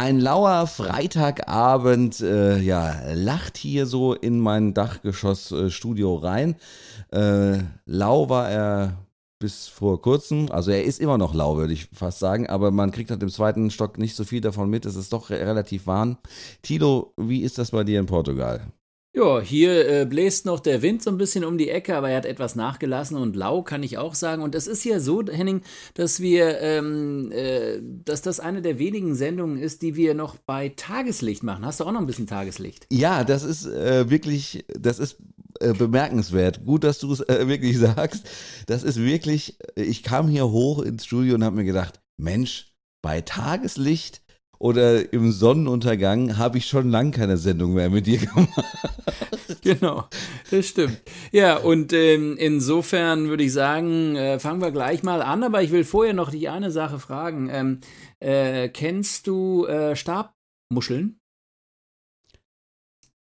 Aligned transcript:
Ein 0.00 0.20
lauer 0.20 0.68
Freitagabend, 0.68 2.20
äh, 2.20 2.60
ja, 2.60 3.00
lacht 3.14 3.56
hier 3.56 3.84
so 3.84 4.14
in 4.14 4.38
mein 4.38 4.72
Dachgeschossstudio 4.72 6.14
rein. 6.14 6.54
Äh, 7.10 7.64
lau 7.84 8.28
war 8.28 8.48
er 8.48 8.96
bis 9.40 9.66
vor 9.66 10.00
kurzem, 10.00 10.52
also 10.52 10.70
er 10.70 10.84
ist 10.84 11.00
immer 11.00 11.18
noch 11.18 11.34
lau, 11.34 11.56
würde 11.56 11.72
ich 11.72 11.88
fast 11.92 12.20
sagen, 12.20 12.46
aber 12.46 12.70
man 12.70 12.92
kriegt 12.92 13.10
halt 13.10 13.24
im 13.24 13.28
zweiten 13.28 13.72
Stock 13.72 13.98
nicht 13.98 14.14
so 14.14 14.22
viel 14.22 14.40
davon 14.40 14.70
mit. 14.70 14.86
Es 14.86 14.94
ist 14.94 15.12
doch 15.12 15.30
relativ 15.30 15.88
warm. 15.88 16.16
Tilo, 16.62 17.12
wie 17.16 17.42
ist 17.42 17.58
das 17.58 17.72
bei 17.72 17.82
dir 17.82 17.98
in 17.98 18.06
Portugal? 18.06 18.72
Ja, 19.18 19.40
hier 19.40 19.88
äh, 19.88 20.06
bläst 20.06 20.46
noch 20.46 20.60
der 20.60 20.80
Wind 20.80 21.02
so 21.02 21.10
ein 21.10 21.18
bisschen 21.18 21.44
um 21.44 21.58
die 21.58 21.70
Ecke, 21.70 21.96
aber 21.96 22.08
er 22.08 22.18
hat 22.18 22.24
etwas 22.24 22.54
nachgelassen 22.54 23.16
und 23.16 23.34
lau 23.34 23.62
kann 23.62 23.82
ich 23.82 23.98
auch 23.98 24.14
sagen. 24.14 24.42
Und 24.42 24.54
es 24.54 24.68
ist 24.68 24.84
ja 24.84 25.00
so, 25.00 25.24
Henning, 25.26 25.62
dass 25.94 26.20
wir, 26.20 26.60
ähm, 26.60 27.32
äh, 27.32 27.80
dass 27.82 28.22
das 28.22 28.38
eine 28.38 28.62
der 28.62 28.78
wenigen 28.78 29.16
Sendungen 29.16 29.58
ist, 29.58 29.82
die 29.82 29.96
wir 29.96 30.14
noch 30.14 30.36
bei 30.36 30.68
Tageslicht 30.68 31.42
machen. 31.42 31.66
Hast 31.66 31.80
du 31.80 31.84
auch 31.84 31.90
noch 31.90 31.98
ein 31.98 32.06
bisschen 32.06 32.28
Tageslicht? 32.28 32.86
Ja, 32.92 33.24
das 33.24 33.42
ist 33.42 33.66
äh, 33.66 34.08
wirklich, 34.08 34.64
das 34.78 35.00
ist 35.00 35.16
äh, 35.58 35.72
bemerkenswert. 35.72 36.64
Gut, 36.64 36.84
dass 36.84 37.00
du 37.00 37.12
es 37.12 37.18
äh, 37.22 37.48
wirklich 37.48 37.76
sagst. 37.80 38.24
Das 38.66 38.84
ist 38.84 39.00
wirklich, 39.00 39.58
ich 39.74 40.04
kam 40.04 40.28
hier 40.28 40.48
hoch 40.48 40.80
ins 40.80 41.04
Studio 41.04 41.34
und 41.34 41.42
habe 41.42 41.56
mir 41.56 41.64
gedacht, 41.64 41.98
Mensch, 42.18 42.72
bei 43.02 43.20
Tageslicht 43.22 44.22
oder 44.58 45.12
im 45.12 45.30
Sonnenuntergang 45.32 46.36
habe 46.36 46.58
ich 46.58 46.66
schon 46.66 46.90
lange 46.90 47.12
keine 47.12 47.36
Sendung 47.36 47.74
mehr 47.74 47.90
mit 47.90 48.06
dir 48.06 48.18
gemacht. 48.18 48.48
Genau, 49.62 50.04
das 50.50 50.68
stimmt. 50.68 51.00
Ja, 51.32 51.56
und 51.56 51.92
ähm, 51.92 52.36
insofern 52.38 53.28
würde 53.28 53.44
ich 53.44 53.52
sagen, 53.52 54.14
äh, 54.14 54.38
fangen 54.38 54.60
wir 54.60 54.70
gleich 54.70 55.02
mal 55.02 55.22
an, 55.22 55.42
aber 55.42 55.62
ich 55.62 55.70
will 55.70 55.84
vorher 55.84 56.12
noch 56.12 56.30
die 56.30 56.48
eine 56.48 56.70
Sache 56.70 56.98
fragen. 56.98 57.48
Ähm, 57.50 57.80
äh, 58.20 58.68
kennst 58.68 59.26
du 59.26 59.64
äh, 59.66 59.96
Stabmuscheln? 59.96 61.17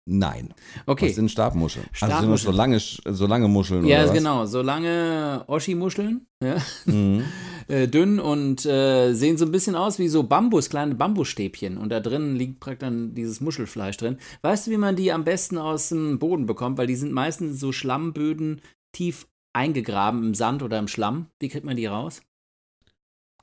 Nein. 0.05 0.53
Okay. 0.87 1.09
Was 1.09 1.15
sind 1.15 1.31
Stabmuscheln? 1.31 1.87
Stabmuscheln. 1.93 2.13
Also 2.13 2.23
sind 2.23 2.31
das 2.33 2.43
so 2.43 2.51
lange, 2.51 2.81
so 3.17 3.27
lange 3.27 3.49
Muscheln 3.49 3.87
Ja, 3.87 3.99
oder 3.99 4.09
was? 4.09 4.15
genau. 4.15 4.47
So 4.47 4.61
lange 4.61 5.45
Oschi-Muscheln, 5.47 6.27
ja. 6.43 6.57
Mhm. 6.87 7.25
äh, 7.69 7.87
dünn 7.87 8.19
und 8.19 8.67
äh, 8.67 9.13
sehen 9.15 9.39
so 9.39 9.45
ein 9.45 9.53
bisschen 9.53 9.77
aus 9.77 10.01
wie 10.01 10.09
so 10.09 10.25
Bambus, 10.25 10.71
kleine 10.71 10.97
Bambusstäbchen. 10.97 11.79
Und 11.79 11.91
da 11.91 12.01
drin 12.01 12.35
liegt 12.35 12.59
praktisch 12.59 12.81
dann 12.81 13.15
dieses 13.15 13.41
Muschelfleisch 13.41 13.97
drin. 13.97 14.19
Weißt 14.43 14.67
du, 14.67 14.73
wie 14.73 14.77
man 14.77 14.97
die 14.97 15.13
am 15.13 15.23
besten 15.23 15.57
aus 15.57 15.91
dem 15.91 16.19
Boden 16.19 16.47
bekommt? 16.47 16.79
Weil 16.79 16.89
die 16.89 16.97
sind 16.97 17.13
meistens 17.13 17.61
so 17.61 17.71
Schlammböden 17.71 18.61
tief 18.93 19.29
eingegraben 19.53 20.25
im 20.25 20.35
Sand 20.35 20.65
oder 20.65 20.81
im 20.81 20.89
Schlamm. 20.89 21.27
Wie 21.39 21.49
kriegt 21.49 21.65
man 21.65 21.77
die 21.77 21.87
raus? 21.87 22.23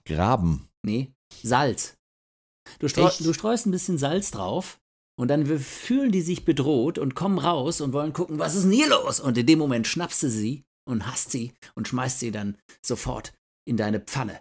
Graben. 0.05 0.67
Nee, 0.83 1.11
Salz. 1.41 1.95
Du, 2.79 2.87
streu 2.89 3.07
Echt? 3.07 3.25
du 3.25 3.31
streust 3.33 3.65
ein 3.65 3.71
bisschen 3.71 3.97
Salz 3.97 4.31
drauf 4.31 4.79
und 5.19 5.27
dann 5.27 5.45
fühlen 5.59 6.13
die 6.13 6.21
sich 6.21 6.45
bedroht 6.45 6.97
und 6.97 7.13
kommen 7.13 7.39
raus 7.39 7.81
und 7.81 7.91
wollen 7.91 8.13
gucken, 8.13 8.39
was 8.39 8.55
ist 8.55 8.63
denn 8.63 8.71
hier 8.71 8.87
los? 8.87 9.19
Und 9.19 9.37
in 9.37 9.45
dem 9.45 9.59
Moment 9.59 9.85
schnappst 9.85 10.23
du 10.23 10.29
sie 10.29 10.63
und 10.85 11.05
hast 11.07 11.31
sie 11.31 11.51
und 11.75 11.89
schmeißt 11.89 12.21
sie 12.21 12.31
dann 12.31 12.55
sofort 12.81 13.33
in 13.65 13.75
deine 13.75 13.99
Pfanne. 13.99 14.39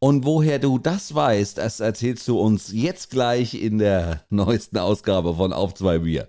Und 0.00 0.24
woher 0.24 0.58
du 0.58 0.78
das 0.78 1.14
weißt, 1.14 1.58
das 1.58 1.78
erzählst 1.78 2.26
du 2.26 2.40
uns 2.40 2.72
jetzt 2.72 3.10
gleich 3.10 3.54
in 3.54 3.78
der 3.78 4.24
neuesten 4.30 4.78
Ausgabe 4.78 5.36
von 5.36 5.52
Auf 5.52 5.74
zwei 5.74 5.98
Bier. 5.98 6.28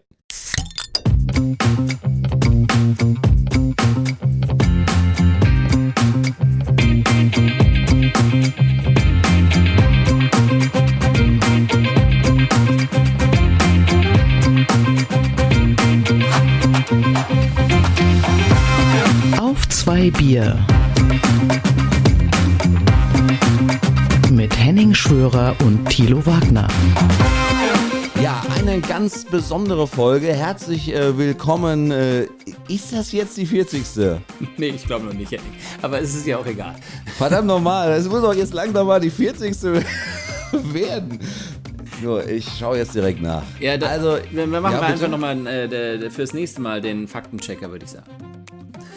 Auf 1.34 3.29
zwei 20.00 20.12
Bier. 20.12 20.58
Mit 24.32 24.58
Henning 24.58 24.94
Schwörer 24.94 25.54
und 25.66 25.90
Thilo 25.90 26.26
Wagner. 26.26 26.70
Ja, 28.24 28.42
eine 28.58 28.80
ganz 28.80 29.26
besondere 29.26 29.88
Folge. 29.88 30.28
Herzlich 30.28 30.96
äh, 30.96 31.18
willkommen. 31.18 31.92
Äh, 31.92 32.28
ist 32.70 32.94
das 32.94 33.12
jetzt 33.12 33.36
die 33.36 33.46
40. 33.46 33.84
Nee, 34.58 34.70
ich 34.70 34.86
glaube 34.86 35.06
noch 35.06 35.14
nicht, 35.14 35.32
Henning. 35.32 35.54
Aber 35.82 36.00
es 36.00 36.16
ist 36.16 36.26
ja 36.26 36.38
auch 36.38 36.46
egal. 36.46 36.76
Verdammt 37.18 37.48
nochmal, 37.48 37.92
es 37.92 38.08
muss 38.08 38.22
doch 38.22 38.34
jetzt 38.34 38.54
langsam 38.54 38.88
mal 38.88 39.02
die 39.02 39.10
40. 39.10 39.54
werden. 40.54 41.20
So, 42.02 42.22
ich 42.22 42.48
schaue 42.58 42.78
jetzt 42.78 42.96
direkt 42.96 43.22
nach. 43.22 43.44
Ja, 43.60 43.76
da, 43.76 43.88
also, 43.88 44.18
wir, 44.32 44.50
wir 44.50 44.62
machen 44.62 44.76
ja, 44.76 44.82
wir 44.82 44.88
einfach 44.88 45.10
nochmal 45.10 45.46
äh, 45.46 46.10
fürs 46.10 46.34
nächste 46.34 46.62
Mal 46.62 46.80
den 46.80 47.06
Faktenchecker, 47.06 47.70
würde 47.70 47.84
ich 47.84 47.92
sagen. 47.92 48.39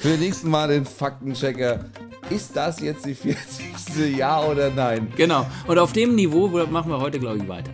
Für 0.02 0.08
den 0.08 0.18
nächsten 0.18 0.50
Mal 0.50 0.66
den 0.66 0.84
Faktenchecker. 0.84 1.84
Ist 2.28 2.56
das 2.56 2.80
jetzt 2.80 3.06
die 3.06 3.14
40. 3.14 4.16
Ja 4.16 4.42
oder 4.42 4.68
nein? 4.68 5.12
Genau. 5.16 5.46
Und 5.68 5.78
auf 5.78 5.92
dem 5.92 6.16
Niveau 6.16 6.48
machen 6.48 6.90
wir 6.90 6.98
heute, 6.98 7.20
glaube 7.20 7.38
ich, 7.38 7.46
weiter. 7.46 7.70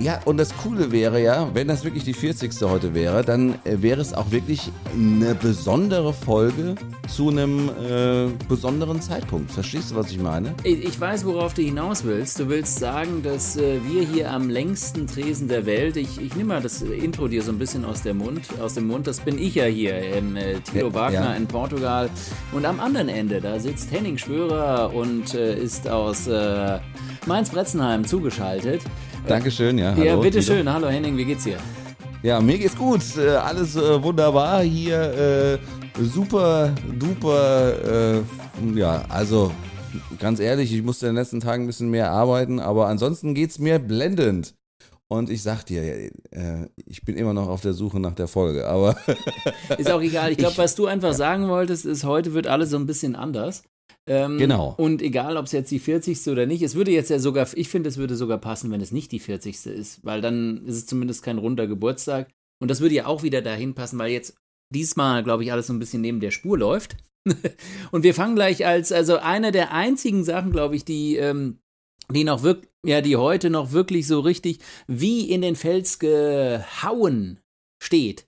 Ja, 0.00 0.20
und 0.24 0.38
das 0.38 0.56
Coole 0.56 0.90
wäre 0.90 1.22
ja, 1.22 1.48
wenn 1.54 1.68
das 1.68 1.84
wirklich 1.84 2.02
die 2.02 2.14
40. 2.14 2.52
heute 2.62 2.94
wäre, 2.94 3.24
dann 3.24 3.54
äh, 3.64 3.80
wäre 3.80 4.00
es 4.00 4.12
auch 4.12 4.32
wirklich 4.32 4.72
eine 4.92 5.36
besondere 5.36 6.12
Folge 6.12 6.74
zu 7.08 7.28
einem 7.28 7.68
äh, 7.68 8.26
besonderen 8.48 9.00
Zeitpunkt. 9.00 9.52
Verstehst 9.52 9.92
du, 9.92 9.94
was 9.94 10.10
ich 10.10 10.18
meine? 10.18 10.54
Ich 10.64 11.00
weiß, 11.00 11.24
worauf 11.24 11.54
du 11.54 11.62
hinaus 11.62 12.02
willst. 12.02 12.40
Du 12.40 12.48
willst 12.48 12.80
sagen, 12.80 13.22
dass 13.22 13.56
äh, 13.56 13.78
wir 13.86 14.02
hier 14.02 14.32
am 14.32 14.50
längsten 14.50 15.06
Tresen 15.06 15.46
der 15.46 15.64
Welt, 15.64 15.96
ich, 15.96 16.20
ich 16.20 16.34
nehme 16.34 16.54
mal 16.54 16.62
das 16.62 16.82
Intro 16.82 17.28
dir 17.28 17.42
so 17.42 17.52
ein 17.52 17.58
bisschen 17.58 17.84
aus, 17.84 18.02
der 18.02 18.14
Mund, 18.14 18.48
aus 18.60 18.74
dem 18.74 18.88
Mund, 18.88 19.06
das 19.06 19.20
bin 19.20 19.38
ich 19.38 19.54
ja 19.54 19.66
hier, 19.66 19.96
im 20.16 20.34
äh, 20.34 20.54
Tilo 20.60 20.88
Ja, 20.88 20.94
Wagner 20.94 21.30
ja. 21.30 21.34
in 21.34 21.46
Portugal. 21.46 22.10
Und 22.50 22.64
am 22.66 22.80
anderen 22.80 23.08
Ende, 23.08 23.40
da 23.40 23.60
sitzt 23.60 23.92
Henning 23.92 24.18
Schwörer 24.18 24.92
und 24.92 25.34
äh, 25.34 25.56
ist 25.56 25.88
aus 25.88 26.26
äh, 26.26 26.80
Mainz-Bretzenheim 27.26 28.04
zugeschaltet. 28.04 28.82
Dankeschön, 29.26 29.78
ja. 29.78 29.94
ja, 29.94 30.12
hallo, 30.12 30.22
bitteschön. 30.22 30.58
Tilo. 30.58 30.72
Hallo 30.72 30.88
Henning, 30.88 31.16
wie 31.16 31.24
geht's 31.24 31.44
dir? 31.44 31.56
Ja, 32.22 32.40
mir 32.40 32.58
geht's 32.58 32.76
gut. 32.76 33.00
Äh, 33.16 33.30
alles 33.30 33.74
äh, 33.74 34.02
wunderbar 34.02 34.62
hier. 34.62 35.58
Äh, 35.98 36.02
super, 36.02 36.74
duper. 36.98 38.22
Ja, 38.74 39.04
also 39.08 39.50
ganz 40.18 40.40
ehrlich, 40.40 40.72
ich 40.74 40.82
musste 40.82 41.06
in 41.06 41.14
den 41.14 41.22
letzten 41.22 41.40
Tagen 41.40 41.64
ein 41.64 41.66
bisschen 41.66 41.90
mehr 41.90 42.10
arbeiten, 42.10 42.60
aber 42.60 42.88
ansonsten 42.88 43.34
geht's 43.34 43.58
mir 43.58 43.78
blendend. 43.78 44.54
Und 45.08 45.30
ich 45.30 45.42
sag 45.42 45.64
dir, 45.64 46.10
ich 46.86 47.04
bin 47.04 47.16
immer 47.16 47.32
noch 47.34 47.48
auf 47.48 47.60
der 47.60 47.74
Suche 47.74 48.00
nach 48.00 48.14
der 48.14 48.26
Folge, 48.26 48.66
aber 48.66 48.96
Ist 49.78 49.90
auch 49.90 50.00
egal. 50.00 50.32
Ich 50.32 50.38
glaube, 50.38 50.58
was 50.58 50.74
du 50.74 50.86
einfach 50.86 51.12
sagen 51.12 51.48
wolltest, 51.48 51.84
ist, 51.84 52.04
heute 52.04 52.34
wird 52.34 52.46
alles 52.46 52.70
so 52.70 52.76
ein 52.76 52.86
bisschen 52.86 53.14
anders. 53.14 53.62
Ähm, 54.06 54.38
Genau. 54.38 54.74
Und 54.76 55.02
egal, 55.02 55.36
ob 55.36 55.46
es 55.46 55.52
jetzt 55.52 55.70
die 55.70 55.78
40. 55.78 56.28
oder 56.28 56.46
nicht, 56.46 56.62
es 56.62 56.74
würde 56.74 56.90
jetzt 56.90 57.10
ja 57.10 57.18
sogar, 57.18 57.48
ich 57.54 57.68
finde, 57.68 57.88
es 57.88 57.96
würde 57.96 58.16
sogar 58.16 58.38
passen, 58.38 58.70
wenn 58.70 58.80
es 58.80 58.92
nicht 58.92 59.12
die 59.12 59.20
40. 59.20 59.66
ist, 59.66 60.04
weil 60.04 60.20
dann 60.20 60.64
ist 60.66 60.76
es 60.76 60.86
zumindest 60.86 61.22
kein 61.22 61.38
runder 61.38 61.66
Geburtstag. 61.66 62.30
Und 62.60 62.70
das 62.70 62.80
würde 62.80 62.94
ja 62.94 63.06
auch 63.06 63.22
wieder 63.22 63.42
dahin 63.42 63.74
passen, 63.74 63.98
weil 63.98 64.10
jetzt 64.10 64.36
diesmal, 64.72 65.22
glaube 65.22 65.44
ich, 65.44 65.52
alles 65.52 65.66
so 65.66 65.72
ein 65.72 65.78
bisschen 65.78 66.00
neben 66.00 66.20
der 66.20 66.30
Spur 66.30 66.58
läuft. 66.58 66.96
und 67.90 68.02
wir 68.02 68.14
fangen 68.14 68.34
gleich 68.34 68.66
als, 68.66 68.92
also 68.92 69.16
eine 69.16 69.52
der 69.52 69.72
einzigen 69.72 70.24
Sachen, 70.24 70.52
glaube 70.52 70.76
ich, 70.76 70.84
die, 70.84 71.16
ähm, 71.16 71.58
die 72.10 72.24
noch 72.24 72.42
wirklich, 72.42 72.70
ja, 72.84 73.00
die 73.00 73.16
heute 73.16 73.48
noch 73.48 73.72
wirklich 73.72 74.06
so 74.06 74.20
richtig 74.20 74.58
wie 74.86 75.30
in 75.30 75.40
den 75.40 75.56
Fels 75.56 75.98
gehauen 75.98 77.40
steht, 77.82 78.26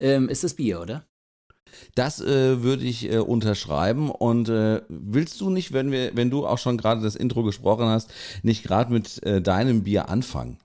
ähm, 0.00 0.28
ist 0.28 0.42
das 0.42 0.54
Bier, 0.54 0.80
oder? 0.80 1.06
Das 1.94 2.20
äh, 2.20 2.62
würde 2.62 2.84
ich 2.84 3.10
äh, 3.10 3.18
unterschreiben. 3.18 4.10
Und 4.10 4.48
äh, 4.48 4.82
willst 4.88 5.40
du 5.40 5.50
nicht, 5.50 5.72
wenn 5.72 5.90
wir, 5.90 6.14
wenn 6.14 6.30
du 6.30 6.46
auch 6.46 6.58
schon 6.58 6.76
gerade 6.76 7.02
das 7.02 7.16
Intro 7.16 7.42
gesprochen 7.42 7.86
hast, 7.86 8.10
nicht 8.42 8.62
gerade 8.62 8.92
mit 8.92 9.22
äh, 9.24 9.40
deinem 9.40 9.82
Bier 9.82 10.08
anfangen? 10.08 10.58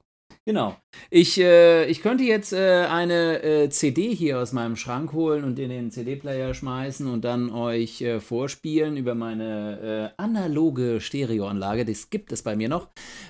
Genau. 0.47 0.77
Ich, 1.10 1.38
äh, 1.42 1.88
ich 1.88 2.01
könnte 2.01 2.24
jetzt 2.24 2.54
äh, 2.54 2.86
eine 2.89 3.44
äh, 3.44 3.69
CD 3.69 4.16
hier 4.16 4.39
aus 4.39 4.54
meinem 4.54 4.77
Schrank 4.77 5.12
holen 5.12 5.44
und 5.44 5.60
in 5.60 5.69
den 5.69 5.92
CD-Player 5.92 6.54
schmeißen 6.54 7.06
und 7.06 7.25
dann 7.25 7.51
euch 7.51 8.01
äh, 8.01 8.21
vorspielen 8.21 8.95
über 8.95 9.13
meine 9.13 10.13
äh, 10.16 10.21
analoge 10.21 11.01
Stereoanlage. 11.01 11.83
Das 11.83 12.10
gibt 12.10 12.31
es 12.31 12.44
bei 12.44 12.56
mir 12.56 12.69
noch. 12.69 12.88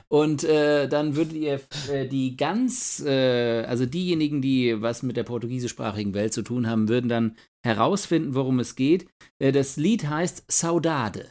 Und 0.09 0.43
äh, 0.43 0.87
dann 0.87 1.15
würdet 1.15 1.33
ihr 1.33 1.59
die 2.05 2.37
ganz, 2.37 3.03
also 3.03 3.87
diejenigen, 3.87 4.43
die 4.43 4.79
was 4.79 5.01
mit 5.01 5.17
der 5.17 5.23
portugiesischsprachigen 5.23 6.13
Welt 6.13 6.33
zu 6.33 6.43
tun 6.43 6.69
haben, 6.69 6.87
würden 6.87 7.09
dann 7.09 7.35
herausfinden, 7.63 8.35
worum 8.35 8.59
es 8.59 8.75
geht. 8.75 9.07
Das 9.39 9.75
Lied 9.77 10.07
heißt 10.07 10.51
Saudade. 10.51 11.25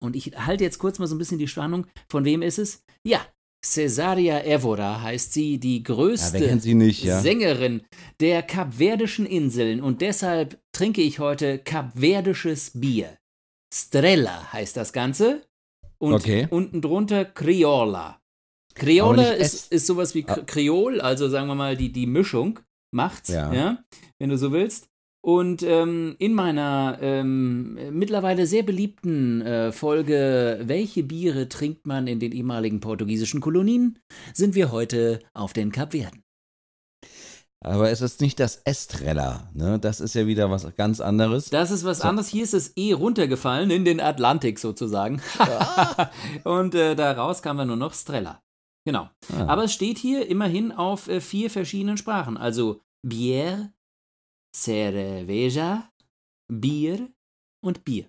Und 0.00 0.14
ich 0.14 0.32
halte 0.36 0.62
jetzt 0.62 0.78
kurz 0.78 1.00
mal 1.00 1.08
so 1.08 1.16
ein 1.16 1.18
bisschen 1.18 1.38
die 1.38 1.48
Spannung. 1.48 1.86
Von 2.08 2.24
wem 2.24 2.42
ist 2.42 2.58
es? 2.58 2.84
Ja, 3.04 3.20
Cesaria 3.64 4.42
Evora 4.44 5.02
heißt 5.02 5.32
sie, 5.32 5.58
die 5.58 5.78
Ja, 5.78 5.84
größte 5.84 6.38
kennt 6.38 6.62
sie 6.62 6.74
nicht, 6.74 7.04
ja? 7.04 7.20
Sängerin 7.20 7.82
der 8.20 8.42
kapverdischen 8.42 9.24
Inseln 9.24 9.80
und 9.80 10.00
deshalb 10.00 10.60
trinke 10.72 11.00
ich 11.02 11.20
heute 11.20 11.58
kapverdisches 11.58 12.72
Bier. 12.74 13.18
Strella 13.72 14.52
heißt 14.52 14.76
das 14.76 14.92
Ganze 14.92 15.46
und 15.98 16.14
Okay. 16.14 16.48
unten 16.50 16.82
drunter 16.82 17.24
Criolla. 17.24 18.20
Nicht 18.74 19.40
ist, 19.54 19.72
ist 19.72 19.86
sowas 19.86 20.14
wie 20.14 20.24
Kreol, 20.24 21.00
also 21.00 21.28
sagen 21.28 21.46
wir 21.46 21.54
mal, 21.54 21.76
die, 21.76 21.92
die 21.92 22.06
Mischung 22.06 22.58
macht's, 22.90 23.28
ja. 23.28 23.52
Ja. 23.52 23.84
wenn 24.18 24.30
du 24.30 24.38
so 24.38 24.50
willst. 24.52 24.88
Und 25.24 25.62
ähm, 25.62 26.16
in 26.18 26.34
meiner 26.34 26.98
ähm, 27.00 27.78
mittlerweile 27.96 28.46
sehr 28.48 28.64
beliebten 28.64 29.40
äh, 29.42 29.70
Folge 29.70 30.60
Welche 30.64 31.04
Biere 31.04 31.48
trinkt 31.48 31.86
man 31.86 32.08
in 32.08 32.18
den 32.18 32.32
ehemaligen 32.32 32.80
portugiesischen 32.80 33.40
Kolonien, 33.40 34.00
sind 34.34 34.56
wir 34.56 34.72
heute 34.72 35.20
auf 35.32 35.52
den 35.52 35.70
Kapverden. 35.70 36.24
Aber 37.64 37.90
es 37.90 38.00
ist 38.00 38.20
nicht 38.20 38.40
das 38.40 38.56
Estrella, 38.64 39.48
ne? 39.54 39.78
Das 39.78 40.00
ist 40.00 40.14
ja 40.14 40.26
wieder 40.26 40.50
was 40.50 40.66
ganz 40.74 41.00
anderes. 41.00 41.50
Das 41.50 41.70
ist 41.70 41.84
was 41.84 42.00
anderes. 42.00 42.26
Hier 42.26 42.42
ist 42.42 42.54
es 42.54 42.76
eh 42.76 42.92
runtergefallen 42.92 43.70
in 43.70 43.84
den 43.84 44.00
Atlantik 44.00 44.58
sozusagen. 44.58 45.22
Und 46.44 46.74
äh, 46.74 46.96
daraus 46.96 47.40
kam 47.40 47.58
dann 47.58 47.68
nur 47.68 47.76
noch 47.76 47.94
Strella. 47.94 48.42
Genau. 48.84 49.08
Ah. 49.32 49.46
Aber 49.46 49.64
es 49.64 49.72
steht 49.72 49.98
hier 49.98 50.28
immerhin 50.28 50.72
auf 50.72 51.06
äh, 51.06 51.20
vier 51.20 51.50
verschiedenen 51.50 51.96
Sprachen. 51.96 52.36
Also 52.36 52.80
Bier, 53.06 53.72
Cerveja, 54.54 55.88
Bier 56.52 57.08
und 57.64 57.84
Bier. 57.84 58.06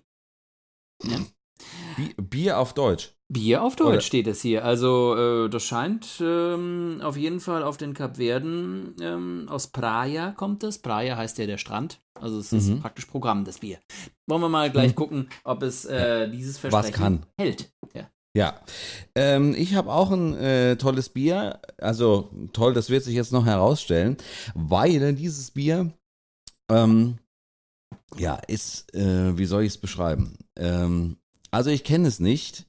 Bi- 1.96 2.14
Bier 2.20 2.58
auf 2.58 2.74
Deutsch. 2.74 3.12
Bier 3.32 3.62
auf 3.62 3.76
Deutsch 3.76 3.88
Oder- 3.88 4.00
steht 4.00 4.26
es 4.26 4.42
hier. 4.42 4.64
Also 4.64 5.16
äh, 5.16 5.48
das 5.48 5.62
scheint 5.64 6.18
ähm, 6.20 7.00
auf 7.02 7.16
jeden 7.16 7.40
Fall 7.40 7.62
auf 7.62 7.76
den 7.76 7.94
Kapverden 7.94 8.94
ähm, 9.00 9.46
aus 9.48 9.68
Praia 9.68 10.32
kommt 10.32 10.62
es. 10.62 10.78
Praia 10.78 11.16
heißt 11.16 11.38
ja 11.38 11.46
der 11.46 11.58
Strand. 11.58 12.00
Also 12.20 12.38
es 12.38 12.52
ist 12.52 12.68
Mhm. 12.68 12.80
praktisch 12.80 13.06
Programm 13.06 13.44
des 13.44 13.58
Bier. 13.58 13.78
Wollen 14.28 14.42
wir 14.42 14.48
mal 14.48 14.70
gleich 14.70 14.94
gucken, 14.94 15.28
ob 15.44 15.62
es 15.62 15.84
äh, 15.84 16.28
dieses 16.30 16.58
Versprechen 16.58 16.92
kann. 16.92 17.26
hält. 17.38 17.72
Ja. 17.94 18.10
Ja, 18.36 18.60
ähm, 19.14 19.54
ich 19.56 19.74
habe 19.76 19.92
auch 19.92 20.10
ein 20.10 20.34
äh, 20.34 20.76
tolles 20.76 21.08
Bier. 21.08 21.60
Also 21.78 22.30
toll, 22.52 22.74
das 22.74 22.90
wird 22.90 23.04
sich 23.04 23.14
jetzt 23.14 23.32
noch 23.32 23.46
herausstellen, 23.46 24.16
weil 24.54 25.14
dieses 25.14 25.52
Bier, 25.52 25.92
ähm, 26.70 27.18
ja, 28.16 28.36
ist, 28.48 28.94
äh, 28.94 29.36
wie 29.36 29.46
soll 29.46 29.62
ich 29.62 29.72
es 29.72 29.78
beschreiben? 29.78 30.36
Ähm, 30.56 31.16
also 31.50 31.70
ich 31.70 31.84
kenne 31.84 32.08
es 32.08 32.20
nicht. 32.20 32.66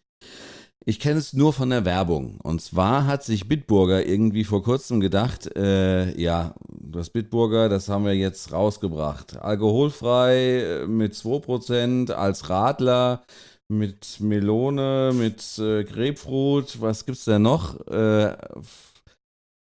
Ich 0.88 1.00
kenne 1.00 1.18
es 1.18 1.34
nur 1.34 1.52
von 1.52 1.72
der 1.72 1.84
Werbung. 1.84 2.40
Und 2.42 2.62
zwar 2.62 3.08
hat 3.08 3.24
sich 3.24 3.48
Bitburger 3.48 4.06
irgendwie 4.06 4.44
vor 4.44 4.62
kurzem 4.64 5.00
gedacht, 5.00 5.56
äh, 5.56 6.16
ja, 6.20 6.54
das 6.70 7.10
Bitburger, 7.10 7.70
das 7.70 7.90
haben 7.90 8.06
wir 8.06 8.14
jetzt 8.16 8.52
rausgebracht. 8.52 9.38
Alkoholfrei 9.38 10.84
äh, 10.84 10.88
mit 10.88 11.14
2% 11.16 12.12
als 12.12 12.50
Radler 12.50 13.24
mit 13.68 14.20
Melone, 14.20 15.12
mit 15.14 15.58
äh, 15.58 15.84
Grapefruit, 15.84 16.80
was 16.82 17.06
gibt's 17.06 17.26
denn 17.26 17.42
noch? 17.42 17.80
Äh, 17.88 18.38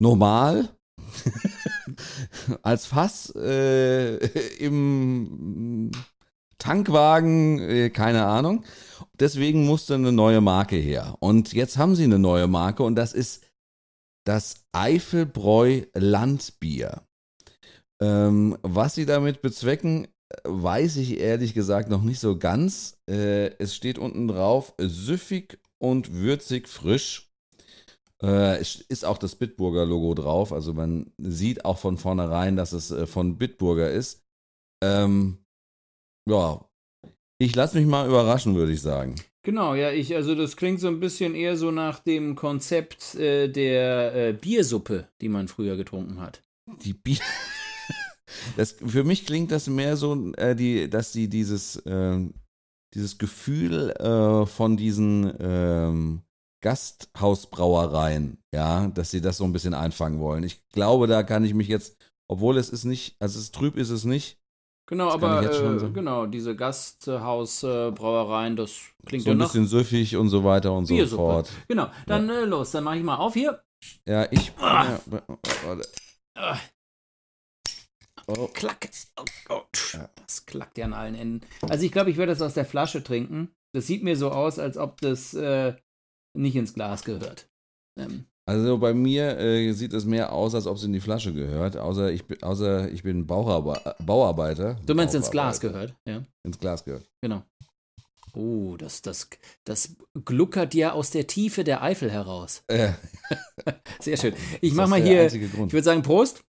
normal. 0.00 0.68
Als 2.62 2.86
Fass 2.86 3.34
äh, 3.36 4.16
im 4.58 5.90
Tankwagen, 6.58 7.58
äh, 7.58 7.90
keine 7.90 8.26
Ahnung. 8.26 8.64
Deswegen 9.18 9.66
musste 9.66 9.94
eine 9.94 10.12
neue 10.12 10.40
Marke 10.40 10.76
her. 10.76 11.16
Und 11.20 11.52
jetzt 11.52 11.78
haben 11.78 11.94
sie 11.94 12.04
eine 12.04 12.18
neue 12.18 12.46
Marke 12.46 12.82
und 12.82 12.96
das 12.96 13.12
ist 13.12 13.44
das 14.24 14.66
Eifelbräu 14.72 15.82
Landbier. 15.94 17.02
Ähm, 18.02 18.58
was 18.62 18.94
sie 18.94 19.06
damit 19.06 19.40
bezwecken, 19.40 20.08
weiß 20.44 20.96
ich 20.96 21.18
ehrlich 21.18 21.54
gesagt 21.54 21.88
noch 21.88 22.02
nicht 22.02 22.20
so 22.20 22.38
ganz. 22.38 22.98
Äh, 23.08 23.54
es 23.58 23.74
steht 23.74 23.98
unten 23.98 24.28
drauf, 24.28 24.74
süffig 24.78 25.58
und 25.78 26.12
würzig 26.12 26.68
frisch. 26.68 27.25
Äh, 28.22 28.58
es 28.58 28.76
ist 28.76 29.04
auch 29.04 29.18
das 29.18 29.36
Bitburger 29.36 29.84
Logo 29.84 30.14
drauf, 30.14 30.52
also 30.52 30.72
man 30.72 31.12
sieht 31.18 31.64
auch 31.64 31.78
von 31.78 31.98
vornherein, 31.98 32.56
dass 32.56 32.72
es 32.72 32.90
äh, 32.90 33.06
von 33.06 33.36
Bitburger 33.36 33.90
ist. 33.90 34.24
Ähm, 34.82 35.38
ja, 36.28 36.64
ich 37.38 37.54
lasse 37.54 37.76
mich 37.78 37.86
mal 37.86 38.08
überraschen, 38.08 38.54
würde 38.54 38.72
ich 38.72 38.80
sagen. 38.80 39.16
Genau, 39.44 39.74
ja, 39.74 39.92
ich, 39.92 40.14
also 40.14 40.34
das 40.34 40.56
klingt 40.56 40.80
so 40.80 40.88
ein 40.88 40.98
bisschen 40.98 41.34
eher 41.34 41.56
so 41.56 41.70
nach 41.70 42.00
dem 42.00 42.34
Konzept 42.34 43.14
äh, 43.14 43.48
der 43.48 44.14
äh, 44.14 44.32
Biersuppe, 44.32 45.08
die 45.20 45.28
man 45.28 45.46
früher 45.46 45.76
getrunken 45.76 46.20
hat. 46.20 46.42
Die 46.82 46.94
Bier. 46.94 47.18
Das, 48.56 48.72
für 48.72 49.04
mich 49.04 49.24
klingt 49.24 49.50
das 49.50 49.68
mehr 49.68 49.96
so, 49.96 50.32
äh, 50.32 50.54
die, 50.56 50.90
dass 50.90 51.12
sie 51.12 51.28
dieses, 51.28 51.82
dieses 52.94 53.18
Gefühl 53.18 53.94
von 54.46 54.76
diesen 54.76 55.32
ähm, 55.38 56.22
Gasthausbrauereien, 56.62 58.38
ja, 58.52 58.88
dass 58.88 59.10
sie 59.10 59.20
das 59.20 59.36
so 59.36 59.44
ein 59.44 59.52
bisschen 59.52 59.74
einfangen 59.74 60.20
wollen. 60.20 60.44
Ich 60.44 60.66
glaube, 60.70 61.06
da 61.06 61.22
kann 61.22 61.44
ich 61.44 61.54
mich 61.54 61.68
jetzt, 61.68 61.96
obwohl 62.28 62.56
es 62.56 62.70
ist 62.70 62.84
nicht, 62.84 63.16
also 63.20 63.38
es 63.38 63.46
ist 63.46 63.54
trüb 63.54 63.76
ist 63.76 63.90
es 63.90 64.04
nicht, 64.04 64.38
Genau, 64.88 65.10
aber 65.10 65.42
äh, 65.42 65.90
genau, 65.90 66.26
diese 66.26 66.54
Gasthausbrauereien, 66.54 68.54
das 68.54 68.82
klingt 69.04 69.24
so 69.24 69.30
ja 69.30 69.34
ein 69.34 69.38
nach 69.38 69.46
bisschen 69.46 69.66
süffig 69.66 70.16
und 70.16 70.28
so 70.28 70.44
weiter 70.44 70.72
und 70.72 70.86
so 70.86 70.94
Biersuppe. 70.94 71.22
fort. 71.22 71.50
Genau, 71.66 71.90
dann 72.06 72.30
äh, 72.30 72.44
los, 72.44 72.70
dann 72.70 72.84
mache 72.84 72.98
ich 72.98 73.02
mal 73.02 73.16
auf 73.16 73.34
hier. 73.34 73.64
Ja, 74.06 74.28
ich. 74.30 74.52
Ah. 74.58 74.84
Ja, 74.84 75.00
warte. 75.64 75.88
Ah. 76.36 76.56
Oh. 78.28 78.48
Klack. 78.52 78.88
Oh, 79.16 79.24
oh. 79.48 79.62
Ja. 79.92 80.08
Das 80.24 80.46
klackt 80.46 80.78
ja 80.78 80.84
an 80.84 80.92
allen 80.92 81.16
Enden. 81.16 81.46
Also 81.68 81.84
ich 81.84 81.90
glaube, 81.90 82.10
ich 82.10 82.16
werde 82.16 82.32
das 82.32 82.42
aus 82.42 82.54
der 82.54 82.64
Flasche 82.64 83.02
trinken. 83.02 83.50
Das 83.72 83.88
sieht 83.88 84.04
mir 84.04 84.16
so 84.16 84.30
aus, 84.30 84.60
als 84.60 84.78
ob 84.78 85.00
das 85.00 85.34
äh, 85.34 85.74
nicht 86.36 86.56
ins 86.56 86.74
Glas 86.74 87.04
gehört. 87.04 87.48
Ähm, 87.98 88.26
Also 88.48 88.78
bei 88.78 88.94
mir 88.94 89.38
äh, 89.38 89.72
sieht 89.72 89.92
es 89.92 90.04
mehr 90.04 90.32
aus, 90.32 90.54
als 90.54 90.66
ob 90.66 90.76
es 90.76 90.84
in 90.84 90.92
die 90.92 91.00
Flasche 91.00 91.32
gehört, 91.32 91.76
außer 91.76 92.12
ich, 92.12 92.24
bin- 92.26 92.42
außer 92.42 92.90
ich 92.90 93.02
bin 93.02 93.26
Bauarbe 93.26 93.96
Bauarbeiter. 94.04 94.74
du 94.86 94.94
meinst 94.94 95.14
ins 95.14 95.30
Glas 95.30 95.60
gehört, 95.60 95.94
ja. 96.06 96.24
Ins 96.44 96.58
Glas 96.58 96.84
gehört. 96.84 97.08
Genau. 97.22 97.42
Oh, 98.34 98.76
das, 98.76 99.00
das, 99.00 99.30
das 99.64 99.96
gluckert 100.24 100.74
ja 100.74 100.92
aus 100.92 101.10
der 101.10 101.26
Tiefe 101.26 101.64
der 101.64 101.82
Eifel 101.82 102.10
heraus. 102.10 102.62
Äh, 102.68 102.92
Sehr 104.00 104.16
schön. 104.18 104.34
Ich 104.60 104.74
mach 104.74 104.88
mal 104.88 105.02
hier, 105.02 105.26
ich 105.26 105.52
würde 105.72 105.82
sagen 105.82 106.02
Prost. 106.02 106.44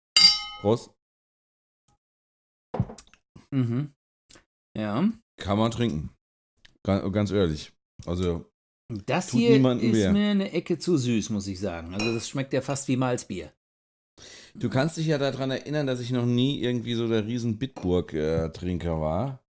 Prost. 0.61 0.91
Mhm. 3.51 3.93
Ja. 4.77 5.09
Kann 5.39 5.59
man 5.59 5.71
trinken. 5.71 6.11
Ganz, 6.83 7.13
ganz 7.13 7.31
ehrlich. 7.31 7.73
Also, 8.05 8.51
Das 8.89 9.29
Tut 9.29 9.41
hier 9.41 9.57
ist 9.57 9.95
weh. 9.95 10.13
mir 10.13 10.31
eine 10.31 10.53
Ecke 10.53 10.79
zu 10.79 10.97
süß, 10.97 11.31
muss 11.31 11.47
ich 11.49 11.59
sagen. 11.59 11.93
Also 11.95 12.15
das 12.15 12.29
schmeckt 12.29 12.53
ja 12.53 12.61
fast 12.61 12.87
wie 12.89 12.97
Malzbier. 12.97 13.53
du 14.55 14.69
kannst 14.71 14.97
dich 14.97 15.07
ja 15.07 15.19
daran 15.19 15.51
erinnern, 15.51 15.87
dass 15.87 16.01
ich 16.01 16.13
noch 16.13 16.25
nie 16.27 16.61
irgendwie 16.63 16.95
so 16.95 17.09
der 17.09 17.27
riesen 17.27 17.59
Bitburg-Trinker 17.59 19.01
war. 19.01 19.43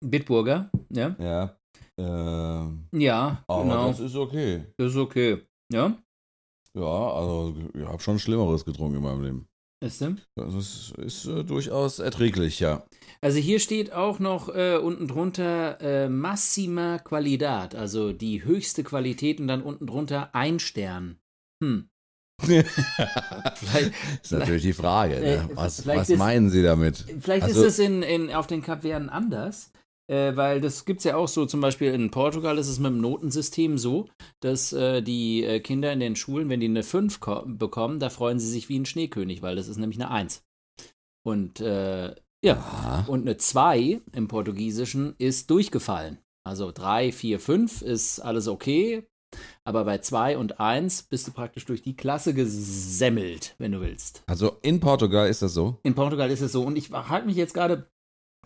Bitburger, 0.00 0.70
ja. 0.90 1.14
Ja. 1.18 1.56
Ähm, 1.98 2.88
Ja, 2.92 3.44
aber 3.46 3.62
genau. 3.62 3.88
das 3.88 4.00
ist 4.00 4.16
okay. 4.16 4.64
Das 4.76 4.92
ist 4.92 4.96
okay. 4.96 5.46
Ja, 5.72 5.96
Ja, 6.74 7.12
also 7.12 7.54
ich 7.74 7.84
habe 7.86 8.00
schon 8.00 8.18
Schlimmeres 8.18 8.64
getrunken 8.64 8.96
in 8.96 9.02
meinem 9.02 9.22
Leben. 9.22 9.46
Ist 9.80 10.00
denn? 10.00 10.20
Das 10.36 10.54
ist, 10.54 10.92
ist 10.98 11.26
äh, 11.26 11.42
durchaus 11.44 11.98
erträglich, 11.98 12.60
ja. 12.60 12.84
Also 13.22 13.38
hier 13.38 13.60
steht 13.60 13.92
auch 13.92 14.18
noch 14.18 14.48
äh, 14.54 14.76
unten 14.76 15.08
drunter 15.08 15.80
äh, 15.80 16.08
Massima 16.08 16.98
Qualidad, 16.98 17.74
also 17.74 18.12
die 18.12 18.44
höchste 18.44 18.82
Qualität 18.84 19.40
und 19.40 19.48
dann 19.48 19.62
unten 19.62 19.86
drunter 19.86 20.34
ein 20.34 20.58
Stern. 20.58 21.18
Hm. 21.62 21.88
Vielleicht, 22.40 23.92
ist 24.22 24.32
natürlich 24.32 24.62
die 24.62 24.72
Frage. 24.72 25.16
Äh, 25.16 25.36
Ne? 25.38 25.50
Was, 25.54 25.82
vielleicht 25.82 26.00
was 26.00 26.10
ist- 26.10 26.18
meinen 26.18 26.48
Sie 26.50 26.62
damit? 26.62 27.04
vielleicht 27.20 27.42
Also- 27.44 27.60
ist 27.64 27.66
es 27.74 27.78
in, 27.78 28.02
in, 28.02 28.32
auf 28.32 28.46
den 28.46 28.62
Kapverden 28.62 29.08
anders, 29.10 29.72
äh, 30.10 30.34
weil 30.36 30.60
das 30.60 30.84
gibt 30.84 30.98
es 31.00 31.04
ja 31.04 31.16
auch 31.16 31.28
so, 31.28 31.46
zum 31.46 31.60
Beispiel 31.60 31.92
in 31.94 32.10
Portugal 32.10 32.58
ist 32.58 32.68
es 32.68 32.78
mit 32.78 32.90
dem 32.90 33.00
Notensystem 33.00 33.78
so, 33.78 34.08
dass 34.40 34.72
äh, 34.72 35.02
die 35.02 35.44
äh, 35.44 35.60
Kinder 35.60 35.92
in 35.92 36.00
den 36.00 36.16
Schulen, 36.16 36.48
wenn 36.48 36.60
die 36.60 36.66
eine 36.66 36.82
5 36.82 37.20
ko- 37.20 37.44
bekommen, 37.46 37.98
da 38.00 38.10
freuen 38.10 38.38
sie 38.40 38.48
sich 38.50 38.68
wie 38.68 38.78
ein 38.78 38.86
Schneekönig, 38.86 39.42
weil 39.42 39.56
das 39.56 39.68
ist 39.68 39.76
nämlich 39.78 39.98
eine 40.00 40.10
1. 40.10 40.42
Und 41.26 41.60
äh, 41.60 42.14
ja, 42.42 42.54
Ah, 42.56 43.04
Und 43.06 43.22
eine 43.22 43.36
2 43.36 44.00
im 44.12 44.26
Portugiesischen 44.28 45.14
ist 45.18 45.50
durchgefallen. 45.50 46.18
Also 46.44 46.72
3, 46.72 47.12
4, 47.12 47.38
5 47.38 47.82
ist 47.82 48.20
alles 48.20 48.48
okay. 48.48 49.06
Aber 49.64 49.84
bei 49.84 49.98
2 49.98 50.38
und 50.38 50.58
1 50.58 51.02
bist 51.04 51.28
du 51.28 51.32
praktisch 51.32 51.66
durch 51.66 51.82
die 51.82 51.94
Klasse 51.94 52.32
gesemmelt, 52.34 53.54
wenn 53.58 53.72
du 53.72 53.80
willst. 53.80 54.22
also 54.26 54.56
in 54.62 54.80
Portugal 54.80 55.28
ist 55.28 55.42
das 55.42 55.54
so. 55.54 55.78
In 55.82 55.94
Portugal 55.94 56.30
ist 56.30 56.40
es 56.40 56.50
so. 56.52 56.62
Und 56.62 56.76
ich 56.76 56.90
halte 56.90 57.26
mich 57.26 57.36
jetzt 57.36 57.54
gerade, 57.54 57.86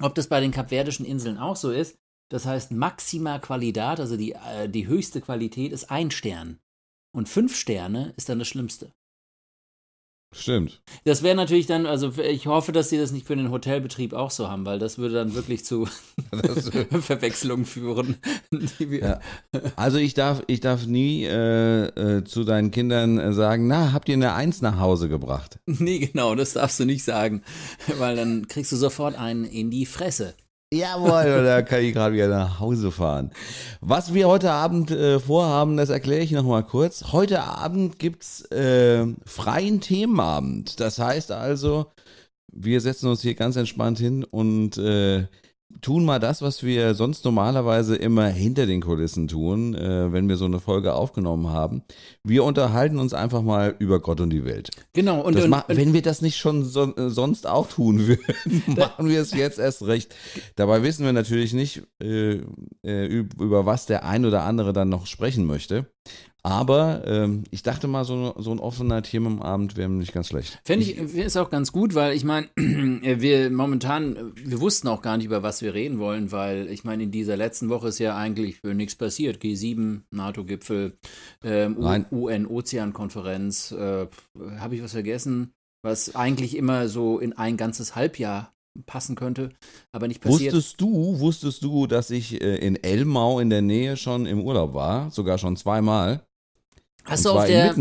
ob 0.01 0.15
das 0.15 0.29
bei 0.29 0.41
den 0.41 0.51
kapverdischen 0.51 1.07
Inseln 1.07 1.39
auch 1.39 1.57
so 1.57 1.71
ist. 1.71 1.97
Das 2.31 2.47
heißt, 2.47 2.73
Maxima 2.73 3.39
Qualidad, 3.39 4.01
also 4.01 4.17
die, 4.17 4.33
äh, 4.33 4.69
die 4.69 4.87
höchste 4.87 5.21
Qualität, 5.21 5.73
ist 5.73 5.91
ein 5.91 6.11
Stern. 6.11 6.59
Und 7.13 7.29
fünf 7.29 7.57
Sterne 7.57 8.13
ist 8.17 8.29
dann 8.29 8.39
das 8.39 8.49
Schlimmste. 8.49 8.93
Stimmt. 10.35 10.81
Das 11.05 11.23
wäre 11.23 11.37
natürlich 11.37 11.67
dann, 11.67 11.87
also 11.87 12.13
ich 12.19 12.47
hoffe, 12.47 12.73
dass 12.73 12.91
sie 12.91 12.99
das 12.99 13.13
nicht 13.13 13.27
für 13.27 13.37
den 13.37 13.51
Hotelbetrieb 13.51 14.13
auch 14.13 14.31
so 14.31 14.49
haben, 14.51 14.67
weil 14.67 14.79
das 14.79 14.99
würde 14.99 15.15
dann 15.15 15.35
wirklich 15.35 15.65
zu 15.65 15.87
Verwechslungen 17.01 17.65
führen. 17.65 18.17
ja. 18.79 19.21
Also 19.77 19.99
ich 19.99 20.15
darf, 20.15 20.43
ich 20.49 20.61
darf 20.61 20.87
nie 20.87 21.25
äh, 21.25 21.87
äh, 21.87 22.25
zu 22.25 22.45
deinen 22.45 22.71
Kindern 22.71 23.33
sagen, 23.33 23.69
na, 23.69 23.93
habt 23.93 24.09
ihr 24.09 24.15
eine 24.15 24.35
Eins 24.35 24.61
nach 24.61 24.79
Hause 24.79 25.09
gebracht? 25.09 25.59
Nee, 25.85 25.99
genau, 25.99 26.35
das 26.35 26.55
darfst 26.55 26.81
du 26.81 26.85
nicht 26.85 27.05
sagen, 27.05 27.43
weil 27.99 28.17
dann 28.17 28.49
kriegst 28.49 28.73
du 28.73 28.77
sofort 28.77 29.17
einen 29.17 29.45
in 29.45 29.71
die 29.71 29.85
Fresse. 29.87 30.35
Jawohl, 30.75 31.45
da 31.45 31.63
kann 31.63 31.83
ich 31.83 31.93
gerade 31.93 32.17
wieder 32.17 32.27
nach 32.27 32.59
Hause 32.59 32.91
fahren. 32.91 33.31
Was 33.81 34.13
wir 34.13 34.27
heute 34.27 34.51
Abend 34.51 34.91
äh, 34.91 35.21
vorhaben, 35.21 35.77
das 35.77 35.89
erkläre 35.89 36.23
ich 36.23 36.33
nochmal 36.33 36.65
kurz. 36.65 37.13
Heute 37.13 37.45
Abend 37.45 38.01
gibt's 38.01 38.45
äh, 38.51 39.07
freien 39.25 39.81
Themenabend. 39.81 40.81
Das 40.81 40.99
heißt 40.99 41.31
also, 41.31 41.93
wir 42.53 42.81
setzen 42.81 43.09
uns 43.09 43.23
hier 43.23 43.37
ganz 43.37 43.55
entspannt 43.55 44.01
hin 44.01 44.25
und 44.25 44.77
äh, 44.77 45.27
tun 45.81 46.05
mal 46.05 46.19
das, 46.19 46.43
was 46.43 46.63
wir 46.63 46.95
sonst 46.95 47.25
normalerweise 47.25 47.97
immer 47.97 48.27
hinter 48.27 48.67
den 48.67 48.81
Kulissen 48.81 49.29
tun, 49.29 49.75
äh, 49.75 50.13
wenn 50.13 50.29
wir 50.29 50.37
so 50.37 50.45
eine 50.45 50.61
Folge 50.61 50.95
aufgenommen 50.95 51.49
haben. 51.49 51.83
Wir 52.23 52.45
unterhalten 52.45 52.99
uns 52.99 53.15
einfach 53.15 53.43
mal 53.43 53.75
über 53.79 54.01
Gott 54.01 54.21
und 54.21 54.31
die 54.31 54.45
Welt. 54.45 54.71
Genau. 54.93 55.21
Und, 55.21 55.37
und, 55.37 55.53
und 55.53 55.65
wenn 55.69 55.93
wir 55.93 56.03
das 56.03 56.23
nicht 56.23 56.37
schon 56.37 56.65
so, 56.65 56.95
äh, 56.97 57.11
sonst 57.11 57.47
auch 57.47 57.69
tun 57.69 57.99
würden, 58.07 58.63
machen 58.77 59.09
wir 59.09 59.21
es 59.21 59.33
jetzt 59.33 59.59
erst 59.59 59.87
recht. 59.87 60.15
Dabei 60.57 60.83
wissen 60.83 61.05
wir 61.05 61.13
natürlich 61.13 61.53
nicht, 61.53 61.83
äh, 62.03 62.41
äh, 62.83 63.07
über 63.07 63.67
was 63.67 63.87
der 63.87 64.05
ein 64.05 64.25
oder 64.25 64.43
andere 64.43 64.73
dann 64.73 64.89
noch 64.89 65.07
sprechen 65.07 65.47
möchte. 65.47 65.87
Aber 66.47 67.05
ähm, 67.07 67.45
ich 67.51 67.63
dachte 67.63 67.89
mal, 67.89 68.05
so, 68.05 68.35
so 68.37 68.53
ein 68.53 68.59
offener 68.59 69.03
Themenabend 69.03 69.79
wäre 69.79 69.89
nicht 69.89 70.13
ganz 70.13 70.29
schlecht. 70.29 70.61
Fände 70.63 70.85
ich, 70.85 70.99
ist 70.99 71.39
auch 71.39 71.49
ganz 71.49 71.73
gut, 71.73 71.95
weil 71.95 72.15
ich 72.15 72.23
meine, 72.23 72.49
wir 72.57 73.51
momentan, 73.51 74.33
wir 74.37 74.61
wussten 74.61 74.89
auch 74.89 75.01
gar 75.01 75.17
nicht, 75.17 75.25
über 75.25 75.43
was 75.43 75.63
wir 75.63 75.73
reden 75.73 75.99
wollen, 75.99 76.33
weil 76.33 76.69
ich 76.69 76.85
meine, 76.85 77.05
in 77.05 77.11
dieser 77.11 77.39
letzten 77.39 77.71
Woche 77.71 77.89
ist 77.89 77.99
ja 77.99 78.15
eigentlich 78.15 78.63
nichts 78.63 78.95
passiert. 78.95 79.43
G7, 79.43 80.03
NATO-Gipfel, 80.11 80.99
ähm, 81.43 82.05
UN-Ozean-Konferenz, 82.13 83.73
äh, 83.73 84.07
habe 84.59 84.75
ich 84.75 84.83
was 84.83 84.93
vergessen, 84.93 85.55
was 85.83 86.15
eigentlich 86.15 86.59
immer 86.59 86.89
so 86.89 87.21
in 87.21 87.33
ein 87.33 87.57
ganzes 87.57 87.97
Halbjahr 87.97 88.53
passen 88.85 89.17
könnte, 89.17 89.49
aber 89.93 90.09
nicht 90.09 90.21
passiert. 90.21 90.53
Wusstest 90.53 90.79
du, 90.79 91.21
wusstest 91.21 91.63
du, 91.63 91.87
dass 91.87 92.11
ich 92.11 92.43
äh, 92.43 92.57
in 92.57 92.77
Elmau 92.77 93.41
in 93.41 93.49
der 93.49 93.63
Nähe 93.63 93.97
schon 93.97 94.27
im 94.27 94.43
Urlaub 94.43 94.75
war, 94.75 95.11
sogar 95.11 95.39
schon 95.39 95.57
zweimal? 95.57 96.27
Hast 97.07 97.27
du, 97.27 97.31
auf 97.31 97.45
der, 97.45 97.75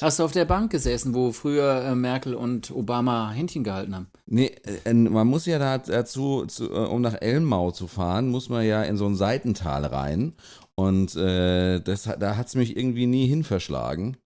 hast 0.00 0.18
du 0.18 0.24
auf 0.24 0.32
der 0.32 0.44
Bank 0.44 0.70
gesessen, 0.70 1.12
wo 1.12 1.32
früher 1.32 1.84
äh, 1.84 1.94
Merkel 1.96 2.34
und 2.34 2.70
Obama 2.70 3.30
Händchen 3.32 3.64
gehalten 3.64 3.94
haben? 3.94 4.06
Nee, 4.26 4.52
äh, 4.84 4.94
man 4.94 5.26
muss 5.26 5.46
ja 5.46 5.58
dazu, 5.78 6.46
zu, 6.46 6.70
äh, 6.70 6.86
um 6.86 7.02
nach 7.02 7.20
Elmau 7.20 7.72
zu 7.72 7.88
fahren, 7.88 8.28
muss 8.28 8.48
man 8.48 8.64
ja 8.64 8.82
in 8.84 8.96
so 8.96 9.06
ein 9.06 9.16
Seitental 9.16 9.84
rein. 9.84 10.34
Und 10.76 11.16
äh, 11.16 11.80
das, 11.80 12.04
da 12.04 12.36
hat 12.36 12.46
es 12.46 12.54
mich 12.54 12.76
irgendwie 12.76 13.06
nie 13.06 13.26
hin 13.26 13.42
verschlagen. 13.42 14.16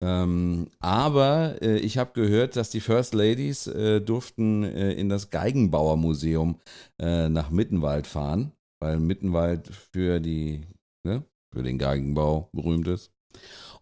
Ähm, 0.00 0.68
aber 0.78 1.56
äh, 1.60 1.78
ich 1.78 1.98
habe 1.98 2.12
gehört, 2.12 2.54
dass 2.54 2.70
die 2.70 2.80
First 2.80 3.12
Ladies 3.12 3.66
äh, 3.66 4.00
durften 4.00 4.62
in 4.62 5.08
das 5.08 5.30
Geigenbauermuseum 5.30 6.60
nach 6.98 7.50
Mittenwald 7.50 8.06
fahren, 8.06 8.52
weil 8.80 8.98
Mittenwald 9.00 9.68
für 9.68 10.20
die 10.20 10.64
ne, 11.04 11.24
für 11.52 11.62
den 11.62 11.78
Geigenbau 11.78 12.50
berühmt 12.52 12.88
ist. 12.88 13.12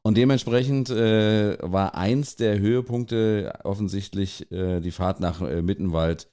Und 0.07 0.19
dementsprechend 0.19 0.91
äh, 0.91 1.57
war 1.63 1.95
eins 1.95 2.37
der 2.37 2.59
Höhepunkte 2.59 3.59
offensichtlich 3.65 4.51
äh, 4.53 4.81
die 4.81 4.91
Fahrt 4.91 5.21
nach 5.21 5.41
Mittenwald 5.41 6.29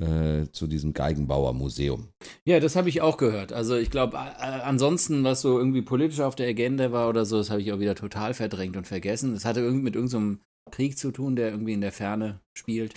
äh, 0.00 0.46
zu 0.52 0.66
diesem 0.66 0.94
Geigenbauer-Museum. 0.94 2.08
Ja, 2.44 2.60
das 2.60 2.76
habe 2.76 2.88
ich 2.88 3.02
auch 3.02 3.16
gehört. 3.16 3.52
Also 3.52 3.76
ich 3.76 3.90
glaube, 3.90 4.16
äh, 4.16 4.20
ansonsten, 4.20 5.24
was 5.24 5.42
so 5.42 5.58
irgendwie 5.58 5.82
politisch 5.82 6.20
auf 6.20 6.36
der 6.36 6.48
Agenda 6.48 6.92
war 6.92 7.08
oder 7.08 7.24
so, 7.24 7.38
das 7.38 7.50
habe 7.50 7.60
ich 7.60 7.72
auch 7.72 7.80
wieder 7.80 7.94
total 7.94 8.32
verdrängt 8.32 8.76
und 8.76 8.86
vergessen. 8.86 9.34
Das 9.34 9.44
hatte 9.44 9.60
irgendwie 9.60 9.84
mit 9.84 9.96
irgendeinem 9.96 10.40
so 10.64 10.70
Krieg 10.70 10.96
zu 10.96 11.10
tun, 11.10 11.36
der 11.36 11.50
irgendwie 11.50 11.72
in 11.72 11.80
der 11.80 11.92
Ferne 11.92 12.40
spielt. 12.56 12.94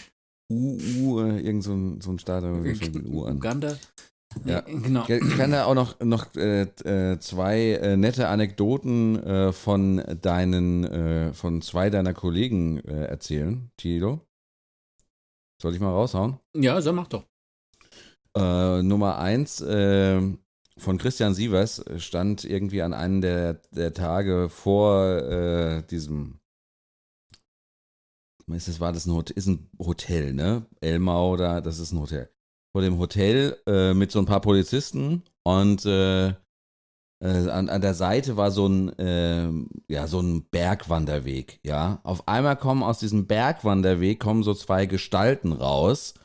U, 0.51 0.77
U 0.99 1.19
äh, 1.19 1.39
irgend 1.39 1.63
so 1.63 1.73
ein, 1.73 1.99
so 1.99 2.11
ein 2.11 2.19
Staat, 2.19 2.43
an. 2.43 2.65
Uganda? 2.65 3.75
Ja, 4.45 4.61
genau. 4.61 5.05
Ich 5.07 5.37
kann 5.37 5.51
da 5.51 5.65
auch 5.65 5.75
noch, 5.75 5.99
noch 5.99 6.35
äh, 6.35 6.61
äh, 6.61 7.19
zwei 7.19 7.71
äh, 7.71 7.97
nette 7.97 8.27
Anekdoten 8.27 9.21
äh, 9.23 9.51
von 9.53 10.03
deinen, 10.21 10.83
äh, 10.83 11.33
von 11.33 11.61
zwei 11.61 11.89
deiner 11.89 12.13
Kollegen 12.13 12.79
äh, 12.79 13.05
erzählen, 13.05 13.69
Tilo. 13.77 14.21
Soll 15.61 15.73
ich 15.73 15.79
mal 15.79 15.91
raushauen? 15.91 16.39
Ja, 16.55 16.81
so 16.81 16.91
mach 16.93 17.07
doch. 17.07 17.25
Äh, 18.35 18.81
Nummer 18.81 19.19
eins 19.19 19.61
äh, 19.61 20.19
von 20.77 20.97
Christian 20.97 21.33
Sievers 21.33 21.85
stand 21.97 22.43
irgendwie 22.43 22.81
an 22.81 22.93
einem 22.93 23.21
der, 23.21 23.61
der 23.71 23.93
Tage 23.93 24.49
vor 24.49 25.05
äh, 25.05 25.83
diesem. 25.83 26.39
Ist 28.51 28.67
das, 28.67 28.79
war 28.79 28.91
das 28.91 29.05
ein 29.05 29.13
Hotel, 29.13 29.37
ist 29.37 29.47
ein 29.47 29.69
Hotel, 29.79 30.33
ne? 30.33 30.65
Elmau 30.81 31.37
da, 31.37 31.61
das 31.61 31.79
ist 31.79 31.93
ein 31.93 31.99
Hotel. 31.99 32.32
Vor 32.75 32.81
dem 32.81 32.97
Hotel 32.97 33.57
äh, 33.67 33.93
mit 33.93 34.11
so 34.11 34.19
ein 34.19 34.25
paar 34.25 34.41
Polizisten 34.41 35.23
und 35.43 35.85
äh, 35.85 36.29
äh, 37.23 37.49
an, 37.49 37.69
an 37.69 37.81
der 37.81 37.93
Seite 37.93 38.35
war 38.35 38.51
so 38.51 38.67
ein, 38.67 38.97
äh, 38.99 39.47
ja, 39.87 40.07
so 40.07 40.19
ein 40.19 40.49
Bergwanderweg, 40.49 41.59
ja. 41.63 42.01
Auf 42.03 42.27
einmal 42.27 42.57
kommen 42.57 42.83
aus 42.83 42.99
diesem 42.99 43.27
Bergwanderweg 43.27 44.19
kommen 44.19 44.43
so 44.43 44.53
zwei 44.53 44.85
Gestalten 44.87 45.53
raus 45.53 46.15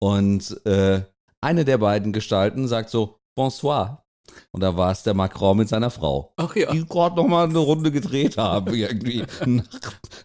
und 0.00 0.64
äh, 0.64 1.02
eine 1.40 1.64
der 1.64 1.78
beiden 1.78 2.12
Gestalten 2.12 2.66
sagt 2.66 2.90
so, 2.90 3.20
bonsoir. 3.36 4.07
Und 4.50 4.62
da 4.62 4.76
war 4.76 4.92
es 4.92 5.02
der 5.02 5.14
Macron 5.14 5.56
mit 5.58 5.68
seiner 5.68 5.90
Frau. 5.90 6.32
Ach 6.36 6.54
ja. 6.56 6.72
Die 6.72 6.86
gerade 6.86 7.16
nochmal 7.16 7.48
eine 7.48 7.58
Runde 7.58 7.92
gedreht 7.92 8.36
haben, 8.36 8.74
irgendwie 8.74 9.24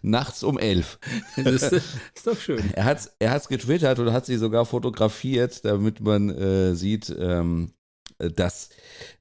nachts 0.02 0.42
um 0.42 0.58
elf. 0.58 0.98
Das 1.36 1.62
ist, 1.62 1.72
ist 2.14 2.26
doch 2.26 2.38
schön. 2.38 2.62
Er 2.74 2.84
hat 2.84 2.98
es 2.98 3.12
er 3.18 3.30
hat's 3.30 3.48
getwittert 3.48 3.98
und 3.98 4.12
hat 4.12 4.26
sie 4.26 4.36
sogar 4.36 4.66
fotografiert, 4.66 5.64
damit 5.64 6.00
man 6.00 6.30
äh, 6.30 6.74
sieht, 6.74 7.14
ähm, 7.18 7.72
äh, 8.18 8.30
dass, 8.30 8.70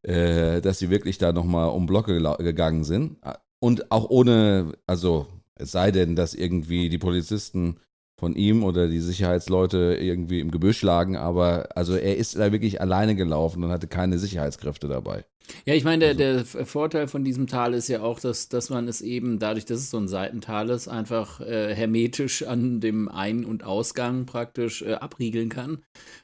äh, 0.04 0.62
dass 0.62 0.80
sie 0.80 0.90
wirklich 0.90 1.18
da 1.18 1.34
nochmal 1.34 1.70
um 1.70 1.86
Blocke 1.86 2.20
gegangen 2.40 2.84
sind. 2.84 3.18
Und 3.60 3.92
auch 3.92 4.10
ohne, 4.10 4.74
also 4.88 5.28
es 5.56 5.72
sei 5.72 5.92
denn, 5.92 6.16
dass 6.16 6.34
irgendwie 6.34 6.90
die 6.90 6.98
Polizisten 6.98 7.80
von 8.24 8.36
ihm 8.38 8.64
oder 8.64 8.88
die 8.88 9.02
Sicherheitsleute 9.02 9.98
irgendwie 10.00 10.40
im 10.40 10.50
Gebüsch 10.50 10.82
lagen, 10.82 11.18
aber 11.18 11.68
also 11.76 11.94
er 11.94 12.16
ist 12.16 12.38
da 12.38 12.54
wirklich 12.54 12.80
alleine 12.80 13.16
gelaufen 13.16 13.62
und 13.66 13.70
hatte 13.70 13.88
keine 13.88 14.18
Sicherheitskräfte 14.18 14.88
dabei. 14.88 15.26
Ja, 15.66 15.74
ich 15.74 15.84
meine, 15.84 16.16
der, 16.16 16.38
also. 16.38 16.58
der 16.58 16.66
Vorteil 16.66 17.10
von 17.10 17.26
diesem 17.26 17.48
Tal 17.48 17.74
ist 17.74 17.90
ja 17.90 18.02
auch, 18.02 18.22
dass, 18.22 18.48
dass 18.48 18.70
man 18.70 18.88
es 18.88 19.02
eben 19.02 19.40
dadurch, 19.40 19.66
dass 19.66 19.80
es 19.80 19.90
so 19.90 19.98
ein 19.98 20.08
Seitental 20.08 20.70
ist, 20.70 20.88
einfach 20.88 21.42
äh, 21.42 21.76
hermetisch 21.76 22.44
an 22.44 22.80
dem 22.80 23.10
Ein- 23.10 23.44
und 23.44 23.66
Ausgang 23.66 24.26
praktisch 24.26 24.84
äh, 24.84 24.94
abriegeln 24.94 25.50
kann. 25.50 25.84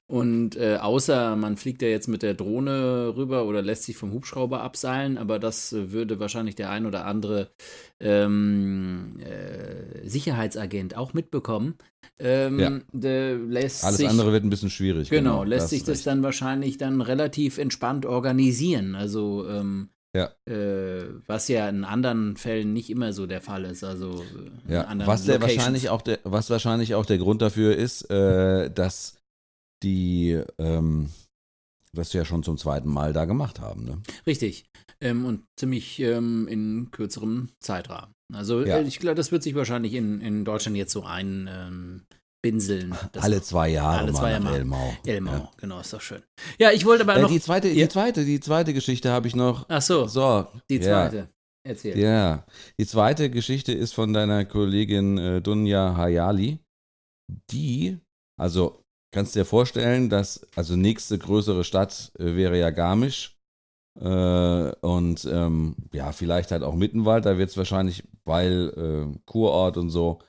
Und 0.10 0.56
äh, 0.56 0.78
außer 0.78 1.36
man 1.36 1.56
fliegt 1.56 1.84
ja 1.84 1.88
jetzt 1.88 2.08
mit 2.08 2.24
der 2.24 2.34
Drohne 2.34 3.14
rüber 3.16 3.46
oder 3.46 3.62
lässt 3.62 3.84
sich 3.84 3.96
vom 3.96 4.12
Hubschrauber 4.12 4.62
abseilen, 4.62 5.20
aber 5.20 5.38
das 5.38 5.72
würde 5.72 6.20
wahrscheinlich 6.20 6.56
der 6.56 6.72
ein 6.72 6.88
oder 6.88 7.06
andere 7.06 7.52
ähm, 8.00 9.20
äh, 9.20 10.08
Sicherheitsagent 10.10 10.98
auch 10.98 11.14
mitbekommen. 11.14 11.76
Ähm, 12.18 12.60
ja. 12.60 12.80
Alles 13.04 13.82
sich, 13.98 14.10
andere 14.10 14.32
wird 14.32 14.44
ein 14.44 14.50
bisschen 14.50 14.72
schwierig. 14.72 15.12
Genau, 15.12 15.42
genau 15.42 15.44
lässt 15.44 15.70
sich 15.70 15.84
das 15.84 16.00
recht. 16.00 16.08
dann 16.08 16.24
wahrscheinlich 16.24 16.80
dann 16.80 17.02
relativ 17.02 17.60
entspannt 17.60 18.08
organisieren. 18.08 18.96
Also 18.96 19.48
ähm, 19.48 19.90
ja. 20.16 20.32
Äh, 20.52 21.04
was 21.28 21.50
ja 21.50 21.70
in 21.70 21.84
anderen 21.84 22.36
Fällen 22.36 22.74
nicht 22.74 22.90
immer 22.90 23.14
so 23.14 23.28
der 23.28 23.42
Fall 23.42 23.64
ist. 23.66 23.84
Also 23.84 24.24
ja. 24.68 24.92
was 25.06 25.26
der 25.26 25.40
wahrscheinlich 25.40 25.90
auch 25.90 26.02
der, 26.02 26.18
was 26.24 26.50
wahrscheinlich 26.50 26.96
auch 26.96 27.06
der 27.06 27.20
Grund 27.20 27.44
dafür 27.44 27.76
ist, 27.76 28.10
äh, 28.10 28.72
dass 28.72 29.19
die 29.84 30.42
ähm, 30.58 31.10
das 31.94 32.14
ja 32.14 32.26
schon 32.26 32.44
zum 32.44 32.58
zweiten 32.58 32.90
Mal 32.90 33.14
da 33.14 33.26
gemacht 33.26 33.60
haben. 33.60 33.86
Ne? 33.86 34.02
Richtig. 34.28 34.66
Ähm, 35.02 35.26
und 35.26 35.44
ziemlich 35.58 36.00
ähm, 36.00 36.48
in 36.48 36.92
kürzerem 36.92 37.50
Zeitrahmen. 37.60 38.14
Also 38.34 38.64
ja. 38.64 38.78
Äh, 38.78 38.84
ich 38.84 39.00
glaube, 39.00 39.16
das 39.16 39.32
wird 39.32 39.44
sich 39.44 39.56
wahrscheinlich 39.56 39.94
in, 39.94 40.22
in 40.22 40.46
Deutschland 40.46 40.78
jetzt 40.78 40.92
so 40.92 41.04
ein 41.04 42.06
binseln. 42.42 42.96
alle 43.20 43.42
zwei 43.42 43.70
Jahre 43.70 44.00
alle 44.00 44.14
zwei 44.14 44.32
Jahre 44.32 44.56
Elmau. 44.56 44.94
Elmau, 45.06 45.32
ja. 45.32 45.52
genau, 45.58 45.80
ist 45.80 45.94
doch 45.94 46.02
schön. 46.02 46.24
Ja, 46.58 46.72
ich 46.72 46.86
wollte 46.86 47.04
aber 47.04 47.18
äh, 47.18 47.22
noch. 47.22 47.30
Die 47.30 47.42
zweite, 47.42 47.68
ja. 47.68 47.86
die 47.86 47.90
zweite, 47.90 48.26
die 48.26 48.40
zweite 48.40 48.74
Geschichte 48.74 49.12
habe 49.12 49.28
ich 49.28 49.36
noch. 49.36 49.66
Ach 49.70 49.82
so. 49.82 50.08
So. 50.08 50.48
Die 50.70 50.80
zweite. 50.80 51.18
Ja. 51.18 51.28
Erzähl. 51.68 51.98
Ja. 51.98 52.46
Die 52.80 52.86
zweite 52.86 53.30
Geschichte 53.30 53.74
ist 53.74 53.94
von 53.94 54.14
deiner 54.14 54.46
Kollegin 54.46 55.18
äh, 55.18 55.42
Dunja 55.42 55.96
Hayali. 55.96 56.60
Die, 57.52 58.00
also 58.40 58.82
kannst 59.12 59.36
dir 59.36 59.46
vorstellen, 59.46 60.10
dass, 60.10 60.48
also 60.56 60.76
nächste 60.76 61.18
größere 61.18 61.64
Stadt 61.64 62.12
äh, 62.20 62.36
wäre 62.36 62.58
ja 62.60 62.70
Garmisch. 62.70 63.38
Äh, 64.00 64.72
und 64.82 65.28
ähm, 65.32 65.76
ja, 65.94 66.12
vielleicht 66.12 66.52
halt 66.52 66.64
auch 66.64 66.76
Mittenwald, 66.76 67.26
da 67.26 67.38
wird 67.38 67.50
es 67.50 67.58
wahrscheinlich, 67.58 68.04
weil 68.24 69.14
äh, 69.16 69.20
Kurort 69.26 69.78
und 69.78 69.90
so, 69.90 70.20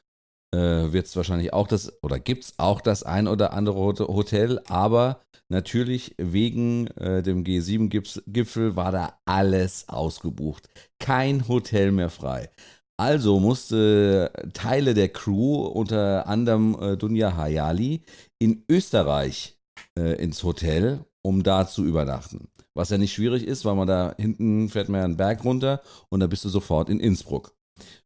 äh, 0.52 0.92
wird 0.92 1.06
es 1.06 1.16
wahrscheinlich 1.16 1.52
auch 1.52 1.68
das, 1.68 2.02
oder 2.02 2.18
gibt 2.18 2.44
es 2.44 2.54
auch 2.58 2.80
das 2.80 3.02
ein 3.02 3.28
oder 3.28 3.52
andere 3.52 3.78
Hotel, 3.78 4.60
aber 4.66 5.20
natürlich 5.48 6.14
wegen 6.18 6.88
äh, 6.96 7.22
dem 7.22 7.44
G7-Gipfel 7.44 8.76
war 8.76 8.92
da 8.92 9.20
alles 9.24 9.88
ausgebucht. 9.88 10.68
Kein 10.98 11.46
Hotel 11.46 11.92
mehr 11.92 12.10
frei. 12.10 12.50
Also 13.00 13.40
musste 13.40 14.30
Teile 14.52 14.92
der 14.92 15.08
Crew, 15.08 15.62
unter 15.62 16.26
anderem 16.26 16.76
äh, 16.78 16.98
Dunja 16.98 17.34
Hayali, 17.34 18.02
in 18.38 18.62
Österreich 18.68 19.58
äh, 19.98 20.22
ins 20.22 20.42
Hotel, 20.42 21.06
um 21.22 21.42
da 21.42 21.66
zu 21.66 21.82
übernachten. 21.82 22.48
Was 22.74 22.90
ja 22.90 22.98
nicht 22.98 23.14
schwierig 23.14 23.44
ist, 23.44 23.64
weil 23.64 23.74
man 23.74 23.88
da 23.88 24.14
hinten 24.18 24.68
fährt 24.68 24.90
man 24.90 25.00
einen 25.00 25.16
Berg 25.16 25.46
runter 25.46 25.80
und 26.10 26.20
da 26.20 26.26
bist 26.26 26.44
du 26.44 26.50
sofort 26.50 26.90
in 26.90 27.00
Innsbruck. 27.00 27.54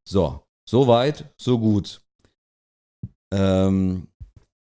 So, 0.09 0.45
so 0.65 0.87
weit, 0.87 1.25
so 1.39 1.59
gut. 1.59 2.01
Ähm, 3.33 4.07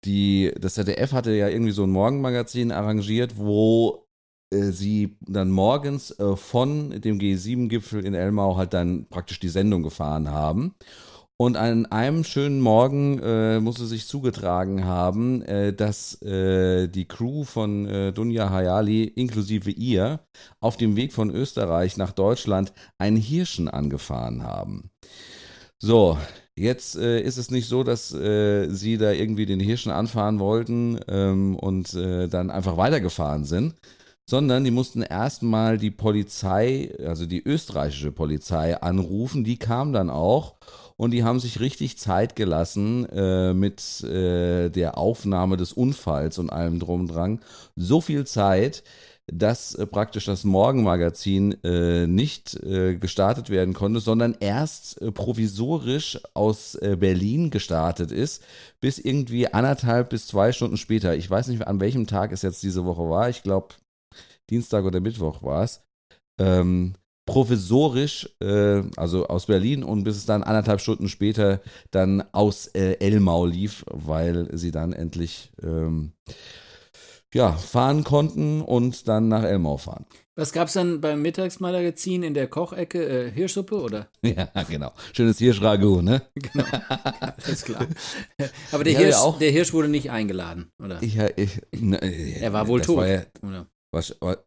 die, 0.06 0.52
das 0.60 0.74
ZDF 0.74 1.12
hatte 1.12 1.34
ja 1.34 1.50
irgendwie 1.50 1.72
so 1.72 1.84
ein 1.84 1.92
Morgenmagazin 1.92 2.72
arrangiert, 2.72 3.38
wo 3.38 4.05
sie 4.72 5.18
dann 5.22 5.50
morgens 5.50 6.12
äh, 6.20 6.36
von 6.36 7.02
dem 7.02 7.20
G7-Gipfel 7.20 8.06
in 8.06 8.14
Elmau 8.14 8.58
halt 8.58 8.74
dann 8.74 9.08
praktisch 9.10 9.40
die 9.40 9.50
Sendung 9.50 9.84
gefahren 9.84 10.30
haben. 10.30 10.76
Und 11.38 11.58
an 11.58 11.86
einem 11.88 12.24
schönen 12.24 12.62
Morgen 12.62 13.20
äh, 13.20 13.60
musste 13.60 13.86
sich 13.86 14.08
zugetragen 14.08 14.86
haben, 14.86 15.42
äh, 15.42 15.74
dass 15.74 16.22
äh, 16.22 16.88
die 16.88 17.06
Crew 17.06 17.44
von 17.44 17.86
äh, 17.88 18.14
Dunja 18.14 18.50
Hayali 18.50 19.04
inklusive 19.04 19.70
ihr 19.70 20.22
auf 20.62 20.78
dem 20.78 20.96
Weg 20.96 21.12
von 21.12 21.30
Österreich 21.30 21.98
nach 21.98 22.14
Deutschland 22.14 22.72
einen 22.98 23.18
Hirschen 23.18 23.68
angefahren 23.68 24.44
haben. 24.44 24.92
So, 25.78 26.18
jetzt 26.56 26.96
äh, 26.96 27.20
ist 27.20 27.36
es 27.36 27.52
nicht 27.52 27.68
so, 27.68 27.84
dass 27.84 28.14
äh, 28.14 28.70
sie 28.70 28.98
da 28.98 29.12
irgendwie 29.12 29.46
den 29.46 29.60
Hirschen 29.60 29.92
anfahren 29.92 30.40
wollten 30.40 31.02
ähm, 31.10 31.58
und 31.58 31.94
dann 31.96 32.50
einfach 32.50 32.78
weitergefahren 32.78 33.44
sind, 33.44 33.76
sondern 34.26 34.64
die 34.64 34.72
mussten 34.72 35.02
erstmal 35.02 35.78
die 35.78 35.92
Polizei, 35.92 36.96
also 37.06 37.26
die 37.26 37.44
österreichische 37.44 38.12
Polizei 38.12 38.76
anrufen. 38.82 39.44
Die 39.44 39.58
kam 39.58 39.94
dann 39.94 40.10
auch 40.10 40.56
und 40.98 41.12
die 41.12 41.24
haben 41.24 41.40
sich 41.40 41.60
richtig 41.60 41.98
Zeit 41.98 42.36
gelassen 42.36 43.06
äh, 43.10 43.54
mit 43.54 44.04
äh, 44.04 44.70
der 44.70 44.98
Aufnahme 44.98 45.58
des 45.58 45.74
Unfalls 45.74 46.40
und 46.40 46.50
allem 46.50 46.80
drum 46.80 47.02
und 47.02 47.08
dran. 47.08 47.40
So 47.76 48.02
viel 48.02 48.26
Zeit, 48.26 48.84
dass 49.28 49.76
äh, 49.76 49.86
praktisch 49.86 50.26
das 50.26 50.44
Morgenmagazin 50.44 51.64
äh, 51.64 52.08
nicht 52.08 52.56
äh, 52.64 52.96
gestartet 52.96 53.50
werden 53.50 53.74
konnte, 53.74 54.00
sondern 54.00 54.36
erst 54.40 55.02
äh, 55.02 55.12
provisorisch 55.12 56.20
aus 56.34 56.78
Berlin 56.82 57.50
gestartet 57.50 58.12
ist, 58.12 58.44
bis 58.80 58.98
irgendwie 58.98 59.54
anderthalb 59.54 60.10
bis 60.10 60.28
zwei 60.28 60.52
Stunden 60.52 60.78
später. 60.78 61.16
Ich 61.16 61.30
weiß 61.30 61.48
nicht, 61.48 61.68
an 61.68 61.80
welchem 61.80 62.08
Tag 62.08 62.32
es 62.32 62.42
jetzt 62.42 62.64
diese 62.64 62.86
Woche 62.86 63.10
war. 63.10 63.30
Ich 63.30 63.44
glaube, 63.44 63.76
Dienstag 64.50 64.86
oder 64.86 65.00
Mittwoch 65.00 65.44
war 65.44 65.64
es. 65.64 65.84
Ähm, 66.40 66.96
provisorisch, 67.26 68.30
äh, 68.40 68.84
also 68.98 69.28
aus 69.28 69.48
Berlin 69.48 69.84
und 69.84 70.04
bis 70.04 70.18
es 70.18 70.26
dann 70.26 70.44
anderthalb 70.44 70.80
Stunden 70.80 71.10
später 71.10 71.62
dann 71.92 72.24
aus 72.32 72.68
äh, 72.68 72.98
Elmau 73.00 73.46
lief, 73.46 73.84
weil 73.90 74.48
sie 74.56 74.72
dann 74.72 74.94
endlich 74.94 75.52
ähm, 75.64 76.14
ja, 77.34 77.52
fahren 77.54 78.04
konnten 78.04 78.62
und 78.62 79.08
dann 79.08 79.28
nach 79.28 79.44
Elmau 79.44 79.78
fahren. 79.78 80.06
Was 80.38 80.52
gab 80.52 80.68
es 80.68 80.74
dann 80.74 81.00
beim 81.00 81.22
Mittagsmagazin 81.22 82.22
in 82.22 82.34
der 82.34 82.48
Kochecke? 82.48 83.28
Äh, 83.28 83.32
Hirschsuppe 83.32 83.76
oder? 83.82 84.08
Ja, 84.22 84.50
genau. 84.68 84.92
Schönes 85.14 85.38
Hirschragout, 85.38 86.02
ne? 86.02 86.22
Genau. 86.36 86.66
Alles 87.46 87.64
klar. 87.64 87.88
Aber 88.72 88.84
der 88.84 88.98
Hirsch, 88.98 89.16
ja 89.16 89.32
der 89.40 89.52
Hirsch 89.52 89.74
wurde 89.74 89.88
nicht 89.88 90.12
eingeladen, 90.12 90.72
oder? 90.82 91.02
Ich, 91.02 91.18
ich, 91.18 91.60
ne, 91.72 92.02
er 92.02 92.54
war 92.54 92.68
wohl 92.68 92.82
tot. 92.82 92.98
War 92.98 93.08
ja, 93.08 93.66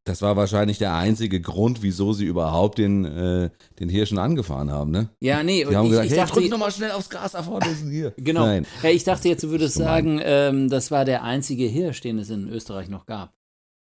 das 0.04 0.22
war 0.22 0.36
wahrscheinlich 0.36 0.78
der 0.78 0.94
einzige 0.94 1.40
Grund, 1.40 1.82
wieso 1.82 2.12
sie 2.12 2.26
überhaupt 2.26 2.78
den, 2.78 3.04
äh, 3.04 3.50
den 3.80 3.88
Hirschen 3.88 4.18
angefahren 4.18 4.70
haben, 4.70 4.90
ne? 4.90 5.08
Ja, 5.20 5.42
nee. 5.42 5.64
Die 5.64 5.74
haben 5.74 5.86
ich, 5.86 5.90
gesagt, 5.90 6.06
ich 6.06 6.12
hey, 6.12 6.18
dachte, 6.18 6.40
drück 6.40 6.50
nochmal 6.50 6.70
schnell 6.70 6.90
aufs 6.90 7.08
Gas, 7.08 7.34
erforderlichen 7.34 7.90
hier. 7.90 8.12
Genau. 8.28 8.44
Nein. 8.44 8.66
Ja, 8.82 8.90
ich 8.90 9.04
dachte 9.04 9.28
jetzt, 9.28 9.42
du 9.42 9.50
würdest 9.50 9.76
das 9.76 9.84
sagen, 9.84 10.20
ähm, 10.22 10.68
das 10.68 10.90
war 10.90 11.04
der 11.04 11.22
einzige 11.22 11.64
Hirsch, 11.64 12.02
den 12.02 12.18
es 12.18 12.28
in 12.28 12.48
Österreich 12.48 12.88
noch 12.88 13.06
gab. 13.06 13.32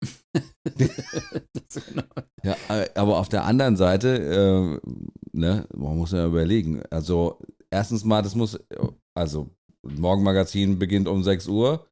ja, 2.44 2.56
äh, 2.70 2.90
aber 2.94 3.18
auf 3.18 3.30
der 3.30 3.46
anderen 3.46 3.78
Seite, 3.78 4.80
äh, 4.84 4.90
ne, 5.32 5.66
man 5.76 5.98
muss 5.98 6.12
ja 6.12 6.28
überlegen. 6.28 6.84
Also, 6.92 7.40
erstens 7.72 8.04
mal, 8.04 8.22
das 8.22 8.36
muss, 8.36 8.60
also, 9.16 9.50
Morgenmagazin 9.82 10.78
beginnt 10.78 11.08
um 11.08 11.24
6 11.24 11.48
Uhr 11.48 11.88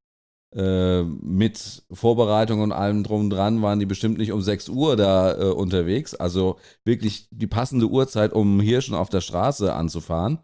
äh, 0.54 1.04
mit 1.04 1.84
Vorbereitung 1.92 2.62
und 2.62 2.72
allem 2.72 3.04
drum 3.04 3.30
dran 3.30 3.62
waren 3.62 3.80
die 3.80 3.86
bestimmt 3.86 4.18
nicht 4.18 4.32
um 4.32 4.42
6 4.42 4.70
Uhr 4.70 4.96
da 4.96 5.38
äh, 5.38 5.52
unterwegs. 5.52 6.16
Also 6.16 6.58
wirklich 6.86 7.28
die 7.32 7.48
passende 7.48 7.88
Uhrzeit, 7.88 8.34
um 8.34 8.60
hier 8.62 8.82
schon 8.82 8.96
auf 8.96 9.10
der 9.10 9.22
Straße 9.22 9.74
anzufahren. 9.74 10.40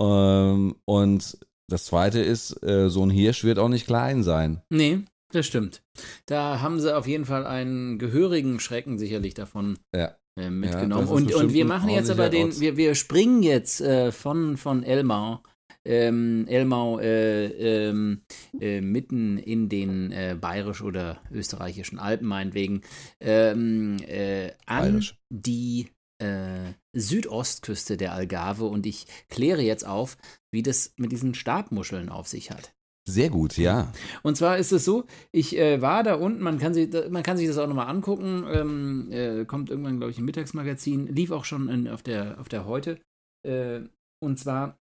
Ähm, 0.00 0.76
und 0.84 1.38
das 1.68 1.84
zweite 1.84 2.20
ist, 2.20 2.62
äh, 2.62 2.88
so 2.88 3.04
ein 3.04 3.10
Hirsch 3.10 3.44
wird 3.44 3.58
auch 3.58 3.68
nicht 3.68 3.86
klein 3.86 4.22
sein. 4.22 4.60
Nee, 4.70 5.00
das 5.32 5.46
stimmt. 5.46 5.82
Da 6.26 6.60
haben 6.60 6.80
sie 6.80 6.96
auf 6.96 7.06
jeden 7.06 7.24
Fall 7.24 7.46
einen 7.46 7.98
gehörigen 7.98 8.60
Schrecken 8.60 8.98
sicherlich 8.98 9.34
davon 9.34 9.78
ja. 9.94 10.16
Äh, 10.38 10.50
mitgenommen. 10.50 11.06
Ja, 11.06 11.12
und, 11.12 11.34
und 11.34 11.52
wir 11.52 11.64
machen 11.64 11.90
jetzt 11.90 12.10
aber 12.10 12.28
den, 12.28 12.58
wir, 12.60 12.76
wir 12.76 12.94
springen 12.94 13.42
jetzt 13.42 13.80
äh, 13.80 14.10
von, 14.10 14.56
von 14.56 14.82
Elmau 14.82 15.40
ähm, 15.84 16.46
Elmau 16.48 16.98
äh, 16.98 17.46
ähm, 17.46 18.22
äh, 18.60 18.80
mitten 18.80 19.38
in 19.38 19.68
den 19.68 20.12
äh, 20.12 20.36
bayerisch 20.40 20.82
oder 20.82 21.20
österreichischen 21.30 21.98
Alpen 21.98 22.26
meinetwegen 22.26 22.82
ähm, 23.20 23.98
äh, 24.06 24.52
an 24.66 24.82
Bayerisch. 24.82 25.18
die 25.30 25.88
äh, 26.18 26.72
Südostküste 26.92 27.96
der 27.96 28.12
Algarve 28.12 28.64
und 28.66 28.86
ich 28.86 29.06
kläre 29.28 29.62
jetzt 29.62 29.86
auf, 29.86 30.16
wie 30.52 30.62
das 30.62 30.94
mit 30.96 31.12
diesen 31.12 31.34
Stabmuscheln 31.34 32.08
auf 32.08 32.28
sich 32.28 32.50
hat. 32.50 32.74
Sehr 33.06 33.28
gut, 33.28 33.58
ja. 33.58 33.92
Und 34.22 34.36
zwar 34.36 34.56
ist 34.56 34.72
es 34.72 34.86
so, 34.86 35.04
ich 35.30 35.58
äh, 35.58 35.82
war 35.82 36.02
da 36.02 36.14
unten, 36.14 36.42
man 36.42 36.58
kann, 36.58 36.72
sich, 36.72 36.88
man 37.10 37.22
kann 37.22 37.36
sich 37.36 37.46
das 37.46 37.58
auch 37.58 37.66
nochmal 37.66 37.88
angucken, 37.88 38.46
ähm, 38.50 39.08
äh, 39.10 39.44
kommt 39.44 39.68
irgendwann, 39.68 39.98
glaube 39.98 40.12
ich, 40.12 40.18
im 40.18 40.24
Mittagsmagazin, 40.24 41.08
lief 41.08 41.30
auch 41.30 41.44
schon 41.44 41.68
in, 41.68 41.86
auf, 41.86 42.02
der, 42.02 42.40
auf 42.40 42.48
der 42.48 42.64
Heute. 42.64 42.98
Äh, 43.46 43.82
und 44.22 44.38
zwar 44.38 44.78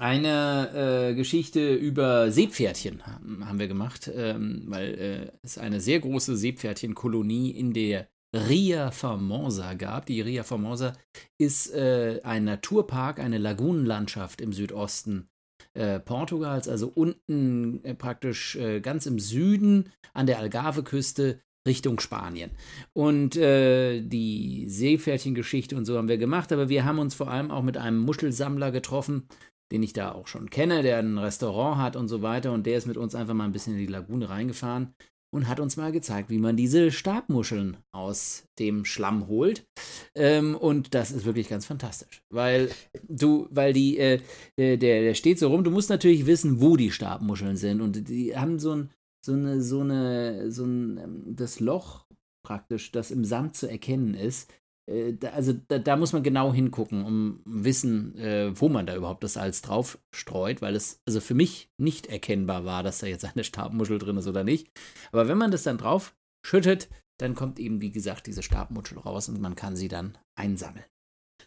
eine 0.00 1.10
äh, 1.10 1.14
Geschichte 1.14 1.74
über 1.74 2.30
Seepferdchen 2.30 3.06
haben 3.06 3.58
wir 3.58 3.68
gemacht, 3.68 4.10
ähm, 4.14 4.64
weil 4.66 4.94
äh, 4.94 5.32
es 5.42 5.58
eine 5.58 5.80
sehr 5.80 6.00
große 6.00 6.36
Seepferdchenkolonie 6.36 7.50
in 7.50 7.72
der 7.72 8.08
Ria 8.34 8.90
Formosa 8.90 9.74
gab. 9.74 10.06
Die 10.06 10.20
Ria 10.20 10.42
Formosa 10.42 10.92
ist 11.38 11.72
äh, 11.72 12.20
ein 12.24 12.44
Naturpark, 12.44 13.20
eine 13.20 13.38
Lagunenlandschaft 13.38 14.40
im 14.40 14.52
Südosten 14.52 15.28
äh, 15.74 16.00
Portugals, 16.00 16.68
also 16.68 16.88
unten 16.88 17.84
äh, 17.84 17.94
praktisch 17.94 18.56
äh, 18.56 18.80
ganz 18.80 19.06
im 19.06 19.18
Süden 19.18 19.90
an 20.12 20.26
der 20.26 20.38
Algarve-Küste 20.38 21.40
Richtung 21.66 21.98
Spanien. 21.98 22.50
Und 22.92 23.36
äh, 23.36 24.02
die 24.02 24.66
Seepferdchengeschichte 24.68 25.76
und 25.76 25.86
so 25.86 25.96
haben 25.96 26.08
wir 26.08 26.18
gemacht, 26.18 26.52
aber 26.52 26.68
wir 26.68 26.84
haben 26.84 26.98
uns 26.98 27.14
vor 27.14 27.30
allem 27.30 27.50
auch 27.50 27.62
mit 27.62 27.76
einem 27.76 27.98
Muschelsammler 27.98 28.70
getroffen, 28.70 29.28
den 29.72 29.82
ich 29.82 29.92
da 29.92 30.12
auch 30.12 30.26
schon 30.26 30.50
kenne, 30.50 30.82
der 30.82 30.98
ein 30.98 31.18
Restaurant 31.18 31.78
hat 31.78 31.96
und 31.96 32.08
so 32.08 32.22
weiter. 32.22 32.52
Und 32.52 32.66
der 32.66 32.78
ist 32.78 32.86
mit 32.86 32.96
uns 32.96 33.14
einfach 33.14 33.34
mal 33.34 33.44
ein 33.44 33.52
bisschen 33.52 33.74
in 33.74 33.80
die 33.80 33.86
Lagune 33.86 34.28
reingefahren 34.28 34.94
und 35.34 35.48
hat 35.48 35.58
uns 35.58 35.76
mal 35.76 35.90
gezeigt, 35.90 36.30
wie 36.30 36.38
man 36.38 36.56
diese 36.56 36.92
Stabmuscheln 36.92 37.76
aus 37.92 38.46
dem 38.60 38.84
Schlamm 38.84 39.26
holt. 39.26 39.66
Ähm, 40.14 40.54
und 40.54 40.94
das 40.94 41.10
ist 41.10 41.24
wirklich 41.24 41.48
ganz 41.48 41.66
fantastisch, 41.66 42.22
weil 42.30 42.70
du, 43.08 43.48
weil 43.50 43.72
die, 43.72 43.98
äh, 43.98 44.20
der, 44.56 44.76
der 44.76 45.14
steht 45.14 45.40
so 45.40 45.48
rum. 45.48 45.64
Du 45.64 45.72
musst 45.72 45.90
natürlich 45.90 46.26
wissen, 46.26 46.60
wo 46.60 46.76
die 46.76 46.92
Stabmuscheln 46.92 47.56
sind 47.56 47.80
und 47.80 48.08
die 48.08 48.36
haben 48.36 48.60
so 48.60 48.76
ein, 48.76 48.90
so 49.26 49.32
eine, 49.32 49.60
so 49.60 49.80
eine, 49.80 50.52
so 50.52 50.64
ein, 50.64 50.98
ähm, 50.98 51.22
das 51.34 51.58
Loch 51.58 52.06
praktisch, 52.46 52.92
das 52.92 53.10
im 53.10 53.24
Sand 53.24 53.56
zu 53.56 53.68
erkennen 53.68 54.14
ist, 54.14 54.50
äh, 54.50 54.54
also 54.86 55.54
da, 55.68 55.78
da, 55.78 55.96
muss 55.96 56.12
man 56.12 56.22
genau 56.22 56.52
hingucken, 56.52 57.04
um 57.04 57.40
wissen, 57.46 58.16
äh, 58.18 58.52
wo 58.60 58.68
man 58.68 58.86
da 58.86 58.94
überhaupt 58.94 59.24
das 59.24 59.34
Salz 59.34 59.62
drauf 59.62 59.98
streut, 60.14 60.60
weil 60.60 60.76
es 60.76 61.00
also 61.06 61.20
für 61.20 61.34
mich 61.34 61.70
nicht 61.78 62.06
erkennbar 62.06 62.64
war, 62.64 62.82
dass 62.82 62.98
da 62.98 63.06
jetzt 63.06 63.24
eine 63.24 63.44
Stabmuschel 63.44 63.98
drin 63.98 64.18
ist 64.18 64.26
oder 64.26 64.44
nicht. 64.44 64.68
Aber 65.10 65.26
wenn 65.28 65.38
man 65.38 65.50
das 65.50 65.62
dann 65.62 65.78
drauf 65.78 66.14
schüttet, 66.46 66.88
dann 67.18 67.34
kommt 67.34 67.58
eben, 67.58 67.80
wie 67.80 67.92
gesagt, 67.92 68.26
diese 68.26 68.42
Stabmuschel 68.42 68.98
raus 68.98 69.28
und 69.28 69.40
man 69.40 69.54
kann 69.54 69.76
sie 69.76 69.88
dann 69.88 70.18
einsammeln. 70.38 70.84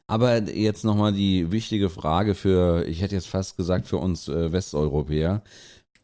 Aber 0.08 0.42
jetzt 0.42 0.86
nochmal 0.86 1.14
die 1.14 1.52
wichtige 1.52 1.90
Frage 1.90 2.34
für, 2.34 2.86
ich 2.86 3.02
hätte 3.02 3.16
jetzt 3.16 3.28
fast 3.28 3.58
gesagt, 3.58 3.88
für 3.88 3.98
uns 3.98 4.28
äh, 4.30 4.52
Westeuropäer. 4.52 5.44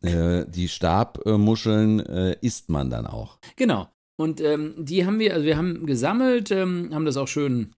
Äh, 0.02 0.46
die 0.50 0.68
Stabmuscheln 0.68 2.02
äh, 2.02 2.36
isst 2.42 2.70
man 2.70 2.90
dann 2.90 3.08
auch. 3.08 3.40
Genau. 3.56 3.88
Und 4.18 4.42
ähm, 4.42 4.76
die 4.78 5.06
haben 5.06 5.20
wir, 5.20 5.34
also 5.34 5.46
wir 5.46 5.58
haben 5.58 5.86
gesammelt, 5.86 6.52
ähm, 6.52 6.90
haben 6.94 7.06
das 7.06 7.18
auch 7.18 7.28
schön 7.28 7.74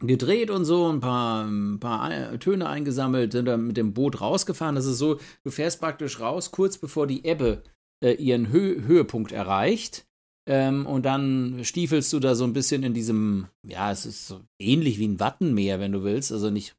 gedreht 0.00 0.50
und 0.50 0.64
so, 0.64 0.92
ein 0.92 1.00
paar, 1.00 1.46
ein 1.46 1.80
paar 1.80 2.38
Töne 2.38 2.68
eingesammelt, 2.68 3.32
sind 3.32 3.46
dann 3.46 3.66
mit 3.66 3.76
dem 3.76 3.94
Boot 3.94 4.20
rausgefahren. 4.20 4.74
Das 4.74 4.86
ist 4.86 4.98
so, 4.98 5.18
du 5.42 5.50
fährst 5.50 5.80
praktisch 5.80 6.20
raus, 6.20 6.50
kurz 6.50 6.78
bevor 6.78 7.06
die 7.06 7.24
Ebbe 7.24 7.62
äh, 8.04 8.12
ihren 8.12 8.52
Hö 8.52 8.82
Höhepunkt 8.86 9.32
erreicht. 9.32 10.06
Ähm, 10.48 10.86
und 10.86 11.04
dann 11.04 11.64
stiefelst 11.64 12.12
du 12.12 12.20
da 12.20 12.34
so 12.34 12.44
ein 12.44 12.52
bisschen 12.52 12.82
in 12.82 12.94
diesem, 12.94 13.48
ja, 13.66 13.90
es 13.90 14.06
ist 14.06 14.28
so 14.28 14.40
ähnlich 14.60 14.98
wie 14.98 15.08
ein 15.08 15.18
Wattenmeer, 15.18 15.80
wenn 15.80 15.92
du 15.92 16.04
willst. 16.04 16.30
Also 16.30 16.50
nicht 16.50 16.76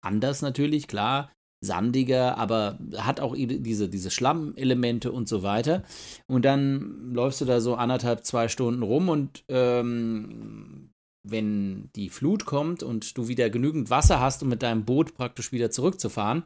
anders 0.00 0.42
natürlich, 0.42 0.88
klar, 0.88 1.30
sandiger, 1.60 2.38
aber 2.38 2.78
hat 2.96 3.20
auch 3.20 3.34
diese, 3.36 3.88
diese 3.88 4.10
Schlammelemente 4.10 5.10
und 5.12 5.28
so 5.28 5.42
weiter. 5.42 5.82
Und 6.26 6.44
dann 6.44 7.12
läufst 7.12 7.40
du 7.40 7.44
da 7.44 7.60
so 7.60 7.74
anderthalb, 7.74 8.24
zwei 8.24 8.48
Stunden 8.48 8.82
rum 8.82 9.08
und 9.08 9.44
ähm, 9.48 10.90
wenn 11.24 11.90
die 11.94 12.08
Flut 12.08 12.44
kommt 12.44 12.82
und 12.82 13.16
du 13.18 13.28
wieder 13.28 13.50
genügend 13.50 13.90
Wasser 13.90 14.20
hast, 14.20 14.42
um 14.42 14.48
mit 14.48 14.62
deinem 14.62 14.84
Boot 14.84 15.14
praktisch 15.14 15.52
wieder 15.52 15.70
zurückzufahren, 15.70 16.44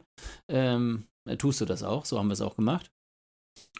ähm, 0.49 1.05
tust 1.37 1.61
du 1.61 1.65
das 1.65 1.83
auch. 1.83 2.05
So 2.05 2.17
haben 2.17 2.27
wir 2.27 2.33
es 2.33 2.41
auch 2.41 2.55
gemacht. 2.55 2.91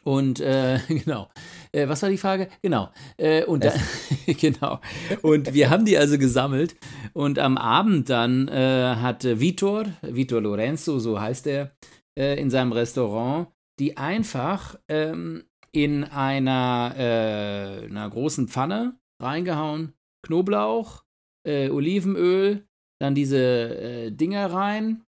Und 0.04 0.40
äh, 0.40 0.80
genau. 0.88 1.30
Äh, 1.72 1.88
was 1.88 2.02
war 2.02 2.10
die 2.10 2.18
Frage? 2.18 2.50
Genau. 2.62 2.90
Äh, 3.18 3.46
und 3.46 3.64
dann, 3.64 3.80
genau. 4.28 4.80
Und 5.22 5.54
wir 5.54 5.70
haben 5.70 5.86
die 5.86 5.98
also 5.98 6.18
gesammelt. 6.18 6.76
Und 7.14 7.40
am 7.40 7.58
Abend 7.58 8.10
dann 8.10 8.48
äh, 8.48 8.96
hat 8.96 9.24
Vitor, 9.24 9.86
Vitor 10.02 10.42
Lorenzo, 10.42 11.00
so 11.00 11.20
heißt 11.20 11.48
er, 11.48 11.76
äh, 12.18 12.40
in 12.40 12.50
seinem 12.50 12.74
Restaurant, 12.74 13.48
die 13.80 13.98
einfach 13.98 14.78
ähm, 14.88 15.46
in 15.72 16.04
einer, 16.04 16.94
äh, 16.96 17.86
einer 17.86 18.10
großen 18.10 18.48
Pfanne 18.48 19.00
reingehauen, 19.22 19.94
Knoblauch, 20.26 21.04
Olivenöl, 21.46 22.66
dann 23.02 23.16
diese 23.16 24.14
Dinger 24.14 24.54
rein. 24.54 25.04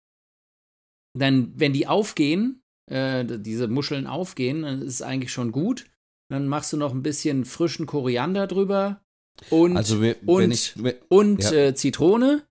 Dann, 1.17 1.54
wenn 1.56 1.71
die 1.71 1.88
aufgehen, 1.88 2.64
äh, 2.91 3.26
diese 3.26 3.67
Muscheln 3.67 4.08
aufgehen, 4.08 4.63
dann 4.63 4.82
ist 4.82 4.95
es 4.95 5.02
eigentlich 5.02 5.32
schon 5.32 5.52
gut. 5.52 5.86
Dann 6.30 6.48
machst 6.48 6.74
du 6.74 6.78
noch 6.78 6.93
ein 6.93 7.04
bisschen 7.04 7.45
frischen 7.45 7.86
Koriander 7.86 8.48
drüber 8.48 9.02
und, 9.50 9.78
also, 9.78 10.02
wenn 10.02 10.15
und, 10.26 10.52
ich, 10.52 10.74
und 11.10 11.43
ja. 11.43 11.52
äh, 11.52 11.76
Zitrone. 11.76 12.43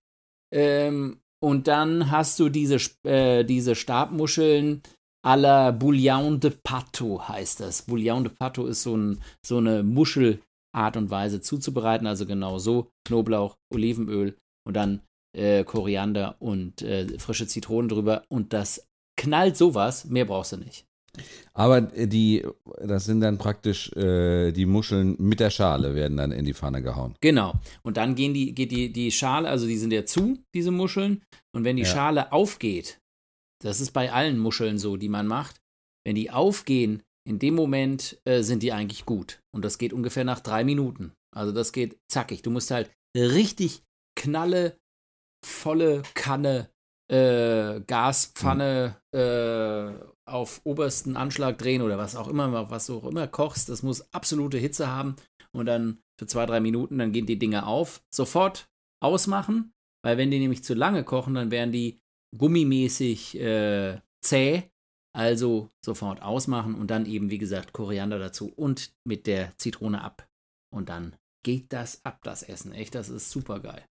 Ähm, 0.53 1.19
und 1.41 1.67
dann 1.67 2.11
hast 2.11 2.39
du 2.39 2.49
diese, 2.49 2.77
äh, 3.03 3.43
diese 3.43 3.75
Stabmuscheln 3.75 4.81
à 5.25 5.35
la 5.35 5.71
Bouillon 5.71 6.39
de 6.39 6.51
Pato 6.63 7.27
heißt 7.27 7.59
das. 7.59 7.83
Bouillon 7.83 8.23
de 8.23 8.31
Pato 8.31 8.67
ist 8.67 8.83
so, 8.83 8.95
ein, 8.95 9.21
so 9.45 9.57
eine 9.57 9.83
Muschelart 9.83 10.39
und 10.95 11.09
Weise 11.09 11.41
zuzubereiten. 11.41 12.07
Also 12.07 12.25
genau 12.25 12.59
so 12.59 12.91
Knoblauch, 13.05 13.57
Olivenöl 13.73 14.37
und 14.65 14.75
dann 14.75 15.01
äh, 15.35 15.63
Koriander 15.63 16.35
und 16.39 16.81
äh, 16.81 17.19
frische 17.19 17.47
Zitronen 17.47 17.89
drüber. 17.89 18.23
Und 18.29 18.53
das 18.53 18.87
knallt 19.25 19.57
sowas, 19.57 20.05
mehr 20.05 20.25
brauchst 20.25 20.53
du 20.53 20.57
nicht. 20.57 20.85
Aber 21.53 21.81
die, 21.81 22.45
das 22.81 23.05
sind 23.05 23.21
dann 23.21 23.37
praktisch 23.37 23.91
äh, 23.93 24.51
die 24.51 24.65
Muscheln 24.65 25.15
mit 25.17 25.39
der 25.39 25.49
Schale 25.49 25.95
werden 25.95 26.17
dann 26.17 26.31
in 26.31 26.45
die 26.45 26.53
Pfanne 26.53 26.81
gehauen. 26.81 27.15
Genau. 27.21 27.53
Und 27.83 27.97
dann 27.97 28.15
gehen 28.15 28.33
die, 28.33 28.53
geht 28.53 28.71
die, 28.71 28.91
die 28.91 29.11
Schale, 29.11 29.49
also 29.49 29.65
die 29.65 29.77
sind 29.77 29.93
ja 29.93 30.05
zu, 30.05 30.37
diese 30.53 30.71
Muscheln. 30.71 31.23
Und 31.55 31.63
wenn 31.63 31.77
die 31.77 31.83
ja. 31.83 31.89
Schale 31.89 32.33
aufgeht, 32.33 32.99
das 33.63 33.79
ist 33.79 33.91
bei 33.91 34.11
allen 34.11 34.37
Muscheln 34.37 34.77
so, 34.77 34.97
die 34.97 35.09
man 35.09 35.27
macht, 35.27 35.61
wenn 36.05 36.15
die 36.15 36.29
aufgehen, 36.29 37.01
in 37.27 37.39
dem 37.39 37.55
Moment 37.55 38.19
äh, 38.25 38.43
sind 38.43 38.61
die 38.61 38.73
eigentlich 38.73 39.05
gut. 39.05 39.39
Und 39.53 39.63
das 39.63 39.77
geht 39.77 39.93
ungefähr 39.93 40.25
nach 40.25 40.41
drei 40.41 40.63
Minuten. 40.63 41.13
Also 41.33 41.51
das 41.51 41.71
geht 41.71 41.97
zackig. 42.11 42.41
Du 42.41 42.51
musst 42.51 42.69
halt 42.69 42.91
richtig 43.15 43.81
knalle, 44.17 44.77
volle 45.43 46.03
Kanne 46.13 46.69
äh, 47.07 47.81
Gaspfanne 47.81 48.97
äh, 49.11 50.05
auf 50.25 50.61
obersten 50.63 51.17
Anschlag 51.17 51.57
drehen 51.57 51.81
oder 51.81 51.97
was 51.97 52.15
auch 52.15 52.27
immer, 52.27 52.69
was 52.69 52.87
du 52.87 52.97
auch 52.97 53.05
immer 53.05 53.27
kochst. 53.27 53.69
Das 53.69 53.83
muss 53.83 54.13
absolute 54.13 54.57
Hitze 54.57 54.87
haben 54.87 55.15
und 55.51 55.67
dann 55.67 55.99
für 56.19 56.27
zwei, 56.27 56.45
drei 56.45 56.59
Minuten, 56.59 56.97
dann 56.97 57.11
gehen 57.11 57.25
die 57.25 57.39
Dinge 57.39 57.65
auf. 57.65 58.03
Sofort 58.09 58.69
ausmachen, 59.01 59.73
weil 60.03 60.17
wenn 60.17 60.31
die 60.31 60.39
nämlich 60.39 60.63
zu 60.63 60.73
lange 60.73 61.03
kochen, 61.03 61.35
dann 61.35 61.51
werden 61.51 61.71
die 61.71 61.99
gummimäßig 62.37 63.39
äh, 63.39 63.99
zäh. 64.21 64.71
Also 65.13 65.69
sofort 65.81 66.21
ausmachen 66.21 66.75
und 66.75 66.91
dann 66.91 67.05
eben, 67.05 67.31
wie 67.31 67.37
gesagt, 67.37 67.71
Koriander 67.71 68.19
dazu 68.19 68.51
und 68.53 68.93
mit 69.05 69.27
der 69.27 69.57
Zitrone 69.57 70.01
ab. 70.03 70.27
Und 70.73 70.89
dann 70.89 71.15
geht 71.45 71.71
das 71.71 72.03
ab, 72.03 72.19
das 72.23 72.43
Essen. 72.43 72.73
Echt, 72.73 72.95
das 72.95 73.07
ist 73.07 73.31
super 73.31 73.61
geil. 73.61 73.85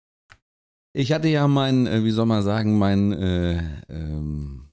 Ich 0.94 1.12
hatte 1.12 1.28
ja 1.28 1.48
mein, 1.48 1.86
äh, 1.86 2.04
wie 2.04 2.10
soll 2.10 2.26
man 2.26 2.42
sagen, 2.42 2.78
mein 2.78 3.12
äh, 3.12 3.62
ähm, 3.88 4.68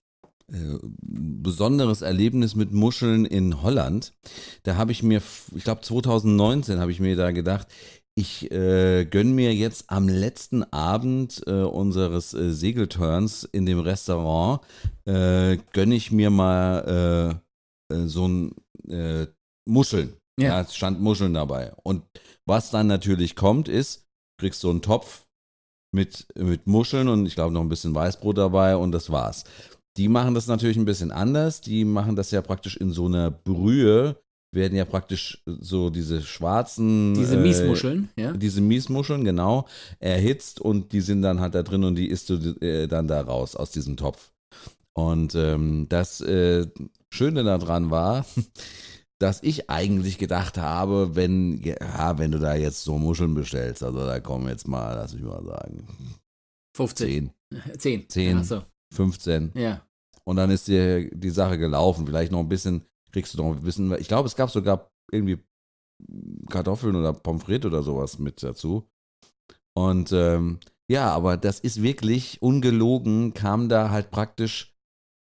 äh, 0.51 0.77
besonderes 0.81 2.01
Erlebnis 2.01 2.55
mit 2.55 2.73
Muscheln 2.73 3.25
in 3.25 3.61
Holland. 3.61 4.13
Da 4.63 4.75
habe 4.75 4.91
ich 4.91 5.01
mir, 5.01 5.21
ich 5.55 5.63
glaube 5.63 5.81
2019 5.81 6.79
habe 6.79 6.91
ich 6.91 6.99
mir 6.99 7.15
da 7.15 7.31
gedacht, 7.31 7.67
ich 8.15 8.51
äh, 8.51 9.05
gönne 9.05 9.31
mir 9.31 9.55
jetzt 9.55 9.89
am 9.89 10.09
letzten 10.09 10.63
Abend 10.73 11.41
äh, 11.47 11.61
unseres 11.61 12.33
äh, 12.33 12.51
Segelturns 12.51 13.45
in 13.45 13.65
dem 13.65 13.79
Restaurant, 13.79 14.59
äh, 15.05 15.57
gönne 15.71 15.95
ich 15.95 16.11
mir 16.11 16.29
mal 16.29 17.39
äh, 17.89 17.95
äh, 17.95 18.07
so 18.07 18.27
ein 18.27 18.55
Muscheln. 19.67 20.13
Ja. 20.39 20.47
ja, 20.47 20.61
es 20.61 20.75
stand 20.75 20.99
Muscheln 20.99 21.35
dabei. 21.35 21.73
Und 21.83 22.01
was 22.47 22.71
dann 22.71 22.87
natürlich 22.87 23.35
kommt, 23.35 23.67
ist, 23.67 24.07
kriegst 24.39 24.61
so 24.61 24.71
einen 24.71 24.81
Topf 24.81 25.28
mit, 25.91 26.27
mit 26.35 26.67
Muscheln 26.67 27.07
und 27.07 27.25
ich 27.25 27.35
glaube 27.35 27.53
noch 27.53 27.61
ein 27.61 27.69
bisschen 27.69 27.95
Weißbrot 27.95 28.37
dabei 28.37 28.75
und 28.75 28.91
das 28.91 29.09
war's. 29.09 29.43
Die 29.97 30.07
machen 30.07 30.33
das 30.33 30.47
natürlich 30.47 30.77
ein 30.77 30.85
bisschen 30.85 31.11
anders. 31.11 31.61
Die 31.61 31.83
machen 31.83 32.15
das 32.15 32.31
ja 32.31 32.41
praktisch 32.41 32.77
in 32.77 32.91
so 32.91 33.07
einer 33.07 33.31
Brühe, 33.31 34.15
werden 34.51 34.75
ja 34.75 34.85
praktisch 34.85 35.43
so 35.45 35.89
diese 35.89 36.21
schwarzen. 36.21 37.13
Diese 37.13 37.35
äh, 37.35 37.41
Miesmuscheln, 37.41 38.09
ja. 38.15 38.31
Diese 38.33 38.61
Miesmuscheln, 38.61 39.23
genau, 39.23 39.67
erhitzt 39.99 40.59
und 40.61 40.91
die 40.93 41.01
sind 41.01 41.21
dann 41.21 41.39
halt 41.39 41.55
da 41.55 41.63
drin 41.63 41.83
und 41.83 41.95
die 41.95 42.07
isst 42.07 42.29
du 42.29 42.35
äh, 42.61 42.87
dann 42.87 43.07
da 43.07 43.21
raus 43.21 43.55
aus 43.55 43.71
diesem 43.71 43.97
Topf. 43.97 44.31
Und 44.93 45.35
ähm, 45.35 45.87
das 45.89 46.21
äh, 46.21 46.67
Schöne 47.09 47.43
daran 47.43 47.89
war, 47.89 48.25
dass 49.19 49.43
ich 49.43 49.69
eigentlich 49.69 50.17
gedacht 50.17 50.57
habe, 50.57 51.15
wenn, 51.15 51.61
ja, 51.61 52.17
wenn 52.17 52.31
du 52.31 52.39
da 52.39 52.55
jetzt 52.55 52.83
so 52.83 52.97
Muscheln 52.97 53.33
bestellst, 53.35 53.83
also 53.83 54.05
da 54.05 54.19
kommen 54.19 54.47
jetzt 54.47 54.67
mal, 54.67 54.95
lass 54.95 55.13
mich 55.13 55.23
mal 55.23 55.43
sagen. 55.43 55.87
15. 56.75 57.31
10. 57.51 57.79
10. 57.79 58.09
10 58.09 58.43
so. 58.43 58.63
15. 58.93 59.51
Ja. 59.55 59.85
Und 60.23 60.37
dann 60.37 60.49
ist 60.49 60.67
dir 60.67 61.09
die 61.09 61.31
Sache 61.31 61.57
gelaufen. 61.57 62.05
Vielleicht 62.05 62.31
noch 62.31 62.39
ein 62.39 62.49
bisschen, 62.49 62.85
kriegst 63.11 63.33
du 63.33 63.39
noch 63.39 63.55
ein 63.55 63.61
bisschen, 63.61 63.91
ich 63.99 64.07
glaube, 64.07 64.27
es 64.27 64.35
gab 64.35 64.51
sogar 64.51 64.89
irgendwie 65.11 65.39
Kartoffeln 66.49 66.95
oder 66.95 67.13
Pommes 67.13 67.43
frites 67.43 67.65
oder 67.65 67.83
sowas 67.83 68.19
mit 68.19 68.41
dazu. 68.41 68.89
Und 69.73 70.11
ähm, 70.13 70.59
ja, 70.89 71.11
aber 71.11 71.35
das 71.35 71.59
ist 71.59 71.83
wirklich 71.83 72.41
ungelogen, 72.41 73.33
kam 73.33 73.69
da 73.69 73.89
halt 73.89 74.11
praktisch 74.11 74.75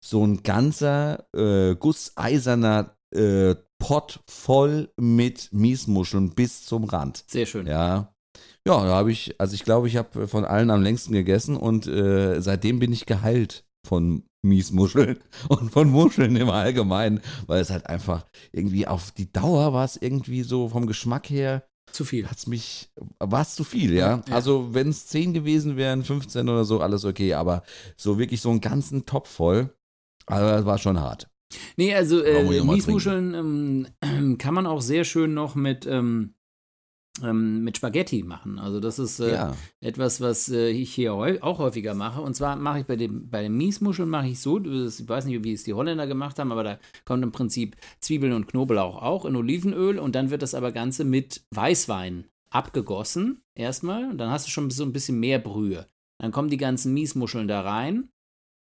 so 0.04 0.26
ein 0.26 0.44
ganzer 0.44 1.28
äh, 1.34 1.76
gusseiserner 1.76 2.98
äh, 3.14 3.56
Pott 3.80 4.20
voll 4.28 4.92
mit 4.98 5.50
Miesmuscheln 5.52 6.32
bis 6.32 6.66
zum 6.66 6.84
Rand. 6.86 7.24
Sehr 7.28 7.46
schön. 7.46 7.68
Ja. 7.68 8.14
Ja, 8.68 8.84
da 8.84 8.96
habe 8.96 9.12
ich, 9.12 9.40
also 9.40 9.54
ich 9.54 9.64
glaube, 9.64 9.88
ich 9.88 9.96
habe 9.96 10.28
von 10.28 10.44
allen 10.44 10.72
am 10.72 10.82
längsten 10.82 11.14
gegessen 11.14 11.56
und 11.56 11.88
äh, 11.88 12.42
seitdem 12.42 12.80
bin 12.80 12.92
ich 12.92 13.06
geheilt 13.06 13.66
von 13.88 14.24
Miesmuscheln 14.42 15.20
und 15.48 15.72
von 15.72 15.90
Muscheln 15.90 16.36
im 16.36 16.50
Allgemeinen, 16.50 17.22
weil 17.46 17.62
es 17.62 17.70
halt 17.70 17.88
einfach 17.88 18.26
irgendwie 18.52 18.88
auf 18.88 19.12
die 19.12 19.32
Dauer 19.32 19.74
war 19.74 19.86
es 19.86 19.98
irgendwie 19.98 20.44
so 20.44 20.70
vom 20.70 20.88
Geschmack 20.88 21.30
her. 21.30 21.64
Zu 21.92 22.04
viel. 22.04 22.30
Hat's 22.30 22.48
mich, 22.48 22.90
war 23.20 23.42
es 23.42 23.56
zu 23.56 23.64
viel, 23.64 23.94
ja. 23.94 24.22
ja. 24.28 24.34
Also 24.34 24.74
wenn 24.74 24.90
es 24.90 25.08
10 25.08 25.34
gewesen 25.34 25.78
wären, 25.78 26.04
15 26.04 26.50
oder 26.50 26.66
so, 26.66 26.82
alles 26.82 27.06
okay, 27.06 27.34
aber 27.34 27.64
so 27.96 28.20
wirklich 28.20 28.42
so 28.42 28.50
einen 28.50 28.60
ganzen 28.60 29.06
Topf 29.06 29.30
voll, 29.30 29.74
also 30.26 30.46
das 30.46 30.66
war 30.66 30.78
schon 30.78 31.00
hart. 31.00 31.30
Nee, 31.78 31.94
also 31.94 32.22
äh, 32.24 32.64
Miesmuscheln 32.64 33.88
ähm, 34.02 34.38
kann 34.38 34.54
man 34.54 34.66
auch 34.66 34.82
sehr 34.82 35.04
schön 35.04 35.34
noch 35.34 35.56
mit, 35.56 35.86
ähm, 35.86 36.34
ähm, 37.24 37.64
mit 37.64 37.78
Spaghetti 37.78 38.24
machen. 38.24 38.60
Also 38.60 38.80
das 38.80 39.00
ist 39.00 39.20
äh, 39.20 39.34
ja. 39.34 39.56
etwas, 39.80 40.22
was 40.22 40.50
äh, 40.50 40.70
ich 40.70 40.94
hier 40.94 41.14
auch 41.14 41.60
häufiger 41.60 41.94
mache. 41.94 42.22
Und 42.22 42.36
zwar 42.36 42.56
mache 42.56 42.80
ich 42.80 42.86
bei, 42.86 42.96
dem, 42.96 43.30
bei 43.30 43.42
den 43.42 43.56
Miesmuscheln 43.56 44.10
mache 44.10 44.28
ich 44.28 44.40
so, 44.40 44.60
ich 44.60 45.08
weiß 45.08 45.26
nicht, 45.26 45.44
wie 45.44 45.54
es 45.54 45.64
die 45.64 45.74
Holländer 45.74 46.08
gemacht 46.08 46.40
haben, 46.40 46.52
aber 46.52 46.64
da 46.64 46.80
kommt 47.06 47.24
im 47.24 47.32
Prinzip 47.32 47.76
Zwiebeln 48.00 48.34
und 48.34 48.48
Knoblauch 48.48 49.02
auch 49.02 49.26
in 49.26 49.36
Olivenöl 49.36 50.00
und 50.00 50.16
dann 50.16 50.30
wird 50.30 50.42
das 50.42 50.56
aber 50.56 50.72
Ganze 50.72 51.06
mit 51.06 51.44
Weißwein 51.52 52.26
abgegossen 52.50 53.42
erstmal 53.56 54.10
und 54.10 54.18
dann 54.18 54.32
hast 54.32 54.48
du 54.48 54.52
schon 54.52 54.70
so 54.70 54.84
ein 54.84 54.94
bisschen 54.94 55.20
mehr 55.20 55.40
Brühe. 55.40 55.88
Dann 56.20 56.32
kommen 56.32 56.50
die 56.50 56.58
ganzen 56.58 56.94
Miesmuscheln 56.94 57.48
da 57.48 57.62
rein 57.62 58.10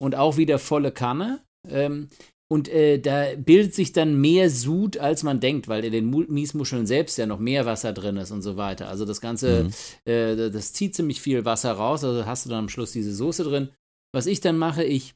und 0.01 0.15
auch 0.15 0.37
wieder 0.37 0.59
volle 0.59 0.93
Kanne. 0.93 1.41
Ähm, 1.69 2.09
Und 2.53 2.69
äh, 2.69 2.99
da 2.99 3.35
bildet 3.35 3.75
sich 3.75 3.93
dann 3.93 4.21
mehr 4.21 4.51
Sud, 4.51 4.99
als 4.99 5.23
man 5.23 5.41
denkt, 5.41 5.69
weil 5.69 5.87
in 5.87 5.93
den 5.93 6.11
Miesmuscheln 6.11 6.87
selbst 6.87 7.17
ja 7.17 7.25
noch 7.25 7.39
mehr 7.39 7.65
Wasser 7.65 7.95
drin 7.95 8.19
ist 8.19 8.31
und 8.31 8.43
so 8.43 8.59
weiter. 8.59 8.89
Also 8.89 9.07
das 9.07 9.23
Ganze, 9.23 9.65
mhm. 9.65 10.13
äh, 10.13 10.51
das 10.51 10.75
zieht 10.75 10.95
ziemlich 10.95 11.23
viel 11.23 11.47
Wasser 11.47 11.73
raus, 11.73 12.05
also 12.05 12.27
hast 12.27 12.45
du 12.45 12.51
dann 12.51 12.59
am 12.59 12.69
Schluss 12.69 12.93
diese 12.93 13.15
Soße 13.15 13.45
drin. 13.45 13.71
Was 14.13 14.27
ich 14.27 14.43
dann 14.43 14.59
mache, 14.59 14.85
ich, 14.85 15.15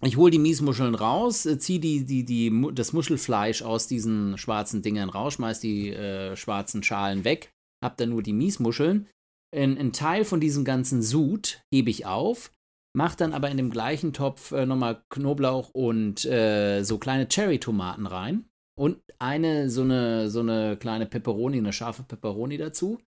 ich 0.00 0.16
hole 0.16 0.30
die 0.30 0.38
Miesmuscheln 0.38 0.94
raus, 0.94 1.44
äh, 1.44 1.58
ziehe 1.58 1.80
die, 1.80 2.06
die, 2.06 2.24
die, 2.24 2.50
das 2.72 2.94
Muschelfleisch 2.94 3.60
aus 3.60 3.86
diesen 3.86 4.38
schwarzen 4.38 4.80
Dingern 4.80 5.10
raus, 5.10 5.34
schmeiß 5.34 5.60
die 5.60 5.90
äh, 5.90 6.34
schwarzen 6.34 6.82
Schalen 6.82 7.24
weg, 7.24 7.52
hab 7.84 7.98
dann 7.98 8.08
nur 8.08 8.22
die 8.22 8.32
Miesmuscheln. 8.32 9.06
Ein, 9.54 9.76
ein 9.76 9.92
Teil 9.92 10.24
von 10.24 10.40
diesem 10.40 10.64
ganzen 10.64 11.02
Sud 11.02 11.60
hebe 11.70 11.90
ich 11.90 12.06
auf, 12.06 12.50
Mach 12.96 13.16
dann 13.16 13.32
aber 13.32 13.50
in 13.50 13.56
dem 13.56 13.70
gleichen 13.70 14.12
Topf 14.12 14.52
äh, 14.52 14.66
nochmal 14.66 15.02
Knoblauch 15.10 15.70
und 15.70 16.24
äh, 16.24 16.82
so 16.84 16.98
kleine 16.98 17.28
Cherry-Tomaten 17.28 18.06
rein. 18.06 18.44
Und 18.76 19.00
eine, 19.20 19.70
so 19.70 19.82
eine, 19.82 20.30
so 20.30 20.40
eine 20.40 20.76
kleine 20.76 21.06
Peperoni, 21.06 21.58
eine 21.58 21.72
scharfe 21.72 22.02
Peperoni 22.02 22.56
dazu. 22.56 22.98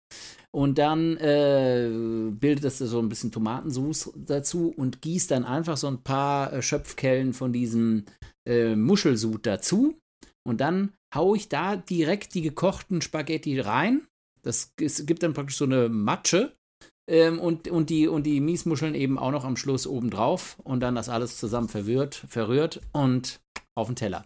Und 0.53 0.79
dann 0.79 1.17
äh, 1.17 1.91
bildet 2.31 2.65
das 2.65 2.79
so 2.79 2.99
ein 2.99 3.09
bisschen 3.09 3.33
Tomatensauce 3.33 4.13
dazu 4.17 4.73
und 4.77 5.03
gießt 5.03 5.31
dann 5.31 5.45
einfach 5.45 5.77
so 5.77 5.89
ein 5.89 6.03
paar 6.03 6.53
äh, 6.53 6.63
Schöpfkellen 6.63 7.33
von 7.33 7.53
diesem 7.53 8.05
äh, 8.49 8.75
Muschelsud 8.75 9.45
dazu. 9.45 9.99
Und 10.47 10.61
dann 10.61 10.95
haue 11.15 11.37
ich 11.37 11.49
da 11.49 11.77
direkt 11.77 12.35
die 12.35 12.43
gekochten 12.43 13.03
Spaghetti 13.03 13.61
rein. 13.61 14.07
Das 14.43 14.73
ist, 14.81 15.07
gibt 15.07 15.25
dann 15.25 15.35
praktisch 15.35 15.57
so 15.57 15.65
eine 15.65 15.89
Matsche 15.89 16.56
ähm, 17.09 17.39
und, 17.39 17.69
und, 17.69 17.91
die, 17.91 18.09
und 18.09 18.25
die 18.25 18.41
Miesmuscheln 18.41 18.95
eben 18.95 19.19
auch 19.19 19.31
noch 19.31 19.45
am 19.45 19.57
Schluss 19.57 19.87
obendrauf 19.87 20.57
und 20.65 20.81
dann 20.81 20.95
das 20.95 21.09
alles 21.09 21.39
zusammen 21.39 21.69
verwirrt, 21.69 22.25
verrührt 22.29 22.81
und 22.93 23.41
auf 23.75 23.87
den 23.89 23.97
Teller. 23.97 24.25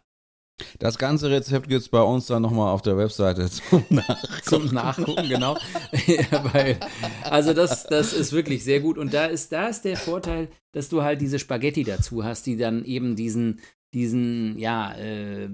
Das 0.79 0.99
ganze 0.99 1.31
Rezept 1.31 1.69
gibt 1.69 1.81
es 1.81 1.89
bei 1.89 2.03
uns 2.03 2.27
dann 2.27 2.43
nochmal 2.43 2.73
auf 2.73 2.83
der 2.83 2.97
Webseite 2.97 3.49
zum 3.51 3.85
Nachgucken. 3.89 4.43
Zum 4.43 4.67
Nachgucken, 4.75 5.29
genau. 5.29 5.57
ja, 6.07 6.53
weil, 6.53 6.79
also 7.23 7.55
das, 7.55 7.87
das 7.87 8.13
ist 8.13 8.33
wirklich 8.33 8.65
sehr 8.65 8.81
gut. 8.81 8.99
Und 8.99 9.15
da 9.15 9.27
ist, 9.27 9.53
da 9.53 9.69
ist 9.69 9.85
der 9.85 9.97
Vorteil, 9.97 10.49
dass 10.73 10.89
du 10.89 11.03
halt 11.03 11.21
diese 11.21 11.39
Spaghetti 11.39 11.85
dazu 11.85 12.25
hast, 12.25 12.47
die 12.47 12.57
dann 12.57 12.85
eben 12.85 13.17
diesen, 13.17 13.61
diesen, 13.95 14.59
ja, 14.59 14.93
äh, 14.95 15.49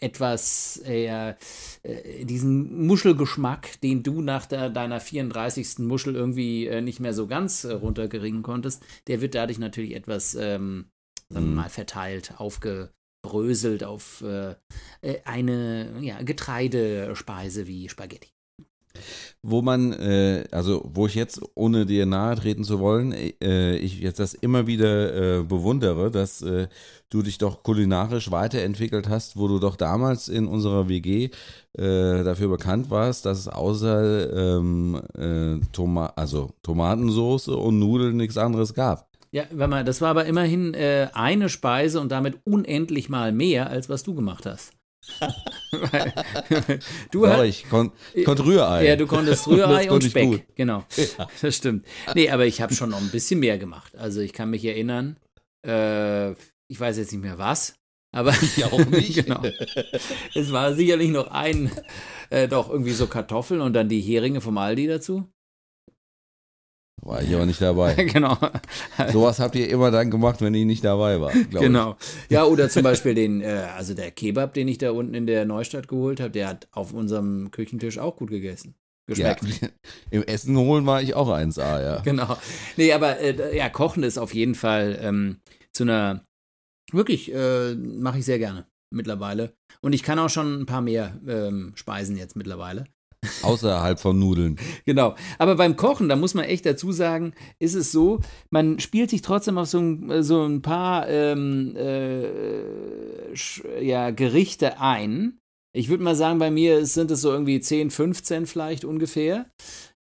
etwas, 0.00 0.80
äh, 0.86 1.34
äh, 1.82 2.24
diesen 2.24 2.86
Muschelgeschmack, 2.86 3.80
den 3.80 4.02
du 4.02 4.20
nach 4.22 4.46
der, 4.46 4.70
deiner 4.70 5.00
34. 5.00 5.80
Muschel 5.80 6.14
irgendwie 6.14 6.66
äh, 6.66 6.80
nicht 6.80 7.00
mehr 7.00 7.14
so 7.14 7.26
ganz 7.26 7.64
äh, 7.64 7.72
runtergeringen 7.72 8.42
konntest, 8.42 8.82
der 9.06 9.20
wird 9.20 9.34
dadurch 9.34 9.58
natürlich 9.58 9.94
etwas, 9.94 10.34
ähm, 10.34 10.86
sagen 11.28 11.46
wir 11.46 11.50
mhm. 11.50 11.54
mal, 11.54 11.68
verteilt, 11.68 12.34
aufgebröselt 12.38 13.82
auf 13.82 14.22
äh, 14.22 14.54
eine 15.24 15.98
ja, 16.00 16.22
Getreidespeise 16.22 17.66
wie 17.66 17.88
Spaghetti. 17.88 18.33
Wo 19.42 19.60
man, 19.62 19.92
äh, 19.92 20.44
also 20.50 20.90
wo 20.94 21.06
ich 21.06 21.14
jetzt, 21.14 21.40
ohne 21.54 21.84
dir 21.84 22.06
nahe 22.06 22.36
treten 22.36 22.64
zu 22.64 22.80
wollen, 22.80 23.12
äh, 23.12 23.76
ich 23.76 24.00
jetzt 24.00 24.18
das 24.18 24.34
immer 24.34 24.66
wieder 24.66 25.40
äh, 25.40 25.42
bewundere, 25.42 26.10
dass 26.10 26.40
äh, 26.42 26.68
du 27.10 27.22
dich 27.22 27.38
doch 27.38 27.62
kulinarisch 27.62 28.30
weiterentwickelt 28.30 29.08
hast, 29.08 29.36
wo 29.36 29.48
du 29.48 29.58
doch 29.58 29.76
damals 29.76 30.28
in 30.28 30.46
unserer 30.46 30.88
WG 30.88 31.30
äh, 31.76 32.24
dafür 32.24 32.48
bekannt 32.48 32.90
warst, 32.90 33.26
dass 33.26 33.38
es 33.38 33.48
außer 33.48 34.56
ähm, 34.58 35.02
äh, 35.16 35.60
Toma 35.72 36.12
also 36.16 36.50
Tomatensauce 36.62 37.48
und 37.48 37.78
Nudeln 37.78 38.16
nichts 38.16 38.38
anderes 38.38 38.72
gab. 38.74 39.08
Ja, 39.32 39.44
wenn 39.50 39.68
man, 39.68 39.84
das 39.84 40.00
war 40.00 40.10
aber 40.10 40.26
immerhin 40.26 40.76
eine 40.76 41.48
Speise 41.48 42.00
und 42.00 42.12
damit 42.12 42.38
unendlich 42.44 43.08
mal 43.08 43.32
mehr, 43.32 43.68
als 43.68 43.88
was 43.88 44.04
du 44.04 44.14
gemacht 44.14 44.46
hast. 44.46 44.72
du 47.10 47.24
Sorry, 47.24 47.48
ich, 47.48 47.68
kon, 47.68 47.92
ich 48.12 48.24
konnte 48.24 48.44
Rührei. 48.44 48.86
Ja, 48.86 48.96
du 48.96 49.06
konntest 49.06 49.46
Rührei 49.48 49.90
und 49.90 50.04
Speck. 50.04 50.24
Gut. 50.24 50.42
Genau, 50.54 50.84
ja. 50.96 51.28
das 51.40 51.56
stimmt. 51.56 51.86
Nee, 52.14 52.30
aber 52.30 52.46
ich 52.46 52.60
habe 52.60 52.74
schon 52.74 52.90
noch 52.90 53.00
ein 53.00 53.10
bisschen 53.10 53.40
mehr 53.40 53.58
gemacht. 53.58 53.96
Also 53.96 54.20
ich 54.20 54.32
kann 54.32 54.50
mich 54.50 54.64
erinnern, 54.64 55.16
äh, 55.66 56.32
ich 56.68 56.78
weiß 56.78 56.96
jetzt 56.98 57.12
nicht 57.12 57.22
mehr 57.22 57.38
was, 57.38 57.76
aber 58.12 58.34
ich 58.40 58.64
auch 58.64 58.84
nicht. 58.86 59.24
genau. 59.26 59.42
Es 60.34 60.52
war 60.52 60.74
sicherlich 60.74 61.10
noch 61.10 61.28
ein, 61.28 61.70
äh, 62.30 62.48
doch 62.48 62.70
irgendwie 62.70 62.92
so 62.92 63.06
Kartoffeln 63.06 63.60
und 63.60 63.72
dann 63.72 63.88
die 63.88 64.00
Heringe 64.00 64.40
vom 64.40 64.58
Aldi 64.58 64.86
dazu. 64.86 65.28
War 67.04 67.22
ich 67.22 67.34
aber 67.34 67.44
nicht 67.44 67.60
dabei. 67.60 67.94
genau. 68.12 68.38
Sowas 69.12 69.38
habt 69.38 69.54
ihr 69.56 69.68
immer 69.68 69.90
dann 69.90 70.10
gemacht, 70.10 70.40
wenn 70.40 70.54
ich 70.54 70.64
nicht 70.64 70.84
dabei 70.84 71.20
war. 71.20 71.32
Genau. 71.50 71.96
Ich. 72.00 72.30
Ja, 72.30 72.44
oder 72.44 72.70
zum 72.70 72.82
Beispiel 72.82 73.14
den, 73.14 73.42
äh, 73.42 73.66
also 73.76 73.92
der 73.92 74.10
Kebab, 74.10 74.54
den 74.54 74.68
ich 74.68 74.78
da 74.78 74.90
unten 74.90 75.14
in 75.14 75.26
der 75.26 75.44
Neustadt 75.44 75.86
geholt 75.86 76.20
habe, 76.20 76.30
der 76.30 76.48
hat 76.48 76.66
auf 76.72 76.94
unserem 76.94 77.50
Küchentisch 77.50 77.98
auch 77.98 78.16
gut 78.16 78.30
gegessen. 78.30 78.74
Geschmeckt. 79.06 79.44
Ja, 79.60 79.68
Im 80.10 80.22
Essen 80.22 80.56
holen 80.56 80.86
war 80.86 81.02
ich 81.02 81.14
auch 81.14 81.28
1A, 81.28 81.82
ja. 81.82 82.00
Genau. 82.00 82.38
Nee, 82.78 82.92
aber 82.92 83.20
äh, 83.20 83.54
ja, 83.56 83.68
Kochen 83.68 84.02
ist 84.02 84.16
auf 84.16 84.32
jeden 84.32 84.54
Fall 84.54 84.98
ähm, 85.02 85.40
zu 85.72 85.82
einer, 85.82 86.24
wirklich, 86.90 87.32
äh, 87.34 87.74
mache 87.74 88.18
ich 88.18 88.24
sehr 88.24 88.38
gerne 88.38 88.66
mittlerweile. 88.90 89.52
Und 89.82 89.92
ich 89.92 90.02
kann 90.02 90.18
auch 90.18 90.30
schon 90.30 90.62
ein 90.62 90.66
paar 90.66 90.80
mehr 90.80 91.20
ähm, 91.26 91.72
Speisen 91.74 92.16
jetzt 92.16 92.36
mittlerweile. 92.36 92.84
Außerhalb 93.42 93.98
von 93.98 94.18
Nudeln. 94.18 94.58
genau. 94.86 95.14
Aber 95.38 95.56
beim 95.56 95.76
Kochen, 95.76 96.08
da 96.08 96.16
muss 96.16 96.34
man 96.34 96.44
echt 96.44 96.66
dazu 96.66 96.92
sagen, 96.92 97.32
ist 97.58 97.74
es 97.74 97.92
so, 97.92 98.20
man 98.50 98.78
spielt 98.80 99.10
sich 99.10 99.22
trotzdem 99.22 99.58
auf 99.58 99.68
so 99.68 99.78
ein, 99.78 100.22
so 100.22 100.44
ein 100.44 100.62
paar 100.62 101.08
ähm, 101.08 101.74
äh, 101.76 103.34
ja, 103.80 104.10
Gerichte 104.10 104.80
ein. 104.80 105.38
Ich 105.76 105.88
würde 105.88 106.04
mal 106.04 106.14
sagen, 106.14 106.38
bei 106.38 106.52
mir 106.52 106.86
sind 106.86 107.10
es 107.10 107.20
so 107.20 107.32
irgendwie 107.32 107.60
10, 107.60 107.90
15 107.90 108.46
vielleicht 108.46 108.84
ungefähr. 108.84 109.46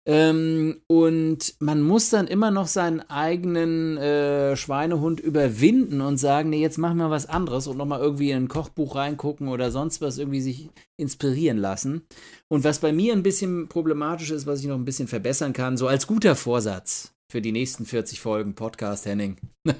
Ähm, 0.05 0.81
und 0.87 1.55
man 1.59 1.81
muss 1.81 2.09
dann 2.09 2.27
immer 2.27 2.51
noch 2.51 2.67
seinen 2.67 2.99
eigenen 3.09 3.97
äh, 3.97 4.57
Schweinehund 4.57 5.21
überwinden 5.21 6.01
und 6.01 6.17
sagen, 6.17 6.49
nee, 6.49 6.61
jetzt 6.61 6.77
machen 6.77 6.97
wir 6.97 7.09
was 7.09 7.29
anderes 7.29 7.67
und 7.67 7.77
nochmal 7.77 8.01
irgendwie 8.01 8.31
in 8.31 8.43
ein 8.43 8.47
Kochbuch 8.49 8.95
reingucken 8.95 9.47
oder 9.47 9.71
sonst 9.71 10.01
was 10.01 10.17
irgendwie 10.17 10.41
sich 10.41 10.69
inspirieren 10.97 11.57
lassen. 11.57 12.05
Und 12.49 12.65
was 12.65 12.79
bei 12.79 12.91
mir 12.91 13.13
ein 13.13 13.23
bisschen 13.23 13.69
problematisch 13.69 14.31
ist, 14.31 14.45
was 14.45 14.59
ich 14.59 14.67
noch 14.67 14.75
ein 14.75 14.85
bisschen 14.85 15.07
verbessern 15.07 15.53
kann, 15.53 15.77
so 15.77 15.87
als 15.87 16.05
guter 16.05 16.35
Vorsatz, 16.35 17.12
für 17.33 17.41
die 17.41 17.51
nächsten 17.51 17.87
40 17.87 18.19
Folgen 18.19 18.53
Podcast, 18.53 19.07
Henning. 19.07 19.37
das 19.63 19.75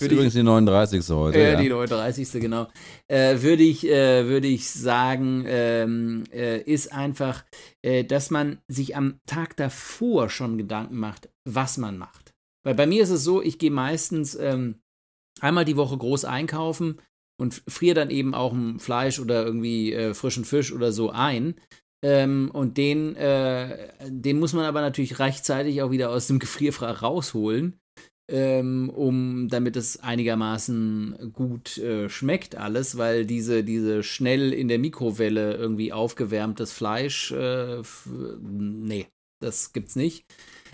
ist 0.00 0.10
übrigens 0.10 0.32
die 0.32 0.42
39. 0.42 1.08
heute. 1.10 1.38
Äh, 1.38 1.52
ja. 1.52 1.60
Die 1.60 1.68
39. 1.68 2.40
genau. 2.40 2.66
Äh, 3.06 3.40
würde 3.40 3.62
ich, 3.62 3.86
äh, 3.86 4.26
würde 4.26 4.48
ich 4.48 4.68
sagen, 4.68 5.44
ähm, 5.46 6.24
äh, 6.32 6.60
ist 6.60 6.92
einfach, 6.92 7.44
äh, 7.82 8.02
dass 8.02 8.32
man 8.32 8.58
sich 8.66 8.96
am 8.96 9.20
Tag 9.26 9.56
davor 9.56 10.28
schon 10.28 10.58
Gedanken 10.58 10.96
macht, 10.96 11.28
was 11.44 11.78
man 11.78 11.98
macht. 11.98 12.34
Weil 12.64 12.74
bei 12.74 12.88
mir 12.88 13.04
ist 13.04 13.10
es 13.10 13.22
so, 13.22 13.40
ich 13.40 13.60
gehe 13.60 13.70
meistens 13.70 14.34
ähm, 14.34 14.80
einmal 15.40 15.64
die 15.64 15.76
Woche 15.76 15.96
groß 15.96 16.24
einkaufen 16.24 17.00
und 17.40 17.62
friere 17.68 17.94
dann 17.94 18.10
eben 18.10 18.34
auch 18.34 18.52
ein 18.52 18.80
Fleisch 18.80 19.20
oder 19.20 19.44
irgendwie 19.46 19.92
äh, 19.92 20.14
frischen 20.14 20.44
Fisch 20.44 20.72
oder 20.72 20.90
so 20.90 21.10
ein. 21.10 21.54
Ähm, 22.04 22.50
und 22.52 22.76
den, 22.76 23.16
äh, 23.16 23.88
den 24.06 24.38
muss 24.38 24.52
man 24.52 24.66
aber 24.66 24.82
natürlich 24.82 25.18
rechtzeitig 25.20 25.80
auch 25.80 25.90
wieder 25.90 26.10
aus 26.10 26.26
dem 26.26 26.38
Gefrierfach 26.38 27.00
rausholen, 27.02 27.80
ähm, 28.30 28.90
um 28.90 29.48
damit 29.48 29.74
es 29.76 30.00
einigermaßen 30.00 31.32
gut 31.32 31.78
äh, 31.78 32.10
schmeckt 32.10 32.56
alles, 32.56 32.98
weil 32.98 33.24
diese, 33.24 33.64
diese 33.64 34.02
schnell 34.02 34.52
in 34.52 34.68
der 34.68 34.78
Mikrowelle 34.78 35.54
irgendwie 35.54 35.94
aufgewärmtes 35.94 36.72
Fleisch, 36.72 37.32
äh, 37.32 37.80
nee, 38.42 39.06
das 39.40 39.72
gibt's 39.72 39.96
nicht. 39.96 40.26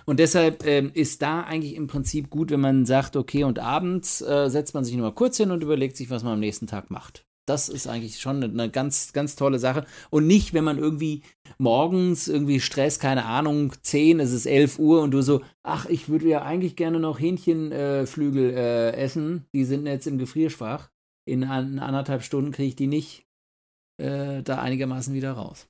Und 0.07 0.19
deshalb 0.19 0.67
ähm, 0.67 0.91
ist 0.95 1.23
da 1.23 1.43
eigentlich 1.43 1.77
im 1.77 1.87
Prinzip 1.87 2.29
gut, 2.31 2.51
wenn 2.51 2.61
man 2.61 2.87
sagt, 2.87 3.15
okay, 3.15 3.45
und 3.45 3.61
abends 3.61 4.21
äh, 4.21 4.51
setzt 4.51 4.75
man 4.75 4.85
sich 4.85 4.97
nur 4.97 5.07
mal 5.07 5.15
kurz 5.15 5.37
hin 5.37 5.53
und 5.53 5.63
überlegt 5.63 5.97
sich, 5.97 6.11
was 6.11 6.25
man 6.25 6.33
am 6.33 6.41
nächsten 6.41 6.67
Tag 6.67 6.91
macht. 6.91 7.25
Das 7.51 7.69
ist 7.69 7.89
eigentlich 7.89 8.21
schon 8.21 8.45
eine 8.45 8.71
ganz, 8.71 9.13
ganz 9.13 9.35
tolle 9.35 9.59
Sache. 9.59 9.85
Und 10.11 10.29
nicht, 10.29 10.55
wenn 10.55 10.63
man 10.63 10.79
irgendwie 10.79 11.23
morgens 11.59 12.29
irgendwie 12.29 12.61
Stress, 12.61 13.01
keine 13.01 13.25
Ahnung, 13.25 13.73
10, 13.83 14.21
es 14.21 14.31
ist 14.31 14.47
11 14.47 14.79
Uhr 14.79 15.03
und 15.03 15.11
du 15.11 15.21
so, 15.21 15.41
ach, 15.65 15.87
ich 15.87 16.09
würde 16.09 16.29
ja 16.29 16.43
eigentlich 16.43 16.77
gerne 16.77 17.01
noch 17.01 17.19
Hähnchenflügel 17.19 18.51
äh, 18.51 18.91
äh, 18.91 18.93
essen. 18.93 19.47
Die 19.53 19.65
sind 19.65 19.85
jetzt 19.87 20.07
im 20.07 20.19
Gefrierschwach. 20.19 20.91
In 21.27 21.43
an, 21.43 21.81
anderthalb 21.81 22.23
Stunden 22.23 22.53
kriege 22.53 22.69
ich 22.69 22.77
die 22.77 22.87
nicht 22.87 23.27
äh, 24.01 24.45
da 24.45 24.61
einigermaßen 24.61 25.13
wieder 25.13 25.33
raus. 25.33 25.67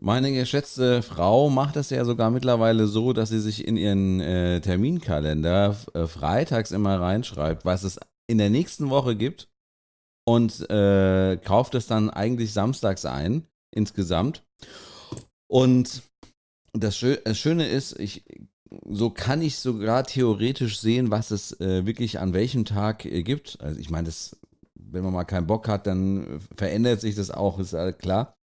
Meine 0.00 0.32
geschätzte 0.32 1.02
Frau 1.02 1.50
macht 1.50 1.74
es 1.74 1.90
ja 1.90 2.04
sogar 2.04 2.30
mittlerweile 2.30 2.86
so, 2.86 3.12
dass 3.12 3.30
sie 3.30 3.40
sich 3.40 3.66
in 3.66 3.76
ihren 3.76 4.20
äh, 4.20 4.60
Terminkalender 4.60 5.76
äh, 5.94 6.06
freitags 6.06 6.70
immer 6.70 7.00
reinschreibt, 7.00 7.64
was 7.64 7.82
es 7.82 7.98
in 8.28 8.38
der 8.38 8.50
nächsten 8.50 8.88
Woche 8.88 9.16
gibt 9.16 9.48
und 10.26 10.68
äh, 10.70 11.38
kauft 11.42 11.74
es 11.74 11.86
dann 11.86 12.10
eigentlich 12.10 12.52
samstags 12.52 13.04
ein, 13.04 13.46
insgesamt. 13.70 14.42
Und 15.48 16.02
das, 16.72 16.96
Schö 16.96 17.16
das 17.24 17.38
Schöne 17.38 17.68
ist, 17.68 17.98
ich, 17.98 18.24
so 18.88 19.10
kann 19.10 19.40
ich 19.40 19.56
sogar 19.56 20.04
theoretisch 20.04 20.80
sehen, 20.80 21.10
was 21.10 21.30
es 21.30 21.58
äh, 21.60 21.86
wirklich 21.86 22.18
an 22.18 22.32
welchem 22.32 22.64
Tag 22.64 23.04
äh, 23.04 23.22
gibt. 23.22 23.58
Also 23.60 23.78
ich 23.78 23.90
meine, 23.90 24.06
das 24.06 24.36
wenn 24.90 25.04
man 25.04 25.12
mal 25.12 25.24
keinen 25.24 25.46
Bock 25.46 25.68
hat, 25.68 25.86
dann 25.86 26.40
verändert 26.54 27.00
sich 27.00 27.14
das 27.14 27.30
auch, 27.30 27.58
ist 27.58 27.76
klar. 27.98 28.35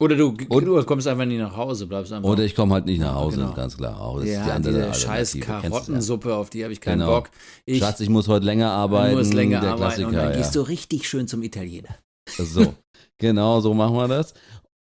Oder 0.00 0.16
du, 0.16 0.32
du 0.32 0.82
kommst 0.84 1.06
einfach 1.06 1.24
nicht 1.24 1.38
nach 1.38 1.56
Hause, 1.56 1.86
bleibst 1.86 2.12
einfach. 2.12 2.28
Oder 2.28 2.42
ich 2.44 2.56
komme 2.56 2.74
halt 2.74 2.84
nicht 2.84 2.98
nach 2.98 3.14
Hause, 3.14 3.38
genau. 3.38 3.54
ganz 3.54 3.76
klar. 3.76 4.00
Auch 4.00 4.18
das 4.18 4.28
ja, 4.28 4.40
ist 4.40 4.46
die 4.46 4.50
andere 4.50 4.86
diese 4.88 4.94
scheiß 4.94 5.32
du 5.32 5.38
ja. 5.38 5.44
Karottensuppe, 5.44 6.34
auf 6.34 6.50
die 6.50 6.64
habe 6.64 6.72
ich 6.72 6.80
keinen 6.80 6.98
Genau. 6.98 7.20
Bock. 7.20 7.30
Ich 7.64 7.78
Schatz, 7.78 8.00
ich 8.00 8.08
muss 8.08 8.26
heute 8.26 8.44
länger 8.44 8.72
arbeiten. 8.72 9.16
muss 9.16 9.32
länger 9.32 9.60
der 9.60 9.72
arbeiten 9.72 10.04
und 10.04 10.10
Klassiker, 10.10 10.30
dann 10.30 10.36
gehst 10.36 10.54
ja. 10.54 10.62
du 10.62 10.68
richtig 10.68 11.08
schön 11.08 11.28
zum 11.28 11.42
Italiener. 11.42 11.96
So, 12.36 12.74
genau, 13.18 13.60
so 13.60 13.72
machen 13.72 13.94
wir 13.94 14.08
das. 14.08 14.34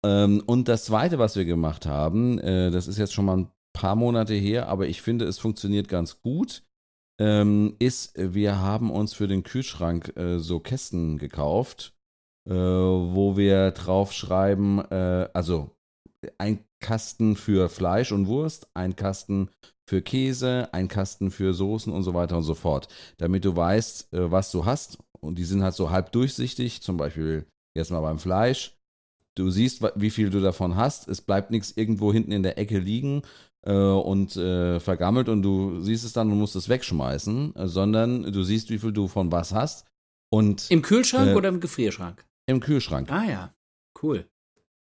Ähm, 0.05 0.43
und 0.47 0.69
das 0.69 0.85
Zweite, 0.85 1.19
was 1.19 1.37
wir 1.37 1.45
gemacht 1.45 1.87
haben, 1.87 2.39
äh, 2.39 2.71
das 2.71 2.87
ist 2.87 2.99
jetzt 2.99 3.15
schon 3.15 3.25
mal 3.25 3.39
ein 3.39 3.51
paar 3.73 3.97
Monate 3.97 4.35
her, 4.35 4.69
aber 4.69 4.89
ich 4.89 5.03
finde, 5.03 5.25
es 5.25 5.39
funktioniert 5.39 5.89
ganz 5.89 6.21
gut, 6.21 6.63
ähm, 7.21 7.75
ist, 7.79 8.13
wir 8.17 8.61
haben 8.61 8.91
uns 8.91 9.15
für 9.15 9.27
den 9.27 9.43
Kühlschrank 9.43 10.17
äh, 10.17 10.39
so 10.39 10.61
Kästen 10.61 11.19
gekauft, 11.19 11.95
wo 12.53 13.37
wir 13.37 13.71
drauf 13.73 14.13
schreiben, 14.13 14.81
äh, 14.91 15.29
also 15.33 15.71
ein 16.39 16.65
Kasten 16.81 17.37
für 17.37 17.69
Fleisch 17.69 18.13
und 18.13 18.27
Wurst, 18.27 18.69
ein 18.75 18.97
Kasten 18.97 19.51
für 19.89 20.03
Käse, 20.03 20.69
ein 20.73 20.89
Kasten 20.89 21.31
für 21.31 21.55
Soßen 21.55 21.93
und 21.93 22.03
so 22.03 22.15
weiter 22.15 22.37
und 22.37 22.43
so 22.43 22.55
fort. 22.55 22.89
Damit 23.17 23.45
du 23.45 23.57
weißt, 23.57 24.13
äh, 24.13 24.31
was 24.31 24.51
du 24.51 24.65
hast. 24.65 24.99
Und 25.21 25.39
die 25.39 25.45
sind 25.45 25.63
halt 25.63 25.75
so 25.75 25.91
halb 25.91 26.13
durchsichtig, 26.13 26.83
zum 26.83 26.97
Beispiel 26.97 27.47
jetzt 27.77 27.91
mal 27.91 28.01
beim 28.01 28.19
Fleisch. 28.19 28.77
Du 29.37 29.51
siehst, 29.51 29.83
wie 29.95 30.11
viel 30.11 30.31
du 30.31 30.41
davon 30.41 30.77
hast. 30.77 31.09
Es 31.09 31.21
bleibt 31.21 31.51
nichts 31.51 31.73
irgendwo 31.77 32.13
hinten 32.13 32.33
in 32.33 32.43
der 32.43 32.59
Ecke 32.59 32.79
liegen 32.79 33.23
äh, 33.67 33.73
und 33.73 34.37
äh, 34.37 34.79
vergammelt 34.81 35.29
und 35.29 35.43
du 35.43 35.81
siehst 35.81 36.05
es 36.05 36.13
dann 36.13 36.31
und 36.31 36.39
musst 36.39 36.57
es 36.57 36.69
wegschmeißen, 36.69 37.57
äh, 37.57 37.67
sondern 37.67 38.33
du 38.33 38.43
siehst, 38.43 38.71
wie 38.71 38.79
viel 38.79 38.93
du 38.93 39.09
von 39.09 39.33
was 39.33 39.55
hast. 39.55 39.87
Und 40.31 40.71
Im 40.71 40.83
Kühlschrank 40.83 41.31
Äh, 41.31 41.35
oder 41.35 41.49
im 41.49 41.61
Gefrierschrank? 41.61 42.25
Im 42.49 42.61
Kühlschrank. 42.61 43.11
Ah 43.13 43.25
ja, 43.25 43.55
cool. 44.03 44.27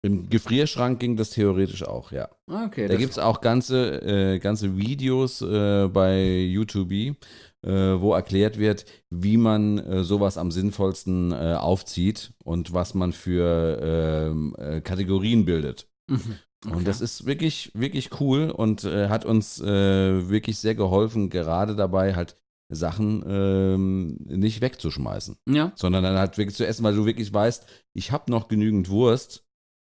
Im 0.04 0.28
Gefrierschrank 0.28 0.98
ging 0.98 1.16
das 1.16 1.30
theoretisch 1.30 1.84
auch, 1.84 2.10
ja. 2.10 2.28
Okay, 2.48 2.88
Da 2.88 2.96
gibt 2.96 3.12
es 3.12 3.18
auch 3.18 3.40
ganze, 3.40 4.02
äh, 4.02 4.38
ganze 4.40 4.76
Videos 4.76 5.40
äh, 5.42 5.86
bei 5.86 6.40
YouTube, 6.40 6.90
äh, 6.90 7.14
wo 7.62 8.12
erklärt 8.12 8.58
wird, 8.58 8.84
wie 9.10 9.36
man 9.36 9.78
äh, 9.78 10.02
sowas 10.02 10.38
am 10.38 10.50
sinnvollsten 10.50 11.30
äh, 11.30 11.54
aufzieht 11.54 12.32
und 12.42 12.72
was 12.74 12.94
man 12.94 13.12
für 13.12 13.78
ähm, 13.80 14.56
äh, 14.58 14.80
Kategorien 14.80 15.44
bildet. 15.44 15.86
Mhm. 16.08 16.38
Okay. 16.66 16.76
Und 16.76 16.88
das 16.88 17.00
ist 17.00 17.24
wirklich, 17.24 17.70
wirklich 17.74 18.20
cool 18.20 18.50
und 18.50 18.84
hat 18.84 19.24
uns 19.24 19.60
wirklich 19.60 20.58
sehr 20.58 20.76
geholfen, 20.76 21.28
gerade 21.28 21.74
dabei 21.74 22.14
halt 22.14 22.36
Sachen 22.74 23.24
ähm, 23.26 24.16
nicht 24.24 24.60
wegzuschmeißen, 24.60 25.36
ja. 25.48 25.72
sondern 25.76 26.04
dann 26.04 26.16
halt 26.16 26.38
wirklich 26.38 26.56
zu 26.56 26.66
essen, 26.66 26.84
weil 26.84 26.94
du 26.94 27.06
wirklich 27.06 27.32
weißt, 27.32 27.66
ich 27.94 28.12
habe 28.12 28.30
noch 28.30 28.48
genügend 28.48 28.88
Wurst, 28.88 29.44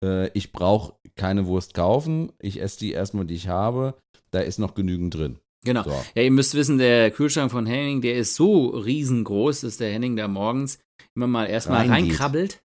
äh, 0.04 0.28
ich 0.36 0.52
brauche 0.52 0.94
keine 1.16 1.46
Wurst 1.46 1.74
kaufen, 1.74 2.32
ich 2.38 2.60
esse 2.60 2.78
die 2.78 2.92
erstmal, 2.92 3.24
die 3.24 3.34
ich 3.34 3.48
habe, 3.48 3.94
da 4.30 4.40
ist 4.40 4.58
noch 4.58 4.74
genügend 4.74 5.14
drin. 5.14 5.38
Genau. 5.64 5.84
So. 5.84 5.90
Ja, 6.14 6.22
ihr 6.22 6.30
müsst 6.30 6.54
wissen, 6.54 6.78
der 6.78 7.10
Kühlschrank 7.10 7.50
von 7.50 7.66
Henning, 7.66 8.00
der 8.00 8.16
ist 8.16 8.34
so 8.34 8.66
riesengroß, 8.68 9.60
dass 9.60 9.76
der 9.76 9.92
Henning 9.92 10.16
da 10.16 10.26
morgens 10.26 10.78
immer 11.14 11.26
mal 11.26 11.46
erstmal 11.46 11.86
Reingeht. 11.88 12.12
reinkrabbelt. 12.12 12.62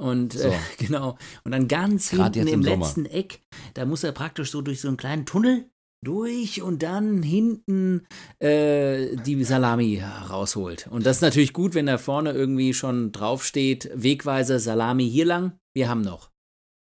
Und 0.00 0.32
So. 0.32 0.48
äh, 0.48 0.58
genau. 0.78 1.16
Und 1.44 1.52
dann 1.52 1.68
ganz 1.68 2.10
Grad 2.10 2.34
hinten 2.34 2.48
im, 2.54 2.66
im 2.66 2.80
letzten 2.80 3.06
Eck, 3.06 3.40
da 3.74 3.84
muss 3.84 4.02
er 4.02 4.12
praktisch 4.12 4.50
so 4.50 4.60
durch 4.60 4.80
so 4.80 4.88
einen 4.88 4.96
kleinen 4.96 5.26
Tunnel 5.26 5.70
durch 6.02 6.62
und 6.62 6.82
dann 6.82 7.22
hinten 7.22 8.06
äh, 8.40 9.16
die 9.16 9.42
Salami 9.44 10.02
rausholt. 10.28 10.88
Und 10.88 11.06
das 11.06 11.16
ist 11.16 11.22
natürlich 11.22 11.52
gut, 11.52 11.74
wenn 11.74 11.86
da 11.86 11.98
vorne 11.98 12.32
irgendwie 12.32 12.74
schon 12.74 13.12
draufsteht, 13.12 13.90
Wegweiser 13.94 14.58
Salami 14.58 15.08
hier 15.08 15.26
lang, 15.26 15.58
wir 15.74 15.88
haben 15.88 16.02
noch. 16.02 16.30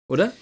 Oder? 0.09 0.33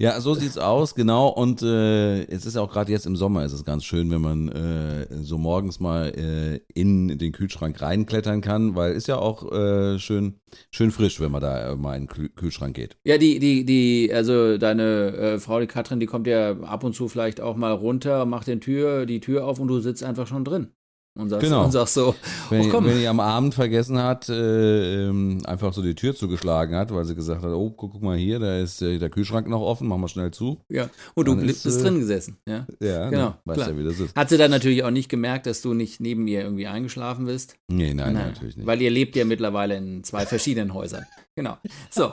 Ja, 0.00 0.18
so 0.18 0.32
sieht's 0.32 0.56
aus, 0.56 0.94
genau. 0.94 1.28
Und 1.28 1.60
äh, 1.60 2.22
es 2.24 2.46
ist 2.46 2.56
auch 2.56 2.72
gerade 2.72 2.90
jetzt 2.90 3.04
im 3.04 3.16
Sommer, 3.16 3.44
ist 3.44 3.52
es 3.52 3.66
ganz 3.66 3.84
schön, 3.84 4.10
wenn 4.10 4.22
man 4.22 4.48
äh, 4.48 5.06
so 5.22 5.36
morgens 5.36 5.78
mal 5.78 6.08
äh, 6.16 6.60
in 6.72 7.18
den 7.18 7.32
Kühlschrank 7.32 7.82
reinklettern 7.82 8.40
kann, 8.40 8.74
weil 8.74 8.94
ist 8.94 9.08
ja 9.08 9.18
auch 9.18 9.52
äh, 9.52 9.98
schön, 9.98 10.40
schön 10.70 10.90
frisch, 10.90 11.20
wenn 11.20 11.30
man 11.30 11.42
da 11.42 11.76
mal 11.76 11.96
in 11.96 12.06
den 12.06 12.08
Kühl- 12.08 12.30
Kühlschrank 12.30 12.74
geht. 12.76 12.96
Ja, 13.04 13.18
die, 13.18 13.38
die, 13.40 13.66
die, 13.66 14.10
also 14.10 14.56
deine 14.56 15.14
äh, 15.16 15.38
Frau, 15.38 15.60
die 15.60 15.66
Katrin, 15.66 16.00
die 16.00 16.06
kommt 16.06 16.26
ja 16.26 16.58
ab 16.60 16.82
und 16.82 16.94
zu 16.94 17.06
vielleicht 17.08 17.42
auch 17.42 17.56
mal 17.56 17.72
runter, 17.72 18.24
macht 18.24 18.46
den 18.46 18.62
Tür, 18.62 19.04
die 19.04 19.20
Tür 19.20 19.44
auf 19.44 19.60
und 19.60 19.68
du 19.68 19.80
sitzt 19.80 20.02
einfach 20.02 20.26
schon 20.26 20.46
drin. 20.46 20.68
Und 21.18 21.28
sagst, 21.28 21.44
Genau. 21.44 21.64
und 21.64 21.72
sagst 21.72 21.94
so, 21.94 22.14
Wenn, 22.50 22.66
oh 22.66 22.68
komm. 22.70 22.86
wenn 22.86 22.98
die 22.98 23.06
am 23.08 23.18
Abend 23.18 23.52
vergessen 23.54 23.98
hat, 23.98 24.28
äh, 24.28 25.08
ähm, 25.08 25.38
einfach 25.44 25.72
so 25.74 25.82
die 25.82 25.94
Tür 25.96 26.14
zugeschlagen 26.14 26.76
hat, 26.76 26.94
weil 26.94 27.04
sie 27.04 27.16
gesagt 27.16 27.42
hat, 27.42 27.50
oh, 27.50 27.70
guck, 27.70 27.92
guck 27.92 28.02
mal 28.02 28.16
hier, 28.16 28.38
da 28.38 28.58
ist 28.58 28.80
äh, 28.80 28.96
der 28.98 29.10
Kühlschrank 29.10 29.48
noch 29.48 29.60
offen, 29.60 29.88
machen 29.88 30.02
wir 30.02 30.08
schnell 30.08 30.30
zu. 30.30 30.60
ja. 30.68 30.88
Und 31.14 31.26
du 31.26 31.34
Dann 31.34 31.46
bist 31.46 31.66
ist, 31.66 31.78
äh, 31.78 31.82
drin 31.82 31.98
gesessen, 31.98 32.38
ja. 32.48 32.64
Ja, 32.80 33.10
Genau, 33.10 33.24
ne? 33.30 33.34
weißt 33.44 33.56
klar. 33.58 33.70
ja, 33.70 33.78
wie 33.78 33.84
das 33.84 33.98
ist. 33.98 34.14
Hat 34.16 34.28
sie 34.28 34.38
dann 34.38 34.52
natürlich 34.52 34.84
auch 34.84 34.90
nicht 34.92 35.08
gemerkt, 35.08 35.46
dass 35.46 35.62
du 35.62 35.74
nicht 35.74 36.00
neben 36.00 36.26
ihr 36.28 36.42
irgendwie 36.42 36.68
eingeschlafen 36.68 37.26
bist? 37.26 37.56
Nee, 37.68 37.92
nein, 37.92 38.14
natürlich 38.14 38.56
nicht. 38.56 38.66
Weil 38.66 38.80
ihr 38.80 38.90
lebt 38.90 39.16
ja 39.16 39.24
mittlerweile 39.24 39.76
in 39.76 40.04
zwei 40.04 40.24
verschiedenen 40.26 40.72
Häusern. 40.74 41.04
Genau. 41.34 41.58
So. 41.90 42.12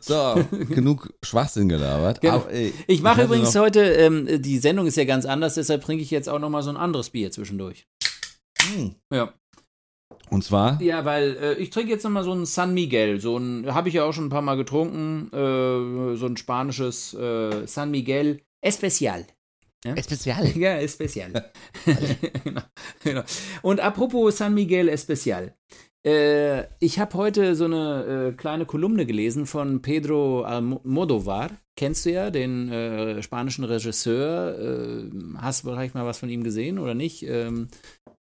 So, 0.00 0.34
genug 0.68 1.08
Schwachsinn 1.24 1.70
gelabert. 1.70 2.20
Genau. 2.20 2.34
Aber, 2.34 2.52
ey, 2.52 2.72
Ich 2.86 3.00
mache 3.00 3.22
übrigens 3.24 3.56
heute, 3.56 3.80
ähm, 3.80 4.28
die 4.42 4.58
Sendung 4.58 4.86
ist 4.86 4.96
ja 4.98 5.04
ganz 5.04 5.24
anders, 5.24 5.54
deshalb 5.54 5.82
trinke 5.82 6.02
ich 6.02 6.10
jetzt 6.10 6.28
auch 6.28 6.38
nochmal 6.38 6.62
so 6.62 6.68
ein 6.68 6.76
anderes 6.76 7.08
Bier 7.10 7.30
zwischendurch. 7.30 7.86
Hm. 8.68 8.94
Ja. 9.12 9.32
Und 10.30 10.44
zwar? 10.44 10.80
Ja, 10.80 11.04
weil 11.04 11.36
äh, 11.36 11.54
ich 11.54 11.70
trinke 11.70 11.90
jetzt 11.90 12.04
nochmal 12.04 12.24
so 12.24 12.32
ein 12.32 12.46
San 12.46 12.72
Miguel. 12.72 13.20
So 13.20 13.36
ein, 13.36 13.74
habe 13.74 13.88
ich 13.88 13.94
ja 13.94 14.04
auch 14.04 14.12
schon 14.12 14.26
ein 14.26 14.30
paar 14.30 14.42
Mal 14.42 14.56
getrunken. 14.56 15.28
Äh, 15.32 16.16
so 16.16 16.26
ein 16.26 16.36
spanisches 16.36 17.14
äh, 17.14 17.66
San 17.66 17.90
Miguel 17.90 18.40
Especial. 18.60 19.26
Spezial. 19.98 20.46
Ja, 20.56 20.76
Especial. 20.78 21.32
genau, 22.44 22.60
genau. 23.02 23.22
Und 23.62 23.80
apropos 23.80 24.36
San 24.36 24.54
Miguel 24.54 24.88
Especial. 24.88 25.54
Äh, 26.04 26.64
ich 26.80 26.98
habe 26.98 27.14
heute 27.14 27.54
so 27.54 27.64
eine 27.64 28.30
äh, 28.30 28.32
kleine 28.32 28.66
Kolumne 28.66 29.06
gelesen 29.06 29.46
von 29.46 29.82
Pedro 29.82 30.42
Almodovar. 30.42 31.50
Kennst 31.76 32.04
du 32.04 32.12
ja, 32.12 32.30
den 32.30 32.70
äh, 32.70 33.22
spanischen 33.22 33.64
Regisseur. 33.64 35.10
Hast 35.38 35.64
du 35.64 35.70
vielleicht 35.70 35.94
mal 35.94 36.04
was 36.04 36.18
von 36.18 36.28
ihm 36.28 36.44
gesehen 36.44 36.78
oder 36.78 36.94
nicht? 36.94 37.22
Ähm, 37.22 37.68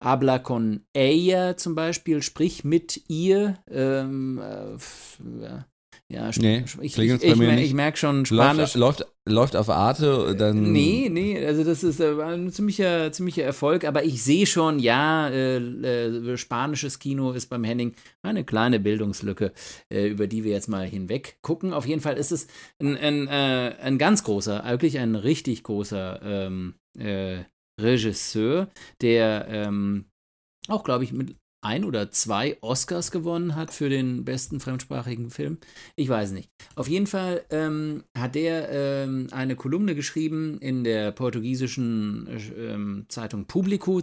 Habla 0.02 0.38
con 0.38 0.85
ella 0.92 1.56
zum 1.56 1.74
Beispiel, 1.74 2.22
sprich 2.22 2.64
mit 2.64 3.02
ihr. 3.09 3.59
Ähm, 3.70 4.38
äh, 4.38 4.74
f- 4.74 5.20
ja, 6.09 6.30
Nee, 6.38 6.64
ich, 6.82 6.96
ich, 6.98 6.98
ich, 7.24 7.37
mer- 7.37 7.59
ich 7.59 7.74
merke 7.74 7.98
schon 7.98 8.26
Spanisch. 8.26 8.74
Läuft, 8.76 9.00
läuft, 9.00 9.06
läuft 9.28 9.56
auf 9.56 9.70
Arte, 9.70 10.37
dann. 10.38 10.70
Nee, 10.70 11.09
nee, 11.11 11.44
also 11.44 11.64
das 11.64 11.82
ist 11.82 11.98
äh, 11.98 12.12
ein 12.22 12.50
ziemlicher, 12.52 13.11
ziemlicher 13.11 13.42
Erfolg, 13.42 13.85
aber 13.85 14.04
ich 14.04 14.22
sehe 14.22 14.46
schon, 14.46 14.78
ja, 14.78 15.28
äh, 15.28 15.56
äh, 15.56 16.37
spanisches 16.37 17.00
Kino 17.00 17.32
ist 17.32 17.46
beim 17.46 17.64
Henning 17.64 17.94
eine 18.22 18.44
kleine 18.44 18.78
Bildungslücke, 18.78 19.52
äh, 19.92 20.06
über 20.06 20.28
die 20.28 20.44
wir 20.44 20.52
jetzt 20.52 20.68
mal 20.68 20.87
hinweg 20.87 21.38
gucken. 21.42 21.72
Auf 21.72 21.87
jeden 21.87 22.00
Fall 22.02 22.16
ist 22.18 22.30
es 22.30 22.46
ein, 22.80 22.96
ein, 22.96 23.26
äh, 23.26 23.74
ein 23.82 23.98
ganz 23.98 24.22
großer, 24.22 24.62
wirklich 24.64 24.98
ein 25.00 25.16
richtig 25.16 25.64
großer 25.64 26.20
ähm, 26.22 26.74
äh, 26.98 27.38
Regisseur, 27.80 28.70
der 29.00 29.46
ähm, 29.48 30.06
auch, 30.68 30.84
glaube 30.84 31.04
ich, 31.04 31.12
mit 31.12 31.36
ein 31.66 31.84
oder 31.84 32.10
zwei 32.10 32.58
Oscars 32.60 33.10
gewonnen 33.10 33.56
hat 33.56 33.72
für 33.72 33.88
den 33.88 34.24
besten 34.24 34.60
fremdsprachigen 34.60 35.30
Film. 35.30 35.58
Ich 35.96 36.08
weiß 36.08 36.30
nicht. 36.30 36.48
Auf 36.76 36.88
jeden 36.88 37.06
Fall 37.08 37.44
ähm, 37.50 38.04
hat 38.16 38.36
der 38.36 38.70
ähm, 38.70 39.28
eine 39.32 39.56
Kolumne 39.56 39.94
geschrieben 39.94 40.58
in 40.60 40.84
der 40.84 41.10
portugiesischen 41.10 42.28
äh, 42.28 43.08
Zeitung 43.08 43.46
Publico. 43.46 44.02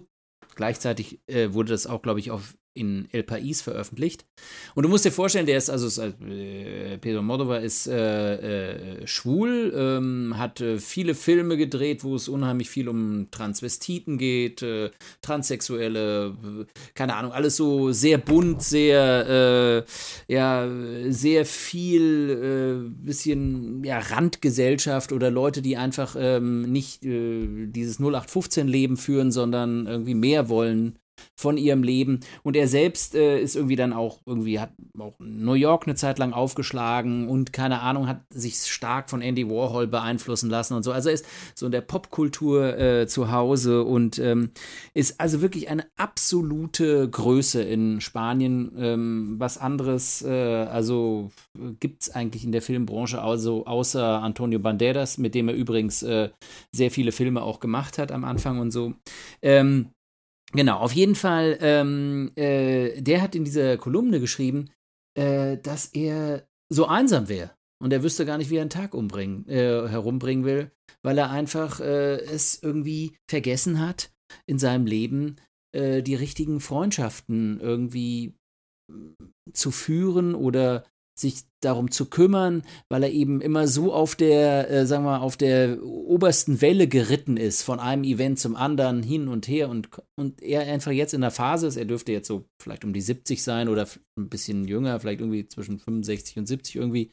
Gleichzeitig 0.55 1.21
äh, 1.27 1.53
wurde 1.53 1.71
das 1.71 1.88
auch, 1.88 2.01
glaube 2.01 2.19
ich, 2.19 2.31
auf 2.31 2.55
in 2.73 3.07
El 3.12 3.23
País 3.23 3.62
veröffentlicht. 3.62 4.25
Und 4.73 4.83
du 4.83 4.89
musst 4.89 5.05
dir 5.05 5.12
vorstellen, 5.12 5.45
der 5.45 5.57
ist, 5.57 5.69
also 5.69 6.01
äh, 6.01 6.97
Pedro 6.97 7.21
Moldova 7.21 7.57
ist 7.57 7.88
äh, 7.88 9.01
äh, 9.01 9.07
schwul, 9.07 9.71
ähm, 9.75 10.38
hat 10.38 10.59
äh, 10.62 10.79
viele 10.79 11.13
Filme 11.13 11.57
gedreht, 11.57 12.03
wo 12.03 12.15
es 12.15 12.27
unheimlich 12.27 12.69
viel 12.69 12.89
um 12.89 13.27
Transvestiten 13.29 14.17
geht, 14.17 14.63
äh, 14.63 14.89
Transsexuelle, 15.21 16.36
äh, 16.43 16.65
keine 16.95 17.15
Ahnung, 17.15 17.31
alles 17.31 17.55
so 17.55 17.91
sehr 17.91 18.17
bunt, 18.17 18.63
sehr, 18.63 19.86
ja, 20.27 20.69
sehr 21.09 21.45
viel, 21.45 22.91
bisschen, 23.03 23.83
ja, 23.83 23.99
Randgesellschaft 23.99 25.12
oder 25.12 25.29
Leute, 25.29 25.62
die 25.62 25.77
einfach 25.77 26.15
ähm, 26.17 26.63
nicht 26.71 27.03
dieses 27.03 27.99
0815-Leben 27.99 28.97
führen, 28.97 29.32
sondern 29.32 29.88
irgendwie 29.88 30.15
mehr 30.15 30.49
wollen 30.49 30.97
von 31.36 31.57
ihrem 31.57 31.84
Leben. 31.84 32.20
Und 32.43 32.55
er 32.55 32.68
selbst 32.68 33.16
äh, 33.16 33.39
ist 33.39 33.55
irgendwie 33.55 33.76
dann 33.76 33.93
auch 33.93 34.22
irgendwie, 34.26 34.59
hat 34.59 34.72
auch 34.99 35.14
New 35.20 35.53
York 35.53 35.88
eine 35.88 35.95
Zeit 35.95 36.20
lang 36.20 36.34
aufgeschlagen 36.34 37.28
und 37.28 37.53
keine 37.53 37.82
Ahnung, 37.82 38.07
hat 38.07 38.22
sich 38.30 38.57
stark 38.66 39.09
von 39.09 39.22
Andy 39.22 39.49
Warhol 39.49 39.88
beeinflussen 39.88 40.49
lassen 40.49 40.74
und 40.76 40.84
so. 40.84 40.91
Also 40.91 41.09
er 41.09 41.16
ist 41.16 41.26
so 41.55 41.66
in 41.66 41.72
der 41.72 41.82
Popkultur 41.82 42.78
äh, 42.78 43.07
zu 43.07 43.32
Hause 43.32 43.84
und 43.84 44.20
ähm, 44.20 44.51
ist 44.93 45.20
also 45.20 45.41
wirklich 45.41 45.70
eine 45.70 45.86
absolute 45.97 47.09
Größe 47.09 47.61
in 47.61 48.01
Spanien. 48.01 48.72
Ähm, 48.78 49.36
was 49.38 49.57
anderes, 49.57 50.22
äh, 50.22 50.30
also 50.30 51.32
gibt 51.80 52.03
es 52.03 52.09
eigentlich 52.09 52.43
in 52.43 52.51
der 52.51 52.61
Filmbranche 52.61 53.22
also 53.22 53.66
außer 53.66 54.22
Antonio 54.22 54.59
Banderas, 54.59 55.18
mit 55.18 55.36
dem 55.36 55.49
er 55.49 55.55
übrigens 55.55 56.03
äh, 56.03 56.30
sehr 56.72 56.91
viele 56.91 57.11
Filme 57.11 57.41
auch 57.41 57.59
gemacht 57.59 57.97
hat 57.97 58.11
am 58.11 58.24
Anfang 58.24 58.59
und 58.59 58.72
so. 58.72 58.93
Ähm, 59.41 59.89
Genau, 60.56 60.78
auf 60.78 60.93
jeden 60.93 61.16
Fall, 61.16 61.58
ähm, 61.62 62.32
äh, 62.36 63.01
der 63.01 63.22
hat 63.22 63.36
in 63.36 63.43
dieser 63.43 63.78
Kolumne 63.78 64.20
geschrieben, 64.20 64.70
äh, 65.18 65.58
dass 65.58 65.88
er 65.88 66.47
so 66.70 66.86
einsam 66.86 67.28
wäre 67.28 67.51
und 67.82 67.91
er 67.91 68.04
wüsste 68.04 68.26
gar 68.26 68.38
nicht, 68.38 68.51
wie 68.51 68.58
er 68.58 68.62
einen 68.62 68.70
Tag 68.70 68.93
umbringen, 68.93 69.47
äh, 69.47 69.88
herumbringen 69.89 70.45
will, 70.45 70.72
weil 71.01 71.18
er 71.18 71.32
einfach 71.32 71.80
äh, 71.80 72.18
es 72.18 72.62
irgendwie 72.62 73.18
vergessen 73.28 73.80
hat, 73.80 74.12
in 74.45 74.60
seinem 74.60 74.86
Leben 74.86 75.38
äh, 75.76 76.04
die 76.04 76.16
richtigen 76.16 76.60
Freundschaften 76.60 77.60
irgendwie 77.60 78.36
zu 79.54 79.72
führen 79.72 80.36
oder 80.36 80.86
sich 81.16 81.43
darum 81.61 81.91
zu 81.91 82.05
kümmern, 82.05 82.64
weil 82.89 83.03
er 83.03 83.11
eben 83.11 83.39
immer 83.39 83.68
so 83.68 83.93
auf 83.93 84.16
der, 84.16 84.70
äh, 84.70 84.86
sagen 84.86 85.05
wir, 85.05 85.22
auf 85.22 85.38
der 85.38 85.82
obersten 85.84 86.61
Welle 86.61 86.88
geritten 86.88 87.38
ist, 87.38 87.61
von 87.61 87.80
einem 87.80 88.03
Event 88.03 88.39
zum 88.39 88.55
anderen 88.55 89.03
hin 89.03 89.28
und 89.28 89.47
her 89.47 89.70
und, 89.70 89.89
und 90.18 90.41
er 90.41 90.61
einfach 90.61 90.91
jetzt 90.91 91.14
in 91.14 91.22
der 91.22 91.32
Phase 91.32 91.68
ist, 91.68 91.78
er 91.78 91.86
dürfte 91.86 92.11
jetzt 92.11 92.28
so 92.28 92.45
vielleicht 92.61 92.84
um 92.84 92.93
die 92.93 93.01
70 93.01 93.43
sein 93.43 93.70
oder 93.70 93.88
ein 94.18 94.30
bisschen 94.30 94.66
jünger, 94.66 94.99
vielleicht 94.99 95.22
irgendwie 95.22 95.47
zwischen 95.47 95.80
65 95.80 96.38
und 96.38 96.47
70 96.47 96.76
irgendwie. 96.76 97.11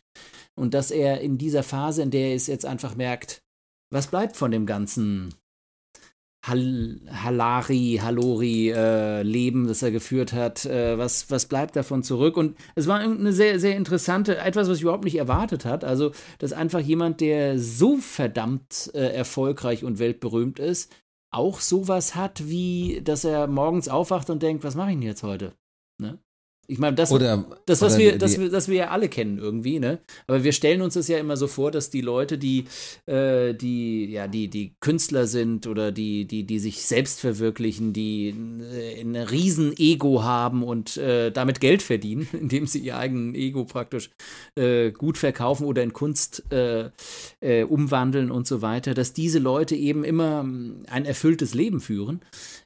Und 0.59 0.75
dass 0.75 0.91
er 0.91 1.21
in 1.21 1.39
dieser 1.39 1.63
Phase, 1.63 2.03
in 2.03 2.11
der 2.11 2.29
er 2.29 2.35
ist, 2.35 2.47
jetzt 2.47 2.67
einfach 2.67 2.97
merkt, 2.97 3.43
was 3.93 4.07
bleibt 4.07 4.37
von 4.37 4.51
dem 4.51 4.67
ganzen 4.67 5.35
Hal 6.43 7.01
Halari, 7.11 8.01
Halori 8.03 8.71
äh, 8.71 9.23
Leben, 9.23 9.67
das 9.67 9.83
er 9.83 9.91
geführt 9.91 10.33
hat. 10.33 10.65
Äh, 10.65 10.97
was, 10.97 11.31
was 11.31 11.47
bleibt 11.47 11.77
davon 11.77 12.03
zurück? 12.03 12.37
Und 12.37 12.57
es 12.75 12.87
war 12.87 12.99
eine 12.99 13.33
sehr, 13.33 13.61
sehr 13.61 13.77
interessante, 13.77 14.39
etwas, 14.39 14.69
was 14.69 14.79
ich 14.79 14.83
überhaupt 14.83 15.05
nicht 15.05 15.19
erwartet 15.19 15.65
hat. 15.67 15.85
Also, 15.85 16.13
dass 16.39 16.53
einfach 16.53 16.81
jemand, 16.81 17.21
der 17.21 17.59
so 17.59 17.99
verdammt 17.99 18.91
äh, 18.95 19.15
erfolgreich 19.15 19.85
und 19.85 19.99
weltberühmt 19.99 20.59
ist, 20.59 20.91
auch 21.31 21.61
sowas 21.61 22.15
hat, 22.15 22.49
wie, 22.49 23.03
dass 23.05 23.25
er 23.25 23.47
morgens 23.47 23.89
aufwacht 23.89 24.31
und 24.31 24.43
denkt, 24.43 24.65
was 24.65 24.75
mache 24.75 24.91
ich 24.91 24.97
denn 24.97 25.03
jetzt 25.03 25.23
heute? 25.23 25.53
Ne? 25.99 26.19
Ich 26.71 26.79
meine, 26.79 26.95
das, 26.95 27.11
oder, 27.11 27.45
das, 27.67 27.83
was 27.83 27.99
wir, 27.99 28.17
das, 28.17 28.39
wir, 28.39 28.49
das 28.49 28.69
wir 28.69 28.77
ja 28.77 28.89
alle 28.91 29.09
kennen 29.09 29.39
irgendwie, 29.39 29.81
ne? 29.81 29.99
Aber 30.29 30.45
wir 30.45 30.53
stellen 30.53 30.83
uns 30.83 30.95
das 30.95 31.09
ja 31.09 31.19
immer 31.19 31.37
so 31.37 31.49
vor, 31.49 31.73
dass 31.73 31.91
die 31.91 32.01
Leute, 32.01 32.39
die, 32.39 32.67
äh, 33.07 33.55
die, 33.55 34.07
ja, 34.07 34.29
die, 34.29 34.47
die 34.47 34.75
Künstler 34.79 35.27
sind 35.27 35.67
oder 35.67 35.91
die, 35.91 36.27
die, 36.27 36.45
die 36.45 36.61
sich 36.61 36.87
selbst 36.87 37.19
verwirklichen, 37.19 37.93
die 37.93 38.29
äh, 38.29 39.01
ein 39.01 39.17
riesen 39.17 39.77
Ego 39.77 40.23
haben 40.23 40.63
und 40.63 40.97
äh, 40.97 41.33
damit 41.33 41.59
Geld 41.61 41.83
verdienen, 41.83 42.29
indem 42.41 42.69
sie 42.69 42.79
ihr 42.79 42.97
eigenes 42.97 43.35
Ego 43.35 43.65
praktisch 43.65 44.11
äh, 44.55 44.93
gut 44.93 45.19
verkaufen 45.19 45.67
oder 45.67 45.83
in 45.83 45.93
Kunst 45.93 46.45
äh, 46.53 46.91
umwandeln 47.65 48.31
und 48.31 48.47
so 48.47 48.63
weiter, 48.63 48.95
dass 48.95 49.13
diese 49.13 49.41
Leute 49.41 49.75
eben 49.75 50.05
immer 50.05 50.45
ein 50.87 51.05
erfülltes 51.05 51.53
Leben 51.53 51.81
führen. 51.81 52.21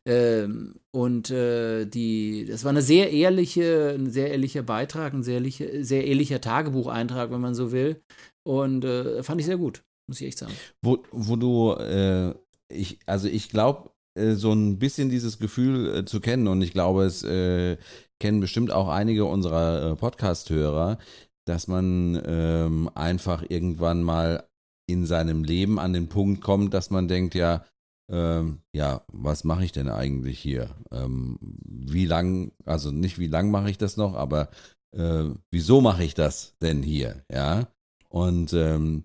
Ähm, 0.06 0.80
und 0.90 1.30
äh, 1.30 1.86
die, 1.86 2.44
das 2.44 2.64
war 2.64 2.70
eine 2.70 2.82
sehr 2.82 3.10
ehrliche, 3.10 3.94
ein 3.98 4.10
sehr 4.10 4.30
ehrlicher 4.30 4.62
Beitrag, 4.62 5.14
ein 5.14 5.22
sehr, 5.22 5.42
sehr 5.42 6.06
ehrlicher 6.06 6.40
Tagebucheintrag, 6.40 7.30
wenn 7.30 7.40
man 7.40 7.54
so 7.54 7.72
will. 7.72 8.02
Und 8.46 8.84
äh, 8.84 9.22
fand 9.22 9.40
ich 9.40 9.46
sehr 9.46 9.56
gut, 9.56 9.82
muss 10.06 10.20
ich 10.20 10.28
echt 10.28 10.38
sagen. 10.38 10.52
Wo, 10.82 11.02
wo 11.10 11.36
du, 11.36 11.72
äh, 11.72 12.34
ich, 12.68 12.98
also 13.06 13.28
ich 13.28 13.48
glaube, 13.48 13.90
äh, 14.14 14.34
so 14.34 14.52
ein 14.52 14.78
bisschen 14.78 15.08
dieses 15.08 15.38
Gefühl 15.38 15.96
äh, 15.96 16.04
zu 16.04 16.20
kennen 16.20 16.48
und 16.48 16.60
ich 16.60 16.72
glaube, 16.72 17.04
es 17.04 17.22
äh, 17.22 17.78
kennen 18.20 18.40
bestimmt 18.40 18.70
auch 18.70 18.88
einige 18.88 19.24
unserer 19.24 19.96
Podcast-Hörer, 19.96 20.98
dass 21.46 21.66
man 21.66 22.22
ähm, 22.26 22.90
einfach 22.94 23.44
irgendwann 23.48 24.02
mal 24.02 24.44
in 24.86 25.06
seinem 25.06 25.44
Leben 25.44 25.78
an 25.78 25.92
den 25.92 26.08
Punkt 26.08 26.42
kommt, 26.42 26.74
dass 26.74 26.90
man 26.90 27.08
denkt, 27.08 27.34
ja, 27.34 27.64
ähm, 28.10 28.60
ja, 28.72 29.02
was 29.08 29.44
mache 29.44 29.64
ich 29.64 29.72
denn 29.72 29.88
eigentlich 29.88 30.38
hier? 30.38 30.70
Ähm, 30.90 31.38
wie 31.40 32.06
lang, 32.06 32.52
also 32.64 32.90
nicht 32.90 33.18
wie 33.18 33.28
lang 33.28 33.50
mache 33.50 33.70
ich 33.70 33.78
das 33.78 33.96
noch, 33.96 34.14
aber 34.14 34.50
äh, 34.92 35.24
wieso 35.50 35.80
mache 35.80 36.04
ich 36.04 36.14
das 36.14 36.54
denn 36.60 36.82
hier? 36.82 37.24
Ja, 37.30 37.68
und 38.08 38.52
ähm, 38.52 39.04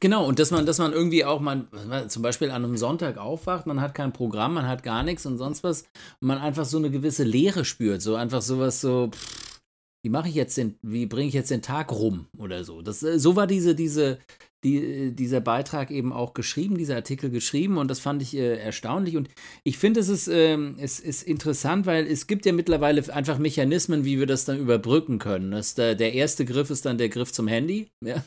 Genau, 0.00 0.26
und 0.26 0.38
dass 0.38 0.50
man, 0.50 0.64
dass 0.64 0.78
man 0.78 0.92
irgendwie 0.92 1.24
auch 1.24 1.40
mal 1.40 1.66
zum 2.08 2.22
Beispiel 2.22 2.50
an 2.50 2.64
einem 2.64 2.76
Sonntag 2.76 3.18
aufwacht, 3.18 3.66
man 3.66 3.80
hat 3.80 3.94
kein 3.94 4.12
Programm, 4.12 4.54
man 4.54 4.66
hat 4.66 4.82
gar 4.82 5.02
nichts 5.02 5.26
und 5.26 5.38
sonst 5.38 5.64
was, 5.64 5.82
und 6.20 6.28
man 6.28 6.38
einfach 6.38 6.64
so 6.64 6.78
eine 6.78 6.90
gewisse 6.90 7.24
Leere 7.24 7.64
spürt, 7.64 8.00
so 8.00 8.14
einfach 8.14 8.40
sowas 8.40 8.80
so, 8.80 9.08
pff, 9.12 9.47
wie 10.02 10.10
mache 10.10 10.28
ich 10.28 10.34
jetzt 10.34 10.56
den, 10.56 10.78
wie 10.82 11.06
bringe 11.06 11.28
ich 11.28 11.34
jetzt 11.34 11.50
den 11.50 11.62
Tag 11.62 11.92
rum 11.92 12.26
oder 12.36 12.64
so. 12.64 12.82
Das, 12.82 13.02
äh, 13.02 13.18
so 13.18 13.36
war 13.36 13.46
diese, 13.46 13.74
diese, 13.74 14.18
die, 14.64 15.12
dieser 15.12 15.40
Beitrag 15.40 15.90
eben 15.90 16.12
auch 16.12 16.34
geschrieben, 16.34 16.78
dieser 16.78 16.96
Artikel 16.96 17.30
geschrieben 17.30 17.78
und 17.78 17.88
das 17.88 18.00
fand 18.00 18.22
ich 18.22 18.36
äh, 18.36 18.58
erstaunlich 18.58 19.16
und 19.16 19.28
ich 19.64 19.78
finde, 19.78 20.00
es 20.00 20.08
ist, 20.08 20.28
äh, 20.28 20.56
es 20.78 21.00
ist 21.00 21.22
interessant, 21.22 21.86
weil 21.86 22.06
es 22.06 22.26
gibt 22.26 22.46
ja 22.46 22.52
mittlerweile 22.52 23.12
einfach 23.12 23.38
Mechanismen, 23.38 24.04
wie 24.04 24.18
wir 24.18 24.26
das 24.26 24.44
dann 24.44 24.58
überbrücken 24.58 25.18
können. 25.18 25.50
Das, 25.50 25.74
der, 25.74 25.94
der 25.94 26.14
erste 26.14 26.44
Griff 26.44 26.70
ist 26.70 26.86
dann 26.86 26.98
der 26.98 27.08
Griff 27.08 27.32
zum 27.32 27.48
Handy, 27.48 27.88
ja, 28.04 28.24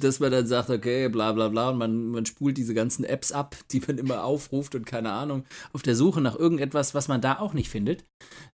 dass 0.00 0.20
man 0.20 0.30
dann 0.30 0.46
sagt, 0.46 0.70
okay, 0.70 1.08
bla 1.08 1.32
bla 1.32 1.48
bla, 1.48 1.70
und 1.70 1.78
man, 1.78 2.08
man 2.08 2.26
spult 2.26 2.56
diese 2.56 2.74
ganzen 2.74 3.04
Apps 3.04 3.32
ab, 3.32 3.56
die 3.70 3.80
man 3.86 3.98
immer 3.98 4.24
aufruft 4.24 4.74
und 4.74 4.86
keine 4.86 5.12
Ahnung, 5.12 5.44
auf 5.72 5.82
der 5.82 5.94
Suche 5.94 6.20
nach 6.20 6.38
irgendetwas, 6.38 6.94
was 6.94 7.08
man 7.08 7.20
da 7.20 7.38
auch 7.38 7.54
nicht 7.54 7.70
findet. 7.70 8.04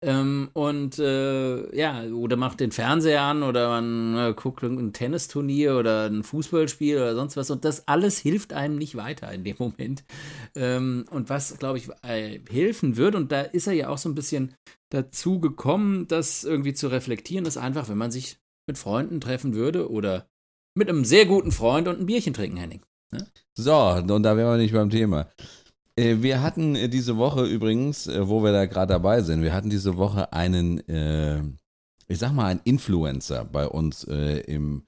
Ähm, 0.03 0.51
und 0.53 0.99
äh, 0.99 1.74
ja, 1.76 2.05
oder 2.05 2.37
macht 2.37 2.61
den 2.61 2.72
Fernseher 2.72 3.22
an 3.22 3.43
oder 3.43 3.68
man 3.68 4.16
äh, 4.16 4.35
guckt 4.35 4.62
ein 4.62 4.93
Tennisturnier 4.93 5.76
oder 5.76 6.07
ein 6.07 6.22
Fußballspiel 6.22 6.97
oder 6.97 7.14
sonst 7.14 7.37
was. 7.37 7.51
Und 7.51 7.64
das 7.64 7.89
alles 7.89 8.18
hilft 8.18 8.53
einem 8.53 8.76
nicht 8.76 8.97
weiter 8.97 9.32
in 9.32 9.45
dem 9.45 9.57
Moment. 9.59 10.05
Ähm, 10.55 11.05
und 11.11 11.30
was, 11.30 11.59
glaube 11.59 11.78
ich, 11.78 11.89
äh, 12.03 12.41
helfen 12.51 12.97
wird, 12.97 13.14
und 13.14 13.32
da 13.32 13.41
ist 13.43 13.66
er 13.66 13.72
ja 13.72 13.89
auch 13.89 13.99
so 13.99 14.09
ein 14.09 14.14
bisschen 14.14 14.55
dazu 14.91 15.41
gekommen, 15.41 16.07
das 16.09 16.45
irgendwie 16.45 16.74
zu 16.74 16.89
reflektieren, 16.89 17.47
ist 17.47 17.57
einfach, 17.57 17.89
wenn 17.89 17.99
man 17.99 18.11
sich 18.11 18.39
mit 18.66 18.78
Freunden 18.78 19.20
treffen 19.20 19.55
würde 19.55 19.91
oder 19.91 20.26
mit 20.74 20.88
einem 20.88 21.04
sehr 21.04 21.26
guten 21.26 21.52
Freund 21.52 21.88
und 21.88 22.00
ein 22.00 22.06
Bierchen 22.06 22.34
trinken, 22.34 22.56
Henning. 22.56 22.82
Ne? 23.12 23.26
So, 23.54 23.74
und 23.74 24.22
da 24.22 24.36
wären 24.36 24.50
wir 24.50 24.56
nicht 24.56 24.74
beim 24.74 24.90
Thema. 24.90 25.28
Äh, 25.96 26.16
wir 26.20 26.42
hatten 26.42 26.74
äh, 26.74 26.88
diese 26.88 27.16
Woche 27.16 27.44
übrigens, 27.44 28.06
äh, 28.06 28.28
wo 28.28 28.42
wir 28.42 28.52
da 28.52 28.66
gerade 28.66 28.92
dabei 28.92 29.22
sind, 29.22 29.42
wir 29.42 29.52
hatten 29.52 29.70
diese 29.70 29.96
Woche 29.96 30.32
einen, 30.32 30.82
ich 32.08 32.18
sag 32.18 32.32
mal, 32.32 32.46
einen 32.46 32.60
Influencer 32.64 33.44
bei 33.44 33.66
uns 33.66 34.04
im 34.04 34.84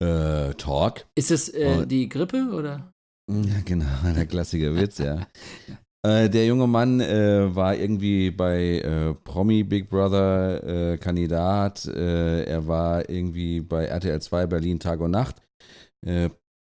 Talk. 0.00 1.06
Ist 1.16 1.30
es 1.30 1.52
die 1.86 2.08
Grippe 2.08 2.50
oder? 2.54 2.92
Ja, 3.28 3.60
genau, 3.64 3.86
der 4.14 4.26
klassische 4.26 4.74
Witz, 4.76 4.98
ja. 4.98 5.26
der 6.06 6.46
junge 6.46 6.66
Mann 6.66 7.00
äh, 7.00 7.54
war 7.54 7.74
irgendwie 7.74 8.30
bei 8.30 8.78
äh, 8.78 9.14
Promi 9.14 9.64
Big 9.64 9.90
Brother 9.90 10.92
äh, 10.92 10.98
Kandidat. 10.98 11.86
er 11.86 12.66
war 12.66 13.08
irgendwie 13.10 13.60
bei 13.60 13.86
RTL 13.86 14.20
2 14.20 14.46
Berlin 14.46 14.78
Tag 14.78 15.00
und 15.00 15.10
Nacht. 15.10 15.36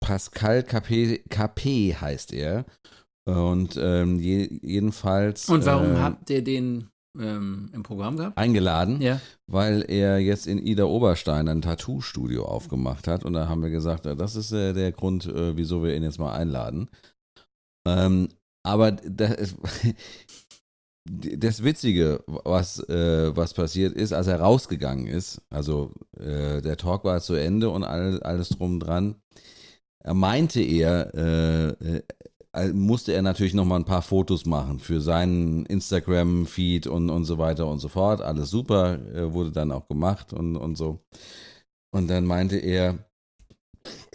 Pascal 0.01 0.63
KP, 0.63 1.23
KP 1.29 1.95
heißt 1.95 2.33
er. 2.33 2.65
Und 3.25 3.77
ähm, 3.81 4.19
je, 4.19 4.59
jedenfalls. 4.61 5.47
Und 5.47 5.65
warum 5.65 5.95
äh, 5.95 5.99
habt 5.99 6.29
ihr 6.29 6.43
den 6.43 6.89
ähm, 7.19 7.69
im 7.73 7.83
Programm 7.83 8.17
gehabt? 8.17 8.37
Eingeladen, 8.37 9.01
ja. 9.01 9.19
weil 9.47 9.85
er 9.87 10.19
jetzt 10.19 10.47
in 10.47 10.57
Ida 10.57 10.85
Oberstein 10.85 11.47
ein 11.47 11.61
Tattoo-Studio 11.61 12.45
aufgemacht 12.45 13.07
hat. 13.07 13.23
Und 13.23 13.33
da 13.33 13.47
haben 13.47 13.61
wir 13.61 13.69
gesagt, 13.69 14.05
das 14.05 14.35
ist 14.35 14.51
äh, 14.51 14.73
der 14.73 14.91
Grund, 14.91 15.27
äh, 15.27 15.55
wieso 15.55 15.83
wir 15.83 15.95
ihn 15.95 16.03
jetzt 16.03 16.19
mal 16.19 16.33
einladen. 16.33 16.89
Ähm, 17.87 18.29
aber 18.63 18.91
das, 18.91 19.55
das 21.09 21.63
Witzige, 21.63 22.23
was, 22.27 22.79
äh, 22.89 23.35
was 23.35 23.53
passiert 23.53 23.95
ist, 23.95 24.13
als 24.13 24.27
er 24.27 24.39
rausgegangen 24.39 25.07
ist, 25.07 25.41
also 25.49 25.91
äh, 26.17 26.61
der 26.61 26.77
Talk 26.77 27.03
war 27.03 27.21
zu 27.21 27.33
Ende 27.33 27.69
und 27.69 27.83
all, 27.83 28.21
alles 28.21 28.49
drum 28.49 28.79
dran, 28.79 29.15
er 30.03 30.13
meinte 30.13 30.61
er, 30.61 31.13
äh, 31.13 31.73
musste 32.73 33.13
er 33.13 33.21
natürlich 33.21 33.53
noch 33.53 33.65
mal 33.65 33.77
ein 33.77 33.85
paar 33.85 34.01
Fotos 34.01 34.45
machen 34.45 34.79
für 34.79 34.99
seinen 34.99 35.65
Instagram-Feed 35.65 36.87
und, 36.87 37.09
und 37.09 37.25
so 37.25 37.37
weiter 37.37 37.67
und 37.67 37.79
so 37.79 37.87
fort. 37.87 38.21
Alles 38.21 38.49
super, 38.49 38.99
äh, 39.13 39.31
wurde 39.31 39.51
dann 39.51 39.71
auch 39.71 39.87
gemacht 39.87 40.33
und, 40.33 40.57
und 40.57 40.75
so. 40.75 41.05
Und 41.93 42.09
dann 42.09 42.25
meinte 42.25 42.57
er, 42.57 42.97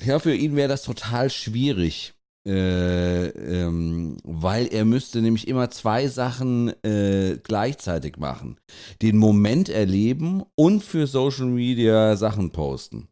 ja, 0.03 0.18
für 0.18 0.34
ihn 0.34 0.57
wäre 0.57 0.68
das 0.68 0.82
total 0.82 1.30
schwierig, 1.30 2.14
äh, 2.47 3.26
ähm, 3.26 4.18
weil 4.22 4.66
er 4.68 4.84
müsste 4.84 5.20
nämlich 5.20 5.49
immer 5.49 5.68
zwei 5.70 6.07
Sachen 6.07 6.72
äh, 6.84 7.38
gleichzeitig 7.42 8.18
machen. 8.18 8.59
Den 9.03 9.18
Moment 9.18 9.68
erleben 9.68 10.44
und 10.55 10.82
für 10.82 11.07
Social 11.07 11.47
Media 11.47 12.16
Sachen 12.16 12.53
posten. 12.53 13.09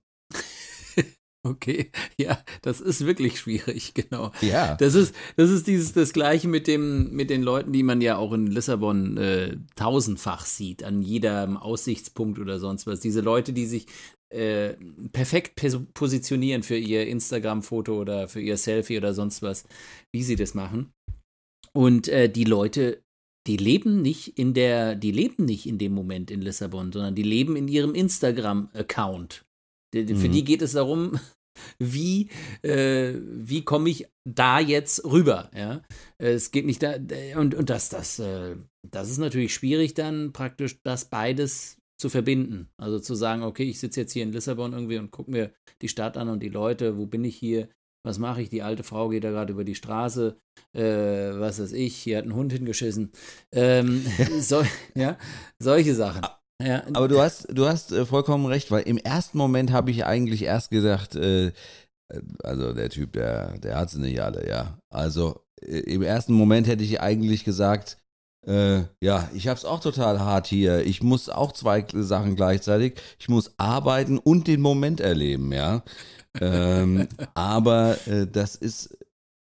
Okay, 1.47 1.91
ja, 2.19 2.43
das 2.63 2.81
ist 2.81 3.05
wirklich 3.05 3.39
schwierig, 3.39 3.93
genau. 3.95 4.33
Ja. 4.41 4.77
Das 4.77 4.95
ist, 4.95 5.15
das 5.37 5.51
ist 5.51 5.67
dieses, 5.67 5.93
das 5.93 6.13
Gleiche 6.13 6.49
mit 6.49 6.67
dem, 6.67 7.13
mit 7.13 7.29
den 7.31 7.43
Leuten, 7.43 7.73
die 7.73 7.83
man 7.83 8.01
ja 8.01 8.17
auch 8.17 8.33
in 8.33 8.47
Lissabon 8.47 9.19
äh, 9.19 9.59
tausendfach 9.77 10.47
sieht, 10.47 10.83
an 10.83 11.03
jedem 11.03 11.57
Aussichtspunkt 11.59 12.39
oder 12.39 12.59
sonst 12.59 12.87
was. 12.87 13.01
Diese 13.01 13.21
Leute, 13.21 13.53
die 13.53 13.67
sich 13.67 13.87
äh, 14.31 14.75
perfekt 15.13 15.61
positionieren 15.93 16.63
für 16.63 16.77
ihr 16.77 17.07
Instagram-Foto 17.07 18.01
oder 18.01 18.27
für 18.27 18.41
ihr 18.41 18.57
Selfie 18.57 18.97
oder 18.97 19.13
sonst 19.13 19.43
was, 19.43 19.65
wie 20.13 20.23
sie 20.23 20.37
das 20.37 20.55
machen. 20.55 20.93
Und 21.75 22.09
äh, 22.09 22.31
die 22.31 22.45
Leute, 22.45 23.03
die 23.47 23.59
leben 23.59 24.01
nicht 24.01 24.39
in 24.39 24.55
der, 24.55 24.95
die 24.95 25.13
leben 25.13 25.45
nicht 25.45 25.67
in 25.67 25.77
dem 25.77 25.93
Moment 25.93 26.31
in 26.31 26.41
Lissabon, 26.41 26.91
sondern 26.91 27.15
die 27.15 27.23
leben 27.23 27.55
in 27.57 27.69
ihrem 27.69 27.95
Instagram-Account. 27.95 29.44
Für 29.95 30.29
mhm. 30.29 30.33
die 30.33 30.45
geht 30.45 30.63
es 30.63 30.73
darum, 30.73 31.19
wie, 31.79 32.29
äh, 32.63 33.15
wie 33.21 33.65
komme 33.65 33.91
ich 33.91 34.07
da 34.25 34.61
jetzt 34.61 35.05
rüber? 35.05 35.51
Ja? 35.57 35.83
Es 36.19 36.51
geht 36.51 36.67
nicht 36.67 36.83
da, 36.83 36.95
und, 37.37 37.55
und 37.55 37.71
das, 37.71 37.89
das, 37.89 38.19
äh, 38.19 38.57
das 38.91 39.11
ist 39.11 39.19
natürlich 39.19 39.55
schwierig, 39.55 39.95
dann 39.95 40.33
praktisch 40.33 40.81
das 40.83 41.07
beides 41.07 41.79
zu 42.01 42.09
verbinden. 42.11 42.69
Also 42.77 42.99
zu 42.99 43.15
sagen, 43.15 43.43
okay, 43.43 43.65
ich 43.65 43.81
sitze 43.81 44.01
jetzt 44.01 44.13
hier 44.13 44.25
in 44.25 44.33
Lissabon 44.33 44.73
irgendwie 44.73 44.99
und 44.99 45.11
gucke 45.11 45.31
mir 45.31 45.53
die 45.81 45.89
Stadt 45.89 46.17
an 46.17 46.29
und 46.29 46.43
die 46.43 46.49
Leute, 46.49 46.99
wo 46.99 47.07
bin 47.07 47.25
ich 47.25 47.37
hier? 47.37 47.69
Was 48.07 48.19
mache 48.19 48.43
ich? 48.43 48.51
Die 48.51 48.63
alte 48.63 48.83
Frau 48.83 49.09
geht 49.09 49.25
da 49.25 49.31
gerade 49.31 49.53
über 49.53 49.65
die 49.65 49.75
Straße, 49.75 50.37
äh, 50.75 50.83
was 50.83 51.61
weiß 51.61 51.73
ich, 51.73 51.97
hier 51.97 52.19
hat 52.19 52.27
ein 52.27 52.35
Hund 52.35 52.53
hingeschissen. 52.53 53.13
Ähm, 53.53 54.05
so, 54.41 54.63
ja, 54.95 55.17
solche 55.59 55.95
Sachen. 55.95 56.23
Ja. 56.63 56.85
Aber 56.93 57.09
du 57.09 57.21
hast, 57.21 57.49
du 57.51 57.67
hast 57.67 57.93
äh, 57.93 58.07
vollkommen 58.07 58.47
recht, 58.47 58.71
weil 58.71 58.83
im 58.85 58.99
ersten 58.99 59.39
Moment 59.39 59.73
habe 59.73 59.91
ich 59.91 60.07
eigentlich 60.07 60.43
erst 60.43 60.71
gedacht, 60.71 61.17
äh, 61.17 61.53
also 62.43 62.73
der 62.73 62.91
Typ, 62.91 63.13
der, 63.13 63.59
der 63.59 63.77
hat 63.77 63.91
sie 63.91 64.01
nicht 64.01 64.21
alle, 64.21 64.49
ja. 64.49 64.79
Also 64.89 65.41
äh, 65.63 65.79
im 65.81 66.03
ersten 66.03 66.35
Moment 66.35 66.67
hätte 66.67 66.85
ich 66.85 67.01
eigentlich 67.01 67.45
gesagt, 67.45 67.99
äh, 68.47 68.83
ja, 69.01 69.29
ich 69.35 69.49
habe 69.49 69.57
es 69.57 69.65
auch 69.65 69.81
total 69.81 70.21
hart 70.21 70.47
hier. 70.47 70.85
Ich 70.85 71.03
muss 71.03 71.29
auch 71.29 71.53
zwei 71.53 71.85
Sachen 71.93 72.37
gleichzeitig. 72.37 73.01
Ich 73.19 73.29
muss 73.29 73.55
arbeiten 73.57 74.19
und 74.19 74.47
den 74.47 74.61
Moment 74.61 75.01
erleben, 75.01 75.53
ja. 75.53 75.83
ähm, 76.41 77.09
aber 77.35 77.97
äh, 78.07 78.27
das 78.27 78.55
ist, 78.55 78.97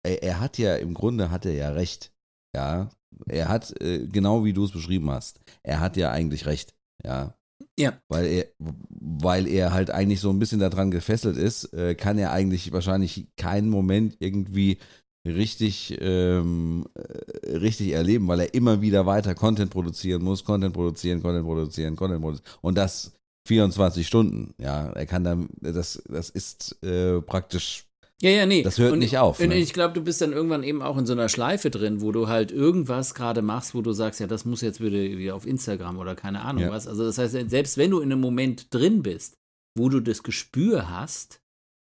er, 0.03 0.23
er, 0.23 0.39
hat 0.39 0.57
ja 0.57 0.75
im 0.75 0.93
Grunde 0.93 1.29
hat 1.29 1.45
er 1.45 1.53
ja 1.53 1.69
recht, 1.69 2.11
ja. 2.55 2.89
Er 3.27 3.47
hat 3.47 3.79
äh, 3.81 4.07
genau 4.07 4.43
wie 4.43 4.51
du 4.53 4.65
es 4.65 4.71
beschrieben 4.71 5.09
hast. 5.09 5.39
Er 5.63 5.79
hat 5.79 5.95
ja 5.95 6.11
eigentlich 6.11 6.45
recht. 6.45 6.74
Ja. 7.05 7.33
Ja. 7.77 7.93
Weil 8.09 8.25
er, 8.25 8.45
weil 8.59 9.47
er 9.47 9.73
halt 9.73 9.91
eigentlich 9.91 10.19
so 10.19 10.29
ein 10.29 10.39
bisschen 10.39 10.59
daran 10.59 10.91
gefesselt 10.91 11.37
ist, 11.37 11.73
äh, 11.73 11.95
kann 11.95 12.17
er 12.17 12.31
eigentlich 12.31 12.71
wahrscheinlich 12.71 13.27
keinen 13.37 13.69
Moment 13.69 14.17
irgendwie 14.19 14.77
richtig, 15.25 15.97
ähm, 16.01 16.85
äh, 16.95 17.57
richtig 17.57 17.91
erleben, 17.91 18.27
weil 18.27 18.41
er 18.41 18.53
immer 18.53 18.81
wieder 18.81 19.05
weiter 19.05 19.35
Content 19.35 19.71
produzieren 19.71 20.23
muss, 20.23 20.43
Content 20.43 20.73
produzieren, 20.73 21.21
Content 21.21 21.45
produzieren, 21.45 21.95
Content 21.95 22.21
produzieren. 22.21 22.57
Und 22.61 22.77
das 22.77 23.13
24 23.47 24.07
Stunden. 24.07 24.53
Ja, 24.59 24.87
er 24.87 25.05
kann 25.05 25.23
dann, 25.23 25.49
das, 25.61 26.01
das 26.09 26.29
ist 26.29 26.81
äh, 26.83 27.21
praktisch 27.21 27.85
ja, 28.21 28.29
ja, 28.29 28.45
nee. 28.45 28.63
Das 28.63 28.77
hört 28.77 28.93
und, 28.93 28.99
nicht 28.99 29.17
auf. 29.17 29.39
Und 29.39 29.49
ne? 29.49 29.57
ich 29.57 29.73
glaube, 29.73 29.93
du 29.93 30.01
bist 30.01 30.21
dann 30.21 30.31
irgendwann 30.31 30.63
eben 30.63 30.81
auch 30.81 30.97
in 30.97 31.05
so 31.05 31.13
einer 31.13 31.27
Schleife 31.27 31.69
drin, 31.69 32.01
wo 32.01 32.11
du 32.11 32.27
halt 32.27 32.51
irgendwas 32.51 33.13
gerade 33.13 33.41
machst, 33.41 33.75
wo 33.75 33.81
du 33.81 33.91
sagst, 33.91 34.19
ja, 34.19 34.27
das 34.27 34.45
muss 34.45 34.61
jetzt 34.61 34.79
wieder, 34.79 34.97
wieder 34.97 35.35
auf 35.35 35.45
Instagram 35.45 35.97
oder 35.97 36.15
keine 36.15 36.41
Ahnung 36.41 36.63
ja. 36.63 36.71
was. 36.71 36.87
Also 36.87 37.03
das 37.03 37.17
heißt, 37.17 37.49
selbst 37.49 37.77
wenn 37.77 37.91
du 37.91 37.99
in 37.99 38.11
einem 38.11 38.21
Moment 38.21 38.73
drin 38.73 39.03
bist, 39.03 39.37
wo 39.77 39.89
du 39.89 39.99
das 39.99 40.23
Gespür 40.23 40.89
hast, 40.89 41.41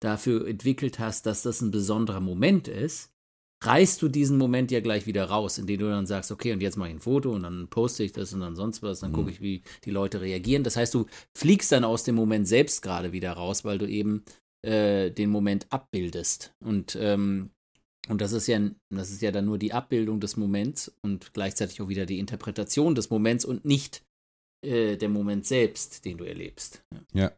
dafür 0.01 0.47
entwickelt 0.47 0.99
hast, 0.99 1.25
dass 1.27 1.43
das 1.43 1.61
ein 1.61 1.71
besonderer 1.71 2.19
Moment 2.19 2.67
ist, 2.67 3.11
reißt 3.63 4.01
du 4.01 4.09
diesen 4.09 4.37
Moment 4.37 4.71
ja 4.71 4.79
gleich 4.79 5.07
wieder 5.07 5.25
raus, 5.25 5.57
indem 5.57 5.79
du 5.79 5.89
dann 5.89 6.05
sagst, 6.05 6.31
okay, 6.31 6.53
und 6.53 6.61
jetzt 6.61 6.75
mache 6.75 6.89
ich 6.89 6.95
ein 6.95 6.99
Foto 6.99 7.31
und 7.31 7.43
dann 7.43 7.67
poste 7.67 8.03
ich 8.03 8.11
das 8.11 8.33
und 8.33 8.41
dann 8.41 8.55
sonst 8.55 8.83
was, 8.83 8.99
dann 8.99 9.11
mhm. 9.11 9.15
gucke 9.15 9.31
ich, 9.31 9.41
wie 9.41 9.63
die 9.85 9.91
Leute 9.91 10.21
reagieren. 10.21 10.63
Das 10.63 10.75
heißt, 10.75 10.93
du 10.93 11.05
fliegst 11.33 11.71
dann 11.71 11.83
aus 11.83 12.03
dem 12.03 12.15
Moment 12.15 12.47
selbst 12.47 12.81
gerade 12.81 13.11
wieder 13.11 13.31
raus, 13.33 13.63
weil 13.63 13.77
du 13.77 13.87
eben 13.87 14.23
äh, 14.65 15.11
den 15.11 15.29
Moment 15.29 15.67
abbildest. 15.69 16.53
Und, 16.63 16.97
ähm, 16.99 17.51
und 18.07 18.21
das 18.21 18.31
ist 18.31 18.47
ja, 18.47 18.59
das 18.89 19.11
ist 19.11 19.21
ja 19.21 19.31
dann 19.31 19.45
nur 19.45 19.57
die 19.57 19.73
Abbildung 19.73 20.19
des 20.19 20.37
Moments 20.37 20.93
und 21.01 21.33
gleichzeitig 21.33 21.81
auch 21.81 21.87
wieder 21.87 22.05
die 22.05 22.19
Interpretation 22.19 22.95
des 22.95 23.09
Moments 23.09 23.45
und 23.45 23.65
nicht 23.65 24.03
äh, 24.65 24.97
der 24.97 25.09
Moment 25.09 25.45
selbst, 25.45 26.05
den 26.05 26.17
du 26.17 26.23
erlebst. 26.23 26.83
Ja. 27.13 27.21
ja. 27.21 27.31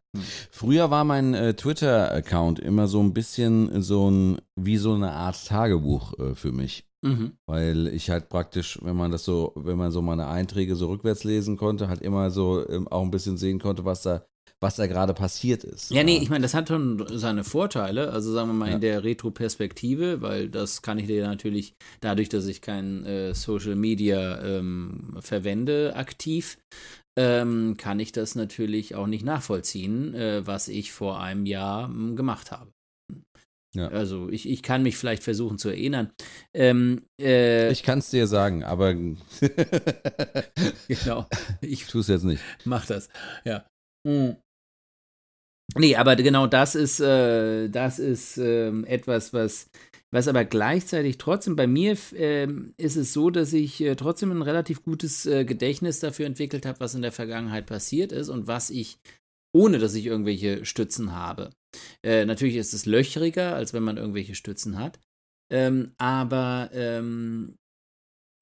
Früher 0.51 0.89
war 0.89 1.03
mein 1.03 1.33
äh, 1.33 1.53
Twitter-Account 1.53 2.59
immer 2.59 2.87
so 2.87 3.01
ein 3.01 3.13
bisschen 3.13 3.81
so 3.81 4.09
ein, 4.09 4.37
wie 4.55 4.77
so 4.77 4.93
eine 4.93 5.11
Art 5.11 5.45
Tagebuch 5.45 6.17
äh, 6.19 6.35
für 6.35 6.51
mich. 6.51 6.85
Mhm. 7.03 7.33
Weil 7.45 7.87
ich 7.87 8.09
halt 8.09 8.29
praktisch, 8.29 8.79
wenn 8.81 8.95
man 8.95 9.11
das 9.11 9.23
so, 9.23 9.53
wenn 9.55 9.77
man 9.77 9.91
so 9.91 10.01
meine 10.01 10.27
Einträge 10.27 10.75
so 10.75 10.87
rückwärts 10.87 11.23
lesen 11.23 11.57
konnte, 11.57 11.89
halt 11.89 12.01
immer 12.01 12.31
so 12.31 12.67
ähm, 12.67 12.87
auch 12.87 13.03
ein 13.03 13.11
bisschen 13.11 13.37
sehen 13.37 13.59
konnte, 13.59 13.85
was 13.85 14.01
da 14.01 14.25
was 14.59 14.75
da 14.75 14.87
gerade 14.87 15.13
passiert 15.13 15.63
ist. 15.63 15.91
Ja, 15.91 16.03
nee, 16.03 16.17
ich 16.17 16.29
meine, 16.29 16.43
das 16.43 16.53
hat 16.53 16.67
schon 16.69 17.05
seine 17.17 17.43
Vorteile, 17.43 18.11
also 18.11 18.31
sagen 18.33 18.49
wir 18.49 18.53
mal 18.53 18.69
ja. 18.69 18.75
in 18.75 18.81
der 18.81 19.03
Retro-Perspektive, 19.03 20.21
weil 20.21 20.49
das 20.49 20.81
kann 20.81 20.97
ich 20.97 21.07
dir 21.07 21.27
natürlich, 21.27 21.73
dadurch, 22.01 22.29
dass 22.29 22.47
ich 22.47 22.61
kein 22.61 23.05
äh, 23.05 23.33
Social 23.33 23.75
Media 23.75 24.41
ähm, 24.43 25.17
verwende 25.19 25.95
aktiv, 25.95 26.57
ähm, 27.17 27.75
kann 27.77 27.99
ich 27.99 28.11
das 28.11 28.35
natürlich 28.35 28.95
auch 28.95 29.07
nicht 29.07 29.25
nachvollziehen, 29.25 30.13
äh, 30.13 30.45
was 30.45 30.67
ich 30.67 30.91
vor 30.91 31.19
einem 31.19 31.45
Jahr 31.45 31.89
ähm, 31.89 32.15
gemacht 32.15 32.51
habe. 32.51 32.71
Ja. 33.75 33.89
Also 33.89 34.29
ich, 34.29 34.49
ich 34.49 34.63
kann 34.63 34.81
mich 34.81 34.97
vielleicht 34.97 35.23
versuchen 35.23 35.57
zu 35.57 35.69
erinnern. 35.69 36.11
Ähm, 36.53 37.03
äh, 37.21 37.71
ich 37.71 37.83
kann 37.83 37.99
es 37.99 38.09
dir 38.09 38.25
sagen, 38.25 38.63
aber 38.63 38.93
genau. 40.87 41.27
Ich 41.61 41.85
tue 41.85 42.01
es 42.01 42.07
jetzt 42.07 42.23
nicht. 42.23 42.41
Mach 42.65 42.85
das. 42.85 43.09
Ja. 43.45 43.65
Hm. 44.07 44.37
Nee, 45.75 45.97
aber 45.97 46.15
genau 46.15 46.47
das 46.47 46.75
ist, 46.75 47.01
äh, 47.01 47.67
das 47.67 47.99
ist 47.99 48.37
ähm, 48.37 48.85
etwas, 48.85 49.33
was, 49.33 49.69
was 50.11 50.29
aber 50.29 50.45
gleichzeitig 50.45 51.17
trotzdem 51.17 51.57
bei 51.57 51.67
mir 51.67 51.97
äh, 52.13 52.47
ist 52.77 52.95
es 52.95 53.11
so, 53.11 53.29
dass 53.29 53.51
ich 53.51 53.81
äh, 53.81 53.95
trotzdem 53.95 54.31
ein 54.31 54.41
relativ 54.41 54.81
gutes 54.83 55.25
äh, 55.25 55.43
Gedächtnis 55.43 55.99
dafür 55.99 56.25
entwickelt 56.25 56.65
habe, 56.65 56.79
was 56.79 56.95
in 56.95 57.01
der 57.01 57.11
Vergangenheit 57.11 57.65
passiert 57.65 58.13
ist 58.13 58.29
und 58.29 58.47
was 58.47 58.69
ich, 58.69 58.97
ohne 59.53 59.77
dass 59.77 59.93
ich 59.93 60.05
irgendwelche 60.05 60.63
Stützen 60.63 61.13
habe. 61.13 61.49
Äh, 62.01 62.23
natürlich 62.23 62.55
ist 62.55 62.73
es 62.73 62.85
löchriger, 62.85 63.55
als 63.55 63.73
wenn 63.73 63.83
man 63.83 63.97
irgendwelche 63.97 64.35
Stützen 64.35 64.79
hat. 64.79 65.01
Ähm, 65.51 65.91
aber 65.97 66.69
ähm, 66.71 67.57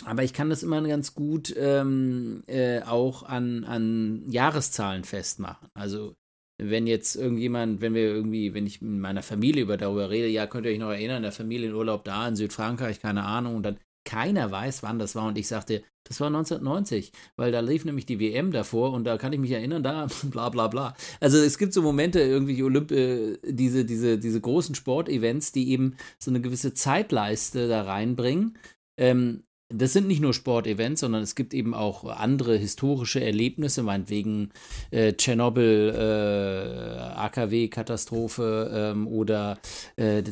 aber 0.04 0.24
ich 0.24 0.34
kann 0.34 0.50
das 0.50 0.64
immer 0.64 0.82
ganz 0.82 1.14
gut 1.14 1.54
ähm, 1.58 2.44
äh, 2.48 2.82
auch 2.82 3.24
an, 3.24 3.64
an 3.64 4.24
Jahreszahlen 4.30 5.04
festmachen. 5.04 5.70
Also 5.74 6.16
wenn 6.58 6.88
jetzt 6.88 7.16
irgendjemand, 7.16 7.82
wenn 7.82 7.94
wir 7.94 8.04
irgendwie, 8.04 8.54
wenn 8.54 8.68
ich 8.68 8.82
mit 8.82 9.00
meiner 9.00 9.24
Familie 9.24 9.64
über 9.64 9.78
darüber 9.78 10.10
rede, 10.10 10.28
ja, 10.28 10.48
könnt 10.48 10.66
ihr 10.66 10.72
euch 10.72 10.80
noch 10.80 10.92
erinnern, 10.92 11.24
der 11.24 11.32
Familienurlaub 11.32 12.04
da 12.04 12.28
in 12.28 12.36
Südfrankreich, 12.36 13.00
keine 13.00 13.24
Ahnung, 13.24 13.56
und 13.56 13.64
dann 13.64 13.78
keiner 14.06 14.52
weiß, 14.52 14.84
wann 14.84 15.00
das 15.00 15.16
war. 15.16 15.28
Und 15.28 15.38
ich 15.38 15.48
sagte, 15.48 15.84
das 16.08 16.20
war 16.20 16.28
1990, 16.28 17.12
weil 17.36 17.52
da 17.52 17.60
lief 17.60 17.84
nämlich 17.84 18.06
die 18.06 18.20
WM 18.20 18.52
davor 18.52 18.94
und 18.94 19.04
da 19.06 19.18
kann 19.18 19.34
ich 19.34 19.40
mich 19.40 19.52
erinnern, 19.52 19.84
da 19.84 20.08
bla 20.24 20.50
bla 20.50 20.68
bla. 20.68 20.96
Also 21.20 21.38
es 21.40 21.58
gibt 21.58 21.74
so 21.74 21.82
Momente, 21.82 22.20
irgendwie 22.20 22.62
Olymp 22.64 22.92
äh, 22.92 23.38
diese, 23.44 23.84
diese, 23.84 24.18
diese 24.18 24.40
großen 24.40 24.76
Sportevents, 24.76 25.52
die 25.52 25.72
eben 25.72 25.98
so 26.20 26.32
eine 26.32 26.42
gewisse 26.42 26.74
Zeitleiste 26.74 27.68
da 27.68 27.82
reinbringen. 27.82 28.58
Ähm, 28.98 29.44
das 29.78 29.94
sind 29.94 30.08
nicht 30.08 30.22
nur 30.22 30.34
Sportevents, 30.34 31.02
sondern 31.02 31.22
es 31.22 31.36
gibt 31.36 31.54
eben 31.54 31.74
auch 31.74 32.06
andere 32.06 32.58
historische 32.58 33.24
Erlebnisse, 33.24 33.84
meinetwegen 33.84 34.52
äh, 34.92 35.14
Tschernobyl, 35.14 35.94
äh, 35.96 37.00
AKW-Katastrophe 37.16 38.72
ähm, 38.74 39.08
oder 39.08 39.58
äh, 39.96 40.24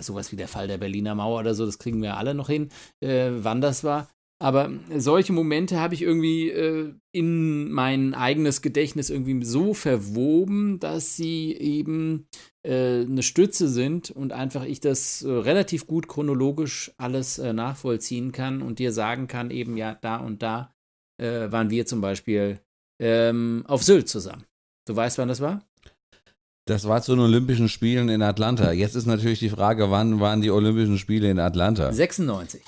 sowas 0.00 0.32
wie 0.32 0.36
der 0.36 0.48
Fall 0.48 0.68
der 0.68 0.78
Berliner 0.78 1.14
Mauer 1.14 1.40
oder 1.40 1.54
so, 1.54 1.66
das 1.66 1.78
kriegen 1.78 2.02
wir 2.02 2.16
alle 2.16 2.34
noch 2.34 2.48
hin, 2.48 2.68
äh, 3.00 3.30
wann 3.32 3.60
das 3.60 3.84
war. 3.84 4.08
Aber 4.42 4.72
solche 4.96 5.32
Momente 5.32 5.78
habe 5.78 5.94
ich 5.94 6.02
irgendwie 6.02 6.50
äh, 6.50 6.92
in 7.12 7.70
mein 7.70 8.12
eigenes 8.12 8.60
Gedächtnis 8.60 9.08
irgendwie 9.08 9.44
so 9.44 9.72
verwoben, 9.72 10.80
dass 10.80 11.14
sie 11.14 11.52
eben 11.52 12.26
äh, 12.66 13.02
eine 13.02 13.22
Stütze 13.22 13.68
sind 13.68 14.10
und 14.10 14.32
einfach 14.32 14.64
ich 14.64 14.80
das 14.80 15.22
äh, 15.22 15.30
relativ 15.30 15.86
gut 15.86 16.08
chronologisch 16.08 16.90
alles 16.96 17.38
äh, 17.38 17.52
nachvollziehen 17.52 18.32
kann 18.32 18.62
und 18.62 18.80
dir 18.80 18.90
sagen 18.90 19.28
kann, 19.28 19.52
eben 19.52 19.76
ja, 19.76 19.94
da 19.94 20.16
und 20.16 20.42
da 20.42 20.74
äh, 21.18 21.52
waren 21.52 21.70
wir 21.70 21.86
zum 21.86 22.00
Beispiel 22.00 22.58
ähm, 23.00 23.62
auf 23.68 23.84
Sylt 23.84 24.08
zusammen. 24.08 24.44
Du 24.88 24.96
weißt, 24.96 25.18
wann 25.18 25.28
das 25.28 25.40
war? 25.40 25.62
Das 26.66 26.88
war 26.88 27.00
zu 27.00 27.14
den 27.14 27.20
Olympischen 27.20 27.68
Spielen 27.68 28.08
in 28.08 28.22
Atlanta. 28.22 28.72
Jetzt 28.72 28.96
ist 28.96 29.06
natürlich 29.06 29.38
die 29.38 29.50
Frage, 29.50 29.92
wann 29.92 30.18
waren 30.18 30.40
die 30.40 30.50
Olympischen 30.50 30.98
Spiele 30.98 31.30
in 31.30 31.38
Atlanta? 31.38 31.92
96. 31.92 32.60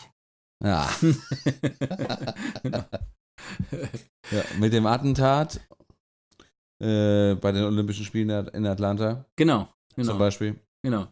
Ja. 0.63 0.89
ja 4.31 4.45
mit 4.59 4.73
dem 4.73 4.87
Attentat 4.87 5.61
äh, 6.81 7.35
bei 7.35 7.53
den 7.53 7.65
Olympischen 7.65 8.05
Spielen 8.05 8.31
in 8.49 8.67
Atlanta 8.67 9.25
Genau, 9.37 9.69
genau. 9.97 10.09
zum 10.11 10.19
Beispiel. 10.19 10.57
Genau. 10.83 11.07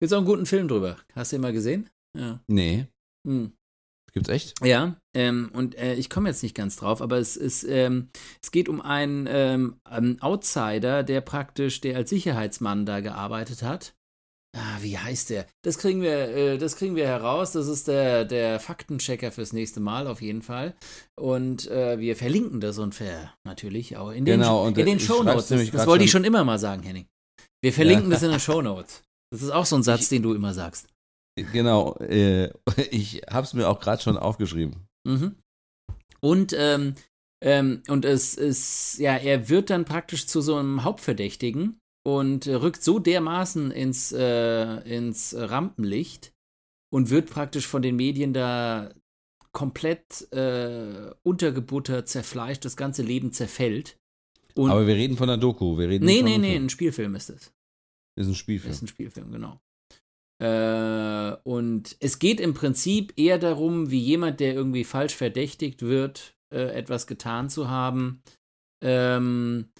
Gibt's 0.00 0.12
auch 0.12 0.18
einen 0.18 0.26
guten 0.26 0.46
Film 0.46 0.68
drüber. 0.68 0.96
Hast 1.14 1.32
du 1.32 1.36
den 1.36 1.42
mal 1.42 1.52
gesehen? 1.52 1.88
Ja. 2.16 2.40
Nee, 2.46 2.86
Hm. 3.26 3.52
gibt's 4.12 4.28
echt? 4.28 4.54
Ja, 4.64 4.96
ähm, 5.14 5.50
und 5.54 5.76
äh, 5.76 5.94
ich 5.94 6.10
komme 6.10 6.28
jetzt 6.28 6.42
nicht 6.42 6.54
ganz 6.54 6.76
drauf, 6.76 7.00
aber 7.00 7.18
es 7.18 7.36
ist, 7.36 7.64
ähm, 7.64 8.10
es 8.42 8.50
geht 8.50 8.68
um 8.68 8.80
einen 8.80 9.26
ähm, 9.28 9.76
einen 9.84 10.20
Outsider, 10.20 11.02
der 11.02 11.20
praktisch, 11.22 11.80
der 11.80 11.96
als 11.96 12.10
Sicherheitsmann 12.10 12.84
da 12.86 13.00
gearbeitet 13.00 13.62
hat. 13.62 13.94
Ah, 14.56 14.78
wie 14.82 14.96
heißt 14.96 15.30
der? 15.30 15.46
Das 15.62 15.78
kriegen 15.78 16.00
wir, 16.00 16.28
äh, 16.28 16.58
das 16.58 16.76
kriegen 16.76 16.94
wir 16.94 17.06
heraus. 17.06 17.52
Das 17.52 17.66
ist 17.66 17.88
der, 17.88 18.24
der 18.24 18.60
Faktenchecker 18.60 19.32
fürs 19.32 19.52
nächste 19.52 19.80
Mal 19.80 20.06
auf 20.06 20.22
jeden 20.22 20.42
Fall. 20.42 20.76
Und 21.20 21.66
äh, 21.68 21.98
wir 21.98 22.14
verlinken 22.16 22.60
das 22.60 22.78
und 22.78 22.94
ver 22.94 23.34
natürlich 23.44 23.96
auch 23.96 24.10
in 24.10 24.24
den, 24.24 24.38
Genau, 24.38 24.64
und 24.64 24.78
in 24.78 24.86
den 24.86 24.98
ich 24.98 25.04
Shownotes. 25.06 25.48
Das, 25.48 25.70
das 25.70 25.86
wollte 25.88 26.04
ich 26.04 26.10
schon- 26.12 26.24
immer 26.24 26.44
mal 26.44 26.58
sagen, 26.60 26.84
Henning. 26.84 27.06
Wir 27.64 27.72
verlinken 27.72 28.10
das 28.10 28.22
in 28.22 28.30
den 28.30 28.38
Shownotes. 28.40 29.02
Das 29.32 29.42
ist 29.42 29.50
auch 29.50 29.66
so 29.66 29.74
ein 29.74 29.82
Satz, 29.82 30.08
den 30.08 30.22
du 30.22 30.34
immer 30.34 30.54
sagst. 30.54 30.86
Genau, 31.52 31.96
äh, 31.96 32.52
ich 32.90 33.22
hab's 33.28 33.54
mir 33.54 33.68
auch 33.68 33.80
gerade 33.80 34.02
schon 34.02 34.16
aufgeschrieben. 34.16 34.86
Mhm. 35.04 35.34
Und, 36.20 36.54
ähm, 36.56 36.94
ähm, 37.44 37.82
und 37.88 38.04
es 38.04 38.34
ist, 38.34 38.98
ja, 38.98 39.16
er 39.16 39.48
wird 39.48 39.70
dann 39.70 39.84
praktisch 39.84 40.28
zu 40.28 40.40
so 40.40 40.54
einem 40.56 40.84
Hauptverdächtigen 40.84 41.80
und 42.04 42.46
äh, 42.46 42.54
rückt 42.54 42.84
so 42.84 42.98
dermaßen 42.98 43.70
ins, 43.70 44.12
äh, 44.12 44.78
ins 44.88 45.34
Rampenlicht 45.36 46.32
und 46.92 47.10
wird 47.10 47.30
praktisch 47.30 47.66
von 47.66 47.82
den 47.82 47.96
Medien 47.96 48.32
da 48.32 48.92
komplett 49.52 50.30
äh, 50.32 51.10
untergebuttert, 51.22 52.08
zerfleischt, 52.08 52.64
das 52.64 52.76
ganze 52.76 53.02
Leben 53.02 53.32
zerfällt. 53.32 53.98
Und 54.54 54.70
Aber 54.70 54.86
wir 54.86 54.94
reden 54.94 55.16
von 55.16 55.28
der 55.28 55.36
Doku. 55.36 55.78
Wir 55.78 55.88
reden 55.88 56.04
nee, 56.04 56.22
nee, 56.22 56.38
nee, 56.38 56.56
ein 56.56 56.68
Spielfilm 56.68 57.14
ist 57.14 57.30
es. 57.30 57.52
Ist 58.16 58.28
ein 58.28 58.34
Spielfilm. 58.34 58.72
Ist 58.72 58.82
ein 58.82 58.88
Spielfilm, 58.88 59.32
genau. 59.32 59.60
Äh, 60.38 61.36
und 61.44 61.96
es 62.00 62.18
geht 62.18 62.40
im 62.40 62.54
Prinzip 62.54 63.12
eher 63.16 63.38
darum, 63.38 63.90
wie 63.90 64.00
jemand, 64.00 64.40
der 64.40 64.54
irgendwie 64.54 64.84
falsch 64.84 65.14
verdächtigt 65.14 65.82
wird, 65.82 66.36
äh, 66.52 66.74
etwas 66.74 67.06
getan 67.06 67.48
zu 67.48 67.68
haben, 67.68 68.22
ähm, 68.82 69.70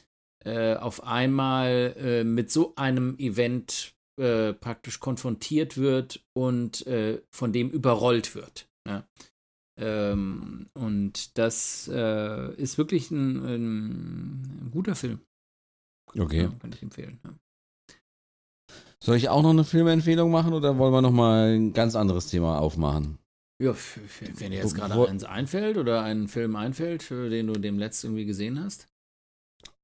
äh, 0.44 0.74
auf 0.74 1.04
einmal 1.04 1.94
äh, 1.98 2.24
mit 2.24 2.50
so 2.50 2.74
einem 2.76 3.18
Event 3.18 3.94
äh, 4.20 4.52
praktisch 4.52 5.00
konfrontiert 5.00 5.76
wird 5.76 6.22
und 6.34 6.86
äh, 6.86 7.22
von 7.30 7.52
dem 7.52 7.70
überrollt 7.70 8.34
wird. 8.34 8.68
Ja. 8.86 9.06
Ähm, 9.80 10.66
und 10.74 11.36
das 11.36 11.88
ist 11.88 12.78
wirklich 12.78 13.10
ein, 13.10 13.44
ein, 13.44 14.66
ein 14.66 14.70
guter 14.70 14.94
Film. 14.94 15.20
Okay. 16.16 16.42
Ja, 16.42 16.52
kann 16.60 16.72
ich 16.72 16.82
empfehlen. 16.82 17.18
Ja. 17.24 17.34
Soll 19.02 19.16
ich 19.16 19.28
auch 19.28 19.42
noch 19.42 19.50
eine 19.50 19.64
Filmempfehlung 19.64 20.30
machen 20.30 20.52
oder 20.52 20.78
wollen 20.78 20.92
wir 20.92 21.02
noch 21.02 21.10
mal 21.10 21.56
ein 21.56 21.72
ganz 21.72 21.96
anderes 21.96 22.28
Thema 22.28 22.58
aufmachen? 22.60 23.18
Ja, 23.60 23.74
wenn 24.36 24.50
dir 24.50 24.58
jetzt 24.58 24.74
gerade 24.74 25.08
eins 25.08 25.24
einfällt 25.24 25.76
oder 25.76 26.02
ein 26.02 26.28
Film 26.28 26.56
einfällt, 26.56 27.10
den 27.10 27.48
du 27.48 27.54
demnächst 27.54 28.04
irgendwie 28.04 28.26
gesehen 28.26 28.62
hast. 28.62 28.88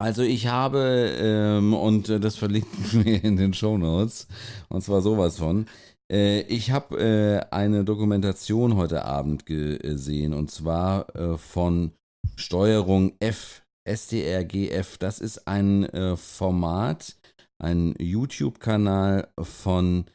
Also 0.01 0.23
ich 0.23 0.47
habe, 0.47 1.15
ähm, 1.21 1.75
und 1.75 2.09
äh, 2.09 2.19
das 2.19 2.37
verlinken 2.37 3.05
wir 3.05 3.23
in 3.23 3.37
den 3.37 3.53
Show 3.53 3.77
Notes, 3.77 4.29
und 4.71 4.83
zwar 4.83 5.03
sowas 5.03 5.37
von, 5.37 5.67
äh, 6.11 6.41
ich 6.43 6.71
habe 6.71 6.99
äh, 6.99 7.55
eine 7.55 7.85
Dokumentation 7.85 8.77
heute 8.77 9.05
Abend 9.05 9.45
gesehen, 9.45 10.33
und 10.33 10.51
zwar 10.51 11.15
äh, 11.15 11.37
von 11.37 11.93
Steuerung 12.37 13.13
F, 13.21 13.63
SDRGF. 13.85 14.97
Das 14.97 15.21
ist 15.21 15.47
ein 15.47 15.85
äh, 15.91 16.17
Format, 16.17 17.17
ein 17.63 17.95
YouTube-Kanal 17.99 19.29
von 19.39 20.07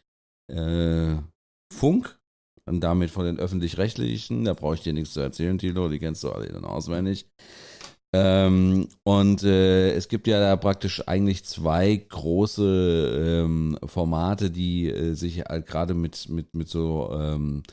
äh, 0.52 1.16
Funk, 1.72 2.18
und 2.68 2.82
damit 2.82 3.12
von 3.12 3.26
den 3.26 3.38
Öffentlich-Rechtlichen. 3.38 4.46
Da 4.46 4.56
brauche 4.56 4.74
ich 4.74 4.82
dir 4.82 4.94
nichts 4.94 5.14
zu 5.14 5.20
erzählen, 5.20 5.60
Tilo, 5.60 5.90
die 5.90 6.00
kennst 6.00 6.24
du 6.24 6.32
alle 6.32 6.48
dann 6.48 6.66
auswendig. 6.66 7.28
Ähm, 8.18 8.88
und 9.04 9.44
äh, 9.44 9.92
es 9.92 10.08
gibt 10.08 10.28
ja 10.28 10.40
da 10.40 10.56
praktisch 10.56 11.06
eigentlich 11.06 11.44
zwei 11.44 11.98
große 11.98 13.42
ähm, 13.44 13.78
Formate, 13.86 14.52
die 14.52 14.90
äh, 14.90 15.16
sich 15.16 15.42
halt 15.42 15.66
gerade 15.66 15.94
mit, 15.94 16.30
mit, 16.30 16.54
mit 16.54 16.70
so 16.70 17.10
ähm, 17.12 17.64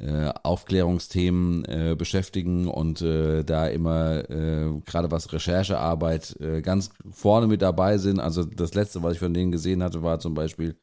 äh, 0.00 0.32
Aufklärungsthemen 0.44 1.66
äh, 1.66 1.94
beschäftigen 1.98 2.68
und 2.68 3.02
äh, 3.02 3.44
da 3.44 3.66
immer 3.66 4.30
äh, 4.30 4.70
gerade 4.86 5.10
was 5.10 5.30
Recherchearbeit 5.30 6.38
ganz 6.62 6.88
vorne 7.10 7.46
mit 7.46 7.60
dabei 7.60 7.98
sind. 7.98 8.18
Also 8.18 8.44
das 8.44 8.72
letzte, 8.72 9.02
was 9.02 9.14
ich 9.14 9.18
von 9.18 9.34
denen 9.34 9.52
gesehen 9.52 9.82
hatte, 9.82 10.02
war 10.02 10.20
zum 10.20 10.32
Beispiel 10.32 10.74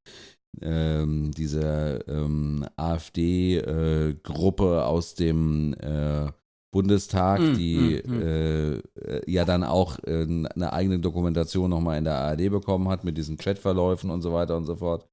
ähm, 0.61 1.31
diese 1.31 2.05
ähm, 2.07 2.63
AfD-Gruppe 2.75 4.85
aus 4.85 5.15
dem 5.15 5.73
Bundestag, 6.71 7.39
Mm, 7.39 7.53
die 7.55 8.01
mm, 8.05 8.11
mm. 8.11 8.21
Äh, 8.21 9.31
ja 9.31 9.45
dann 9.45 9.63
auch 9.63 9.97
äh, 10.05 10.23
eine 10.23 10.73
eigene 10.73 10.99
Dokumentation 10.99 11.69
nochmal 11.69 11.97
in 11.97 12.03
der 12.03 12.15
ARD 12.15 12.49
bekommen 12.49 12.89
hat 12.89 13.03
mit 13.03 13.17
diesen 13.17 13.37
Chatverläufen 13.37 14.09
und 14.09 14.21
so 14.21 14.33
weiter 14.33 14.55
und 14.55 14.65
so 14.65 14.75
fort. 14.75 15.07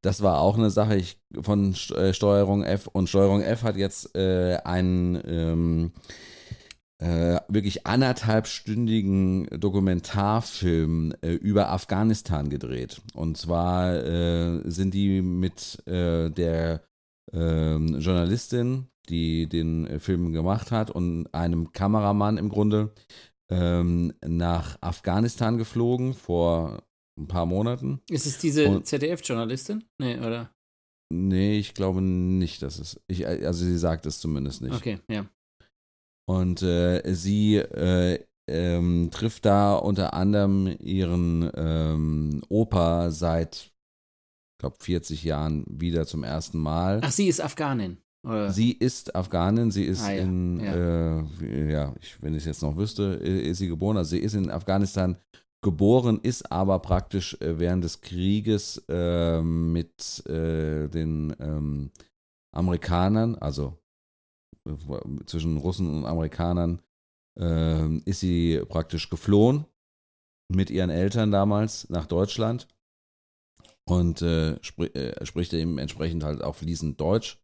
Das 0.00 0.22
war 0.22 0.40
auch 0.40 0.56
eine 0.56 0.70
Sache 0.70 0.96
ich, 0.96 1.20
von 1.40 1.74
äh, 1.94 2.12
Steuerung 2.12 2.62
F 2.64 2.88
und 2.88 3.08
Steuerung 3.08 3.40
F 3.40 3.62
hat 3.62 3.76
jetzt 3.76 4.16
äh, 4.16 4.58
einen 4.64 5.20
ähm, 5.26 5.92
äh, 6.98 7.40
wirklich 7.48 7.86
anderthalbstündigen 7.86 9.48
Dokumentarfilm 9.58 11.14
über 11.22 11.70
Afghanistan 11.70 12.48
gedreht. 12.48 13.00
Und 13.14 13.36
zwar 13.36 14.00
sind 14.70 14.94
die 14.94 15.20
mit 15.20 15.82
der 15.86 16.80
ähm, 17.32 17.98
Journalistin, 17.98 18.86
die 19.08 19.48
den 19.48 19.86
äh, 19.86 19.98
Film 19.98 20.32
gemacht 20.32 20.70
hat, 20.70 20.90
und 20.90 21.32
einem 21.32 21.72
Kameramann 21.72 22.38
im 22.38 22.48
Grunde 22.48 22.92
ähm, 23.50 24.12
nach 24.24 24.78
Afghanistan 24.80 25.58
geflogen 25.58 26.14
vor 26.14 26.82
ein 27.18 27.28
paar 27.28 27.46
Monaten. 27.46 28.00
Ist 28.08 28.26
es 28.26 28.38
diese 28.38 28.82
ZDF-Journalistin? 28.82 29.84
Nee, 29.98 30.18
oder? 30.18 30.50
Nee, 31.12 31.58
ich 31.58 31.74
glaube 31.74 32.00
nicht, 32.00 32.62
dass 32.62 32.78
es. 32.78 32.98
Ich, 33.06 33.26
also 33.26 33.64
sie 33.64 33.76
sagt 33.76 34.06
es 34.06 34.18
zumindest 34.18 34.62
nicht. 34.62 34.74
Okay, 34.74 34.98
ja. 35.08 35.26
Und 36.26 36.62
äh, 36.62 37.02
sie 37.14 37.56
äh, 37.56 38.24
ähm, 38.48 39.10
trifft 39.12 39.44
da 39.44 39.74
unter 39.74 40.14
anderem 40.14 40.74
ihren 40.78 41.50
ähm, 41.54 42.42
Opa 42.48 43.10
seit, 43.10 43.56
ich 43.56 44.58
glaube, 44.58 44.76
40 44.80 45.24
Jahren 45.24 45.64
wieder 45.68 46.06
zum 46.06 46.24
ersten 46.24 46.58
Mal. 46.58 47.00
Ach, 47.02 47.10
sie 47.10 47.28
ist 47.28 47.40
Afghanin. 47.40 47.98
Oder? 48.24 48.52
Sie 48.52 48.72
ist 48.72 49.16
Afghanin, 49.16 49.70
sie 49.70 49.84
ist 49.84 50.04
Ah, 50.04 50.12
ja, 50.12 50.22
in, 50.22 50.60
ja, 50.60 50.74
äh, 50.74 51.72
ja 51.72 51.94
ich, 52.00 52.22
wenn 52.22 52.34
ich 52.34 52.42
es 52.42 52.46
jetzt 52.46 52.62
noch 52.62 52.76
wüsste, 52.76 53.02
ist 53.02 53.58
sie 53.58 53.68
geboren. 53.68 53.96
Also 53.96 54.10
sie 54.10 54.20
ist 54.20 54.34
in 54.34 54.50
Afghanistan 54.50 55.16
geboren, 55.62 56.20
ist 56.22 56.50
aber 56.52 56.78
praktisch 56.80 57.34
äh, 57.40 57.58
während 57.58 57.84
des 57.84 58.00
Krieges 58.00 58.82
äh, 58.88 59.40
mit 59.40 60.24
äh, 60.26 60.88
den 60.88 61.34
ähm, 61.40 61.90
Amerikanern, 62.54 63.36
also 63.36 63.78
äh, 64.68 64.74
zwischen 65.26 65.56
Russen 65.56 65.88
und 65.88 66.04
Amerikanern, 66.04 66.80
äh, 67.38 67.96
ist 68.04 68.20
sie 68.20 68.62
praktisch 68.68 69.08
geflohen 69.08 69.64
mit 70.48 70.70
ihren 70.70 70.90
Eltern 70.90 71.30
damals 71.30 71.88
nach 71.88 72.06
Deutschland 72.06 72.68
und 73.84 74.22
äh, 74.22 74.62
spri 74.62 74.86
äh, 74.88 75.24
spricht 75.24 75.52
eben 75.54 75.78
entsprechend 75.78 76.24
halt 76.24 76.42
auch 76.42 76.56
fließend 76.56 77.00
Deutsch. 77.00 77.41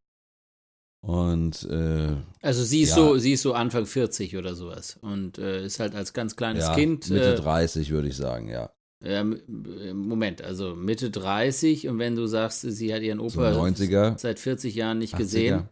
Und 1.00 1.62
äh, 1.70 2.16
also 2.42 2.64
sie 2.64 2.82
ist 2.82 2.90
Ja. 2.90 2.96
so, 2.96 3.18
sie 3.18 3.32
ist 3.32 3.42
so 3.42 3.52
Anfang 3.54 3.86
40 3.86 4.36
oder 4.36 4.54
sowas 4.54 4.98
und 5.00 5.38
äh, 5.38 5.64
ist 5.64 5.78
halt 5.80 5.94
als 5.94 6.12
ganz 6.12 6.34
kleines 6.34 6.64
ja, 6.64 6.74
Kind. 6.74 7.08
Mitte 7.10 7.34
äh, 7.34 7.36
30 7.36 7.90
würde 7.90 8.08
ich 8.08 8.16
sagen, 8.16 8.48
ja. 8.48 8.70
ähm, 9.04 9.40
äh, 9.80 9.92
Moment, 9.92 10.42
also 10.42 10.74
Mitte 10.74 11.10
30 11.10 11.86
und 11.88 11.98
wenn 12.00 12.16
du 12.16 12.26
sagst, 12.26 12.62
sie 12.62 12.92
hat 12.92 13.02
ihren 13.02 13.18
So 13.18 13.40
Opa 13.40 13.52
90er. 13.52 14.18
seit 14.18 14.40
40 14.40 14.74
Jahren 14.74 14.98
nicht 14.98 15.14
80er. 15.14 15.18
gesehen. 15.18 15.68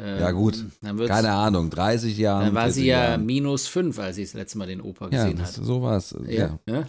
äh, 0.00 0.20
Ja, 0.20 0.30
gut. 0.30 0.64
Dann, 0.82 0.98
wird's, 0.98 1.10
Keine 1.10 1.32
Ahnung, 1.32 1.68
30 1.68 2.16
Jahre. 2.16 2.44
dann 2.44 2.54
war 2.54 2.62
40 2.66 2.82
sie 2.82 2.88
ja 2.88 3.04
Jahren. 3.10 3.26
minus 3.26 3.66
5, 3.66 3.98
als 3.98 4.16
sie 4.16 4.22
das 4.22 4.34
letzte 4.34 4.56
Mal 4.58 4.68
den 4.68 4.80
Opa 4.82 5.06
Ja, 5.10 5.24
gesehen 5.24 5.38
das, 5.38 5.58
hat. 5.58 5.64
so 5.64 5.82
war 5.82 5.96
es. 5.96 6.14
Ja. 6.28 6.60
Ja. 6.68 6.86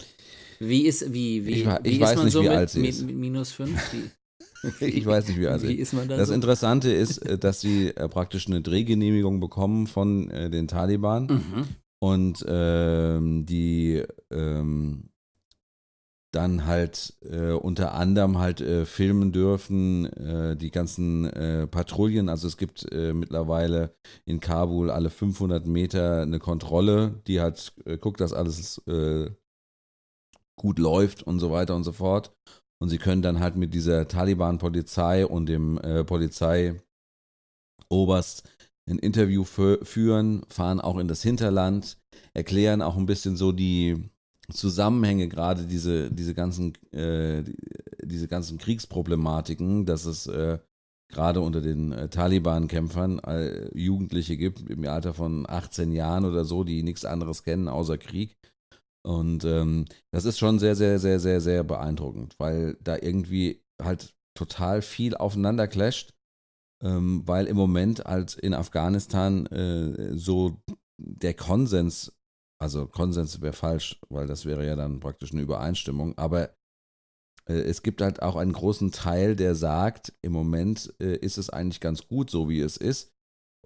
Wie 0.60 0.86
ist, 0.86 1.12
wie, 1.12 1.44
wie, 1.44 1.50
Ich 1.62 1.66
wa- 1.66 1.80
wie 1.82 1.88
ich 1.88 1.94
ist 1.96 2.00
weiß 2.02 2.14
man 2.16 2.24
nicht, 2.26 2.32
so 2.34 2.42
wie 2.44 2.48
mit 2.48 2.56
alt 2.56 2.70
sie 2.70 2.86
ist. 2.86 3.02
mi- 3.02 3.12
minus 3.12 3.50
5? 3.50 3.70
Ich 4.80 5.06
weiß 5.06 5.28
nicht, 5.28 5.40
wie 5.40 5.48
alt 5.48 5.62
Wie 5.62 5.74
ist. 5.74 5.92
man 5.92 6.08
da 6.08 6.16
Das 6.16 6.28
so? 6.28 6.34
Interessante 6.34 6.92
ist, 6.92 7.18
äh, 7.26 7.38
dass 7.38 7.60
sie 7.60 7.88
äh, 7.88 8.08
praktisch 8.08 8.46
eine 8.46 8.60
Drehgenehmigung 8.62 9.40
bekommen 9.40 9.86
von 9.86 10.30
äh, 10.30 10.50
den 10.50 10.68
Taliban 10.68 11.26
Mhm. 11.26 11.64
und 12.00 12.44
ähm, 12.48 13.46
die 13.46 14.02
ähm, 14.30 15.08
dann 16.34 16.64
halt 16.64 17.14
äh, 17.20 17.50
unter 17.52 17.92
anderem 17.92 18.38
halt 18.38 18.62
äh, 18.62 18.86
filmen 18.86 19.32
dürfen, 19.32 20.06
äh, 20.06 20.56
die 20.56 20.70
ganzen 20.70 21.30
Patrouillen. 21.70 22.28
Also 22.30 22.46
es 22.46 22.56
gibt 22.56 22.86
mittlerweile 22.90 23.94
in 24.24 24.40
Kabul 24.40 24.90
alle 24.90 25.10
500 25.10 25.66
Meter 25.66 26.22
eine 26.22 26.38
Kontrolle, 26.38 27.20
die 27.26 27.40
halt 27.40 27.74
guckt, 28.00 28.20
dass 28.20 28.32
alles 28.32 28.80
gut 30.56 30.78
läuft 30.78 31.22
und 31.22 31.38
so 31.40 31.50
weiter 31.50 31.74
und 31.76 31.84
so 31.84 31.92
fort. 31.92 32.32
Und 32.82 32.88
sie 32.88 32.98
können 32.98 33.22
dann 33.22 33.38
halt 33.38 33.54
mit 33.54 33.74
dieser 33.74 34.08
Taliban-Polizei 34.08 35.24
und 35.24 35.46
dem 35.46 35.78
Polizeioberst 36.04 36.82
ein 38.90 38.98
Interview 38.98 39.44
führen, 39.44 40.42
fahren 40.48 40.80
auch 40.80 40.98
in 40.98 41.06
das 41.06 41.22
Hinterland, 41.22 41.96
erklären 42.34 42.82
auch 42.82 42.96
ein 42.96 43.06
bisschen 43.06 43.36
so 43.36 43.52
die 43.52 44.10
Zusammenhänge, 44.50 45.28
gerade 45.28 45.66
diese, 45.66 46.10
diese 46.10 46.34
ganzen, 46.34 46.74
äh, 46.92 47.44
diese 48.02 48.26
ganzen 48.26 48.58
Kriegsproblematiken, 48.58 49.86
dass 49.86 50.04
es 50.04 50.26
äh, 50.26 50.58
gerade 51.08 51.40
unter 51.40 51.60
den 51.60 51.92
äh, 51.92 52.08
Taliban-Kämpfern 52.08 53.20
äh, 53.20 53.78
Jugendliche 53.78 54.36
gibt 54.36 54.68
im 54.68 54.84
Alter 54.88 55.14
von 55.14 55.48
18 55.48 55.92
Jahren 55.92 56.24
oder 56.24 56.44
so, 56.44 56.64
die 56.64 56.82
nichts 56.82 57.04
anderes 57.04 57.44
kennen 57.44 57.68
außer 57.68 57.98
Krieg. 57.98 58.36
Und 59.04 59.44
ähm, 59.44 59.86
das 60.12 60.24
ist 60.24 60.38
schon 60.38 60.58
sehr, 60.58 60.76
sehr, 60.76 60.98
sehr, 60.98 61.18
sehr, 61.18 61.40
sehr 61.40 61.64
beeindruckend, 61.64 62.38
weil 62.38 62.76
da 62.80 62.96
irgendwie 62.96 63.64
halt 63.80 64.14
total 64.34 64.80
viel 64.80 65.16
aufeinander 65.16 65.66
clasht, 65.66 66.14
ähm, 66.82 67.22
weil 67.26 67.46
im 67.46 67.56
Moment 67.56 68.04
halt 68.04 68.34
in 68.34 68.54
Afghanistan 68.54 69.46
äh, 69.46 70.16
so 70.16 70.62
der 70.98 71.34
Konsens 71.34 72.12
also 72.62 72.86
Konsens 72.86 73.40
wäre 73.40 73.52
falsch, 73.52 73.98
weil 74.08 74.28
das 74.28 74.46
wäre 74.46 74.64
ja 74.64 74.76
dann 74.76 75.00
praktisch 75.00 75.32
eine 75.32 75.42
Übereinstimmung. 75.42 76.16
Aber 76.16 76.54
äh, 77.48 77.54
es 77.54 77.82
gibt 77.82 78.00
halt 78.00 78.22
auch 78.22 78.36
einen 78.36 78.52
großen 78.52 78.92
Teil, 78.92 79.34
der 79.34 79.56
sagt, 79.56 80.12
im 80.22 80.30
Moment 80.32 80.94
äh, 81.00 81.16
ist 81.16 81.38
es 81.38 81.50
eigentlich 81.50 81.80
ganz 81.80 82.06
gut, 82.06 82.30
so 82.30 82.48
wie 82.48 82.60
es 82.60 82.76
ist, 82.76 83.12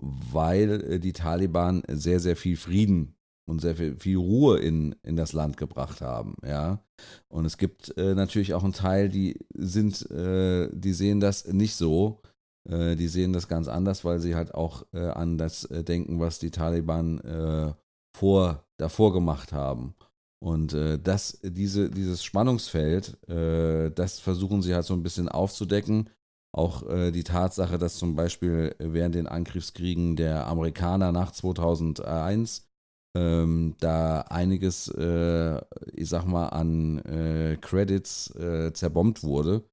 weil 0.01 0.93
äh, 0.93 0.99
die 0.99 1.13
Taliban 1.13 1.83
sehr, 1.89 2.21
sehr 2.21 2.37
viel 2.37 2.57
Frieden 2.57 3.16
und 3.47 3.61
sehr 3.61 3.77
viel, 3.77 3.97
viel 3.97 4.17
Ruhe 4.17 4.59
in, 4.59 4.95
in 5.03 5.17
das 5.17 5.33
Land 5.33 5.57
gebracht 5.57 6.01
haben, 6.01 6.37
ja. 6.45 6.81
Und 7.29 7.45
es 7.45 7.59
gibt 7.59 7.97
äh, 7.97 8.15
natürlich 8.15 8.55
auch 8.55 8.65
einen 8.65 8.73
Teil, 8.73 9.09
die 9.09 9.39
sind, 9.55 10.11
äh, 10.11 10.69
die 10.73 10.93
sehen 10.93 11.21
das 11.21 11.47
nicht 11.47 11.77
so. 11.77 12.21
Äh, 12.69 12.97
die 12.97 13.09
sehen 13.09 13.33
das 13.33 13.49
ganz 13.49 13.69
anders, 13.69 14.05
weil 14.05 14.19
sie 14.19 14.35
halt 14.35 14.55
auch 14.55 14.85
an 14.93 15.39
das 15.39 15.69
denken, 15.71 16.21
was 16.21 16.39
die 16.39 16.51
Taliban 16.51 17.75
vor, 18.17 18.65
davor 18.79 19.13
gemacht 19.13 19.53
haben. 19.53 19.95
Und 20.39 20.75
äh, 20.75 20.99
das, 20.99 21.39
diese, 21.43 21.91
dieses 21.91 22.23
Spannungsfeld, 22.23 23.17
äh, 23.29 23.91
das 23.91 24.21
versuchen 24.21 24.63
sie 24.63 24.75
halt 24.75 24.85
so 24.85 24.95
ein 24.95 25.03
bisschen 25.03 25.29
aufzudecken. 25.29 26.11
Auch 26.53 26.89
äh, 26.89 27.11
die 27.11 27.25
Tatsache, 27.25 27.79
dass 27.79 27.97
zum 27.97 28.15
Beispiel 28.15 28.75
während 28.79 29.15
den 29.15 29.27
Angriffskriegen 29.27 30.17
der 30.17 30.47
Amerikaner 30.47 31.13
nach 31.13 31.33
2001 31.33 32.66
ähm, 33.17 33.75
da 33.81 34.21
einiges, 34.23 34.89
äh, 34.89 35.61
ich 35.93 36.09
sag 36.09 36.27
mal, 36.27 36.49
an 36.49 36.99
äh, 36.99 37.57
Credits 37.61 38.35
äh, 38.37 38.73
zerbombt 38.73 39.25
wurde, 39.25 39.65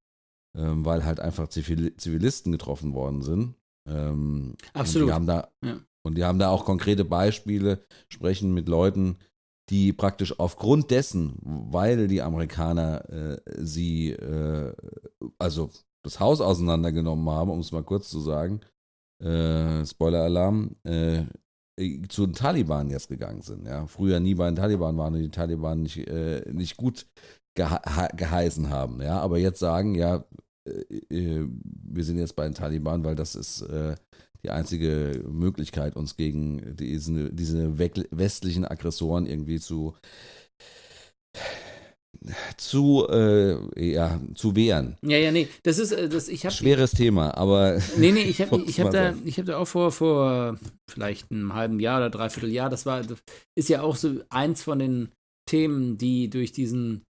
ähm, 0.56 0.84
weil 0.84 1.04
halt 1.04 1.20
einfach 1.20 1.48
Zivil 1.48 1.96
Zivilisten 1.96 2.52
getroffen 2.52 2.94
worden 2.94 3.22
sind. 3.22 3.54
Ähm, 3.86 4.54
Absolut. 4.72 5.02
Und 5.02 5.08
die 5.08 5.14
haben 5.14 5.26
da, 5.26 5.48
ja. 5.62 5.78
Und 6.06 6.16
die 6.16 6.24
haben 6.24 6.38
da 6.38 6.50
auch 6.50 6.64
konkrete 6.64 7.04
Beispiele, 7.04 7.82
sprechen 8.08 8.52
mit 8.52 8.68
Leuten, 8.68 9.16
die 9.70 9.94
praktisch 9.94 10.38
aufgrund 10.38 10.90
dessen, 10.90 11.38
weil 11.42 12.08
die 12.08 12.20
Amerikaner 12.20 13.08
äh, 13.08 13.40
sie, 13.56 14.10
äh, 14.10 14.74
also 15.38 15.70
das 16.02 16.20
Haus 16.20 16.42
auseinandergenommen 16.42 17.28
haben, 17.30 17.50
um 17.50 17.60
es 17.60 17.72
mal 17.72 17.82
kurz 17.82 18.10
zu 18.10 18.20
sagen, 18.20 18.60
äh, 19.22 19.86
Spoiler-Alarm, 19.86 20.76
äh, 20.84 21.22
zu 22.08 22.26
den 22.26 22.34
Taliban 22.34 22.90
jetzt 22.90 23.08
gegangen 23.08 23.42
sind. 23.42 23.66
Ja. 23.66 23.86
Früher 23.86 24.20
nie 24.20 24.34
bei 24.34 24.46
den 24.46 24.56
Taliban 24.56 24.96
waren 24.96 25.14
und 25.14 25.20
die 25.20 25.30
Taliban 25.30 25.82
nicht, 25.82 25.98
äh, 26.06 26.42
nicht 26.52 26.76
gut 26.76 27.06
gehe 27.54 27.78
geheißen 28.16 28.70
haben. 28.70 29.00
Ja. 29.02 29.20
Aber 29.20 29.38
jetzt 29.38 29.58
sagen, 29.58 29.94
ja, 29.94 30.24
äh, 30.66 31.46
wir 31.50 32.04
sind 32.04 32.18
jetzt 32.18 32.36
bei 32.36 32.44
den 32.44 32.54
Taliban, 32.54 33.04
weil 33.04 33.16
das 33.16 33.34
ist 33.34 33.64
die 34.42 34.50
einzige 34.50 35.24
Möglichkeit, 35.26 35.96
uns 35.96 36.16
gegen 36.16 36.76
diese, 36.76 37.32
diese 37.32 37.78
westlichen 37.78 38.66
Aggressoren 38.66 39.26
irgendwie 39.26 39.58
zu 39.58 39.94
zu 42.56 43.06
äh, 43.10 43.92
ja 43.92 44.20
zu 44.34 44.56
wehren. 44.56 44.96
Ja, 45.02 45.18
ja, 45.18 45.32
nee, 45.32 45.48
das 45.62 45.78
ist 45.78 45.92
äh, 45.92 46.08
das 46.08 46.28
ich 46.28 46.44
habe 46.44 46.54
schweres 46.54 46.92
Thema, 46.92 47.36
aber 47.36 47.80
Nee, 47.96 48.12
nee, 48.12 48.22
ich 48.22 48.40
habe 48.40 48.62
ich 48.66 48.80
habe 48.80 48.90
da 48.90 49.14
ich 49.24 49.38
habe 49.38 49.46
da 49.46 49.58
auch 49.58 49.68
vor 49.68 49.92
vor 49.92 50.58
vielleicht 50.90 51.30
einem 51.30 51.54
halben 51.54 51.80
Jahr 51.80 51.98
oder 51.98 52.10
dreiviertel 52.10 52.50
Jahr, 52.50 52.70
das 52.70 52.86
war 52.86 53.02
das 53.02 53.18
ist 53.54 53.68
ja 53.68 53.82
auch 53.82 53.96
so 53.96 54.20
eins 54.30 54.62
von 54.62 54.78
den 54.78 55.12
Themen, 55.46 55.98
die 55.98 56.30
durch 56.30 56.52
diesen 56.52 57.04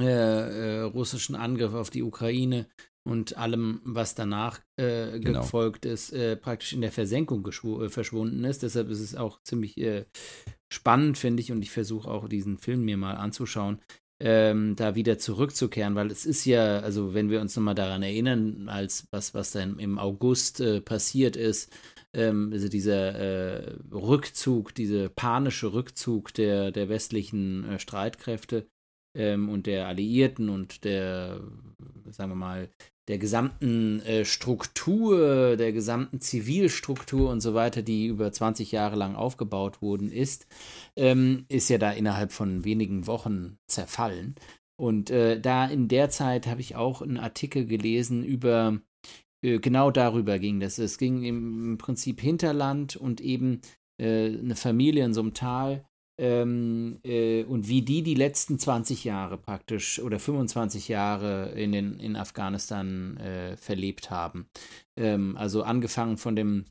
äh, 0.00 0.04
äh, 0.04 0.80
russischen 0.80 1.36
Angriff 1.36 1.74
auf 1.74 1.90
die 1.90 2.02
Ukraine 2.02 2.66
und 3.06 3.36
allem, 3.36 3.80
was 3.84 4.14
danach 4.14 4.60
äh, 4.76 5.18
genau. 5.18 5.40
gefolgt 5.40 5.86
ist, 5.86 6.12
äh, 6.12 6.36
praktisch 6.36 6.72
in 6.72 6.80
der 6.80 6.92
Versenkung 6.92 7.46
äh, 7.46 7.88
verschwunden 7.88 8.44
ist. 8.44 8.62
Deshalb 8.62 8.90
ist 8.90 9.00
es 9.00 9.14
auch 9.14 9.42
ziemlich 9.42 9.78
äh, 9.78 10.04
spannend, 10.72 11.18
finde 11.18 11.42
ich, 11.42 11.50
und 11.52 11.62
ich 11.62 11.70
versuche 11.70 12.10
auch 12.10 12.28
diesen 12.28 12.58
Film 12.58 12.84
mir 12.84 12.96
mal 12.96 13.14
anzuschauen, 13.14 13.80
ähm, 14.20 14.76
da 14.76 14.94
wieder 14.94 15.18
zurückzukehren, 15.18 15.94
weil 15.94 16.10
es 16.10 16.26
ist 16.26 16.44
ja, 16.44 16.80
also 16.80 17.14
wenn 17.14 17.30
wir 17.30 17.40
uns 17.40 17.56
nochmal 17.56 17.74
daran 17.74 18.02
erinnern, 18.02 18.68
als 18.68 19.06
was, 19.10 19.34
was 19.34 19.52
dann 19.52 19.78
im 19.78 19.98
August 19.98 20.60
äh, 20.60 20.80
passiert 20.80 21.36
ist, 21.36 21.72
ähm, 22.12 22.50
also 22.52 22.68
dieser 22.68 23.14
äh, 23.14 23.76
Rückzug, 23.92 24.74
dieser 24.74 25.08
panische 25.08 25.72
Rückzug 25.72 26.34
der, 26.34 26.70
der 26.70 26.88
westlichen 26.88 27.78
Streitkräfte, 27.78 28.66
ähm, 29.14 29.48
und 29.48 29.66
der 29.66 29.88
Alliierten 29.88 30.48
und 30.48 30.84
der, 30.84 31.40
sagen 32.10 32.30
wir 32.30 32.36
mal, 32.36 32.70
der 33.08 33.18
gesamten 33.18 34.00
äh, 34.02 34.24
Struktur, 34.24 35.56
der 35.56 35.72
gesamten 35.72 36.20
Zivilstruktur 36.20 37.30
und 37.30 37.40
so 37.40 37.54
weiter, 37.54 37.82
die 37.82 38.06
über 38.06 38.30
20 38.30 38.72
Jahre 38.72 38.96
lang 38.96 39.16
aufgebaut 39.16 39.82
worden 39.82 40.12
ist, 40.12 40.46
ähm, 40.96 41.44
ist 41.48 41.70
ja 41.70 41.78
da 41.78 41.90
innerhalb 41.92 42.32
von 42.32 42.64
wenigen 42.64 43.06
Wochen 43.06 43.58
zerfallen. 43.66 44.36
Und 44.80 45.10
äh, 45.10 45.40
da 45.40 45.66
in 45.66 45.88
der 45.88 46.08
Zeit 46.10 46.46
habe 46.46 46.60
ich 46.60 46.76
auch 46.76 47.02
einen 47.02 47.18
Artikel 47.18 47.66
gelesen 47.66 48.24
über, 48.24 48.80
äh, 49.42 49.58
genau 49.58 49.90
darüber 49.90 50.38
ging 50.38 50.60
das. 50.60 50.78
Es 50.78 50.96
ging 50.96 51.22
im 51.24 51.78
Prinzip 51.78 52.20
Hinterland 52.20 52.96
und 52.96 53.20
eben 53.20 53.60
äh, 54.00 54.38
eine 54.38 54.56
Familie 54.56 55.04
in 55.04 55.12
so 55.12 55.20
einem 55.20 55.34
Tal, 55.34 55.84
ähm, 56.20 57.00
äh, 57.02 57.44
und 57.44 57.66
wie 57.66 57.80
die 57.80 58.02
die 58.02 58.14
letzten 58.14 58.58
20 58.58 59.04
Jahre 59.04 59.38
praktisch 59.38 59.98
oder 60.00 60.18
25 60.18 60.88
Jahre 60.88 61.52
in, 61.52 61.72
den, 61.72 61.98
in 61.98 62.14
Afghanistan 62.14 63.16
äh, 63.16 63.56
verlebt 63.56 64.10
haben. 64.10 64.46
Ähm, 64.98 65.36
also 65.38 65.62
angefangen 65.62 66.18
von 66.18 66.36
dem, 66.36 66.66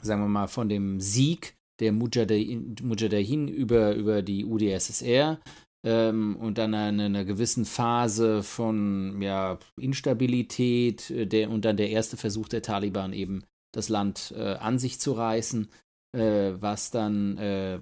sagen 0.00 0.22
wir 0.22 0.28
mal, 0.28 0.46
von 0.46 0.68
dem 0.68 1.00
Sieg 1.00 1.56
der 1.80 1.92
Mujahideen 1.92 3.48
über, 3.48 3.94
über 3.94 4.22
die 4.22 4.44
UdSSR 4.44 5.40
ähm, 5.84 6.36
und 6.36 6.58
dann 6.58 6.74
eine, 6.74 7.06
einer 7.06 7.24
gewissen 7.24 7.64
Phase 7.64 8.44
von 8.44 9.20
ja, 9.20 9.58
Instabilität 9.80 11.10
äh, 11.10 11.26
der, 11.26 11.50
und 11.50 11.64
dann 11.64 11.76
der 11.76 11.90
erste 11.90 12.16
Versuch 12.16 12.48
der 12.48 12.62
Taliban 12.62 13.12
eben 13.12 13.42
das 13.72 13.88
Land 13.88 14.32
äh, 14.36 14.54
an 14.54 14.78
sich 14.78 15.00
zu 15.00 15.12
reißen, 15.12 15.68
äh, 16.16 16.52
was 16.60 16.90
dann 16.90 17.36
äh, 17.38 17.80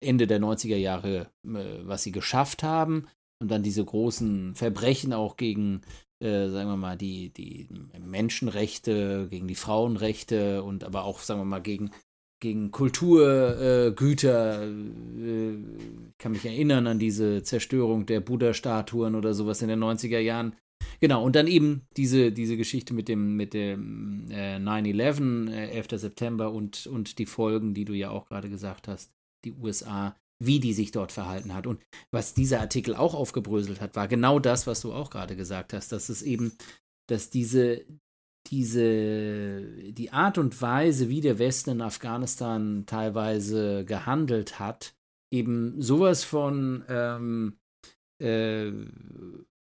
Ende 0.00 0.26
der 0.26 0.40
90er 0.40 0.76
Jahre, 0.76 1.30
äh, 1.44 1.80
was 1.82 2.02
sie 2.02 2.12
geschafft 2.12 2.62
haben 2.62 3.06
und 3.40 3.50
dann 3.50 3.62
diese 3.62 3.84
großen 3.84 4.54
Verbrechen 4.54 5.12
auch 5.12 5.36
gegen, 5.36 5.82
äh, 6.22 6.48
sagen 6.48 6.70
wir 6.70 6.76
mal, 6.76 6.96
die, 6.96 7.30
die 7.30 7.68
Menschenrechte, 7.98 9.28
gegen 9.30 9.48
die 9.48 9.54
Frauenrechte 9.54 10.62
und 10.62 10.84
aber 10.84 11.04
auch, 11.04 11.20
sagen 11.20 11.40
wir 11.40 11.44
mal, 11.44 11.62
gegen, 11.62 11.90
gegen 12.40 12.70
Kulturgüter. 12.70 14.62
Äh, 14.62 15.54
ich 15.54 16.18
kann 16.18 16.32
mich 16.32 16.44
erinnern 16.44 16.86
an 16.86 16.98
diese 16.98 17.42
Zerstörung 17.42 18.06
der 18.06 18.20
Buddha-Statuen 18.20 19.14
oder 19.14 19.34
sowas 19.34 19.62
in 19.62 19.68
den 19.68 19.82
90er 19.82 20.18
Jahren. 20.18 20.54
Genau, 21.00 21.24
und 21.24 21.36
dann 21.36 21.46
eben 21.46 21.86
diese, 21.96 22.32
diese 22.32 22.56
Geschichte 22.56 22.94
mit 22.94 23.08
dem, 23.08 23.36
mit 23.36 23.54
dem 23.54 24.26
äh, 24.30 24.56
9-11, 24.56 25.50
äh, 25.50 25.70
11. 25.70 25.86
September 25.92 26.52
und, 26.52 26.86
und 26.86 27.18
die 27.18 27.26
Folgen, 27.26 27.74
die 27.74 27.84
du 27.84 27.92
ja 27.92 28.10
auch 28.10 28.26
gerade 28.26 28.48
gesagt 28.48 28.88
hast, 28.88 29.12
die 29.44 29.52
USA, 29.52 30.16
wie 30.42 30.60
die 30.60 30.72
sich 30.72 30.92
dort 30.92 31.12
verhalten 31.12 31.54
hat. 31.54 31.66
Und 31.66 31.80
was 32.10 32.34
dieser 32.34 32.60
Artikel 32.60 32.94
auch 32.94 33.14
aufgebröselt 33.14 33.80
hat, 33.80 33.96
war 33.96 34.08
genau 34.08 34.38
das, 34.38 34.66
was 34.66 34.80
du 34.80 34.92
auch 34.92 35.10
gerade 35.10 35.36
gesagt 35.36 35.72
hast, 35.72 35.92
dass 35.92 36.08
es 36.08 36.22
eben, 36.22 36.52
dass 37.08 37.30
diese, 37.30 37.84
diese, 38.46 39.92
die 39.92 40.12
Art 40.12 40.38
und 40.38 40.60
Weise, 40.62 41.08
wie 41.08 41.20
der 41.20 41.38
Westen 41.38 41.70
in 41.70 41.80
Afghanistan 41.80 42.84
teilweise 42.86 43.84
gehandelt 43.84 44.58
hat, 44.58 44.94
eben 45.32 45.80
sowas 45.82 46.24
von, 46.24 46.84
ähm, 46.88 47.58
äh, 48.22 48.72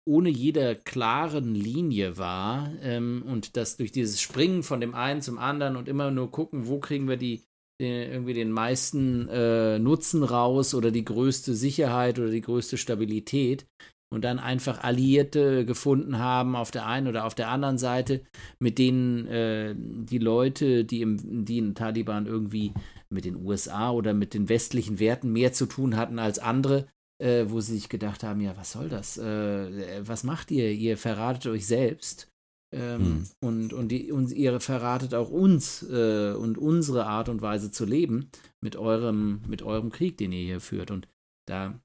ohne 0.09 0.29
jeder 0.29 0.77
klaren 0.77 1.55
Linie 1.55 2.17
war 2.17 2.71
ähm, 2.81 3.25
und 3.27 3.57
das 3.57 3.77
durch 3.77 3.91
dieses 3.91 4.21
Springen 4.21 4.63
von 4.63 4.81
dem 4.81 4.95
einen 4.95 5.21
zum 5.21 5.39
anderen 5.39 5.77
und 5.77 5.89
immer 5.89 6.11
nur 6.11 6.31
gucken, 6.31 6.69
wo 6.69 6.79
kriegen 6.79 7.09
wir 7.09 7.17
die, 7.17 7.43
den, 7.81 8.11
irgendwie 8.13 8.35
den 8.35 8.51
meisten 8.51 9.29
äh, 9.29 9.79
Nutzen 9.79 10.23
raus 10.23 10.75
oder 10.75 10.91
die 10.91 11.05
größte 11.05 11.55
Sicherheit 11.55 12.19
oder 12.19 12.31
die 12.31 12.41
größte 12.41 12.77
Stabilität 12.77 13.67
und 14.13 14.25
dann 14.25 14.39
einfach 14.39 14.83
Alliierte 14.83 15.65
gefunden 15.65 16.19
haben 16.19 16.55
auf 16.55 16.71
der 16.71 16.87
einen 16.87 17.09
oder 17.09 17.25
auf 17.25 17.35
der 17.35 17.49
anderen 17.49 17.79
Seite, 17.79 18.23
mit 18.59 18.79
denen 18.79 19.27
äh, 19.27 19.75
die 19.77 20.19
Leute, 20.19 20.85
die 20.85 21.03
im, 21.03 21.45
die 21.45 21.59
in 21.59 21.75
Taliban 21.75 22.27
irgendwie 22.27 22.73
mit 23.11 23.25
den 23.25 23.37
USA 23.37 23.91
oder 23.91 24.15
mit 24.15 24.35
den 24.35 24.49
westlichen 24.49 24.99
Werten 24.99 25.33
mehr 25.33 25.53
zu 25.53 25.67
tun 25.67 25.97
hatten 25.97 26.19
als 26.19 26.39
andere, 26.39 26.87
äh, 27.19 27.47
wo 27.49 27.61
sie 27.61 27.75
sich 27.75 27.89
gedacht 27.89 28.23
haben, 28.23 28.41
ja, 28.41 28.57
was 28.57 28.73
soll 28.73 28.89
das? 28.89 29.19
Äh, 29.19 30.07
was 30.07 30.23
macht 30.25 30.51
ihr? 30.51 30.71
Ihr 30.71 30.97
verratet 30.97 31.47
euch 31.47 31.67
selbst. 31.67 32.29
Ähm, 32.75 33.01
hm. 33.01 33.25
und, 33.41 33.73
und, 33.73 33.89
die, 33.89 34.11
und 34.11 34.33
ihr 34.33 34.59
verratet 34.61 35.15
auch 35.15 35.31
uns 35.31 35.83
äh, 35.89 36.33
und 36.33 36.59
unsere 36.59 37.07
Art 37.07 37.29
und 37.29 37.41
Weise 37.41 37.71
zu 37.71 37.85
leben 37.85 38.31
mit 38.61 38.77
eurem, 38.77 39.41
mit 39.47 39.63
eurem 39.63 39.91
Krieg, 39.91 40.19
den 40.19 40.33
ihr 40.33 40.45
hier 40.45 40.61
führt. 40.61 40.91
Und 40.91 41.09
da 41.47 41.81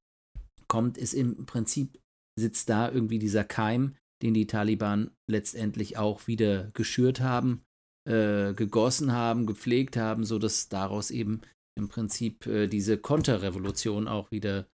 kommt 0.68 0.98
es 0.98 1.14
im 1.14 1.46
Prinzip, 1.46 2.00
sitzt 2.40 2.70
da 2.70 2.92
irgendwie 2.92 3.20
dieser 3.20 3.44
Keim, 3.44 3.96
den 4.24 4.34
die 4.34 4.48
Taliban 4.48 5.12
letztendlich 5.30 5.98
auch 5.98 6.28
wieder 6.28 6.72
geschürt 6.74 7.22
haben, 7.22 7.62
äh, 8.08 8.54
gegossen 8.54 9.12
haben, 9.12 9.46
gepflegt 9.46 9.98
haben, 9.98 10.24
sodass 10.24 10.70
daraus 10.70 11.12
eben 11.12 11.42
im 11.78 11.90
Prinzip 11.90 12.48
äh, 12.48 12.68
diese 12.68 12.98
Konterrevolution 12.98 14.08
auch 14.08 14.32
wieder 14.32 14.68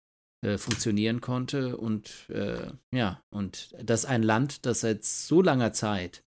äh, 0.46 0.60
funktionieren 0.60 1.20
konnte 1.20 1.78
und 1.78 2.30
äh, 2.30 2.72
ja, 2.94 3.24
und 3.32 3.76
dass 3.82 4.06
ein 4.06 4.22
Land, 4.22 4.68
das 4.68 4.82
seit 4.82 5.04
so 5.04 5.42
langer 5.42 5.74
Zeit 5.74 6.24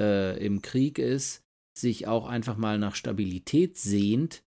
äh, 0.00 0.42
im 0.42 0.62
Krieg 0.62 0.98
ist, 0.98 1.44
sich 1.78 2.06
auch 2.06 2.26
einfach 2.26 2.56
mal 2.56 2.78
nach 2.78 2.94
Stabilität 2.94 3.76
sehnt, 3.76 4.42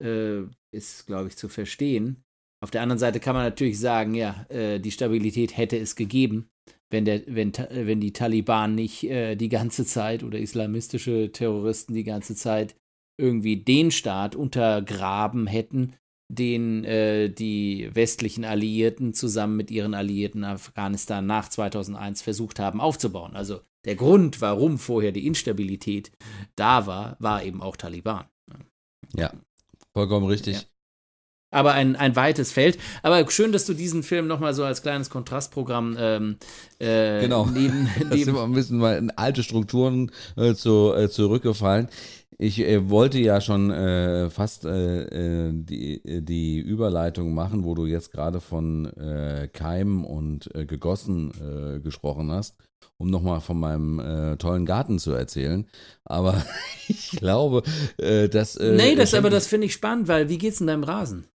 äh, 0.00 0.42
ist, 0.72 1.06
glaube 1.08 1.26
ich, 1.26 1.36
zu 1.36 1.48
verstehen. 1.48 2.22
Auf 2.62 2.70
der 2.70 2.82
anderen 2.82 3.00
Seite 3.00 3.18
kann 3.18 3.34
man 3.34 3.44
natürlich 3.44 3.80
sagen, 3.80 4.14
ja, 4.14 4.46
äh, 4.48 4.78
die 4.78 4.92
Stabilität 4.92 5.56
hätte 5.56 5.76
es 5.76 5.96
gegeben, 5.96 6.48
wenn, 6.88 7.04
der, 7.04 7.22
wenn, 7.26 7.52
wenn 7.52 8.00
die 8.00 8.12
Taliban 8.12 8.76
nicht 8.76 9.02
die 9.02 9.48
ganze 9.48 9.86
Zeit 9.86 10.22
oder 10.22 10.38
islamistische 10.38 11.32
Terroristen 11.32 11.94
die 11.94 12.04
ganze 12.04 12.36
Zeit 12.36 12.76
irgendwie 13.18 13.56
den 13.56 13.90
Staat 13.90 14.36
untergraben 14.36 15.46
hätten, 15.46 15.94
den 16.28 16.84
äh, 16.84 17.28
die 17.28 17.90
westlichen 17.94 18.44
Alliierten 18.44 19.12
zusammen 19.12 19.56
mit 19.56 19.70
ihren 19.70 19.94
Alliierten 19.94 20.44
Afghanistan 20.44 21.26
nach 21.26 21.48
2001 21.48 22.22
versucht 22.22 22.58
haben 22.58 22.80
aufzubauen. 22.80 23.36
Also 23.36 23.60
der 23.84 23.96
Grund, 23.96 24.40
warum 24.40 24.78
vorher 24.78 25.12
die 25.12 25.26
Instabilität 25.26 26.12
da 26.56 26.86
war, 26.86 27.16
war 27.18 27.42
eben 27.42 27.60
auch 27.60 27.76
Taliban. 27.76 28.24
Ja, 29.14 29.32
vollkommen 29.92 30.26
richtig. 30.26 30.54
Ja. 30.54 30.62
Aber 31.52 31.74
ein, 31.74 31.96
ein 31.96 32.16
weites 32.16 32.50
Feld. 32.50 32.78
Aber 33.02 33.30
schön, 33.30 33.52
dass 33.52 33.66
du 33.66 33.74
diesen 33.74 34.02
Film 34.02 34.26
nochmal 34.26 34.54
so 34.54 34.64
als 34.64 34.80
kleines 34.80 35.10
Kontrastprogramm 35.10 35.96
ähm, 35.98 36.36
äh, 36.78 37.20
genau. 37.20 37.44
neben, 37.44 37.90
neben 37.98 38.10
da 38.10 38.16
sind 38.16 38.34
wir 38.34 38.42
ein 38.42 38.52
bisschen 38.52 38.78
mal 38.78 38.96
in 38.96 39.10
alte 39.10 39.42
Strukturen 39.42 40.10
äh, 40.36 40.54
zu, 40.54 40.94
äh, 40.94 41.10
zurückgefallen. 41.10 41.88
Ich 42.42 42.58
äh, 42.58 42.90
wollte 42.90 43.20
ja 43.20 43.40
schon 43.40 43.70
äh, 43.70 44.28
fast 44.28 44.64
äh, 44.64 45.48
äh 45.48 45.52
die, 45.54 46.04
äh, 46.04 46.22
die 46.22 46.58
Überleitung 46.58 47.34
machen, 47.34 47.62
wo 47.62 47.76
du 47.76 47.86
jetzt 47.86 48.10
gerade 48.10 48.40
von 48.40 48.86
äh, 48.96 49.48
Keim 49.52 50.04
und 50.04 50.50
gegossen 50.52 51.32
gesprochen 51.82 52.32
hast, 52.32 52.56
um 52.98 53.10
nochmal 53.10 53.40
von 53.40 53.60
meinem 53.60 54.38
tollen 54.38 54.66
Garten 54.66 54.98
zu 54.98 55.12
erzählen. 55.12 55.66
Aber 56.04 56.42
ich 56.88 57.10
glaube, 57.10 57.62
dass. 57.96 58.58
nee, 58.58 58.96
das, 58.96 59.14
aber 59.14 59.30
das 59.30 59.46
finde 59.46 59.66
ich 59.66 59.72
spannend, 59.72 60.08
weil 60.08 60.28
wie 60.28 60.38
geht's 60.38 60.60
in 60.60 60.66
deinem 60.66 60.84
Rasen? 60.84 61.26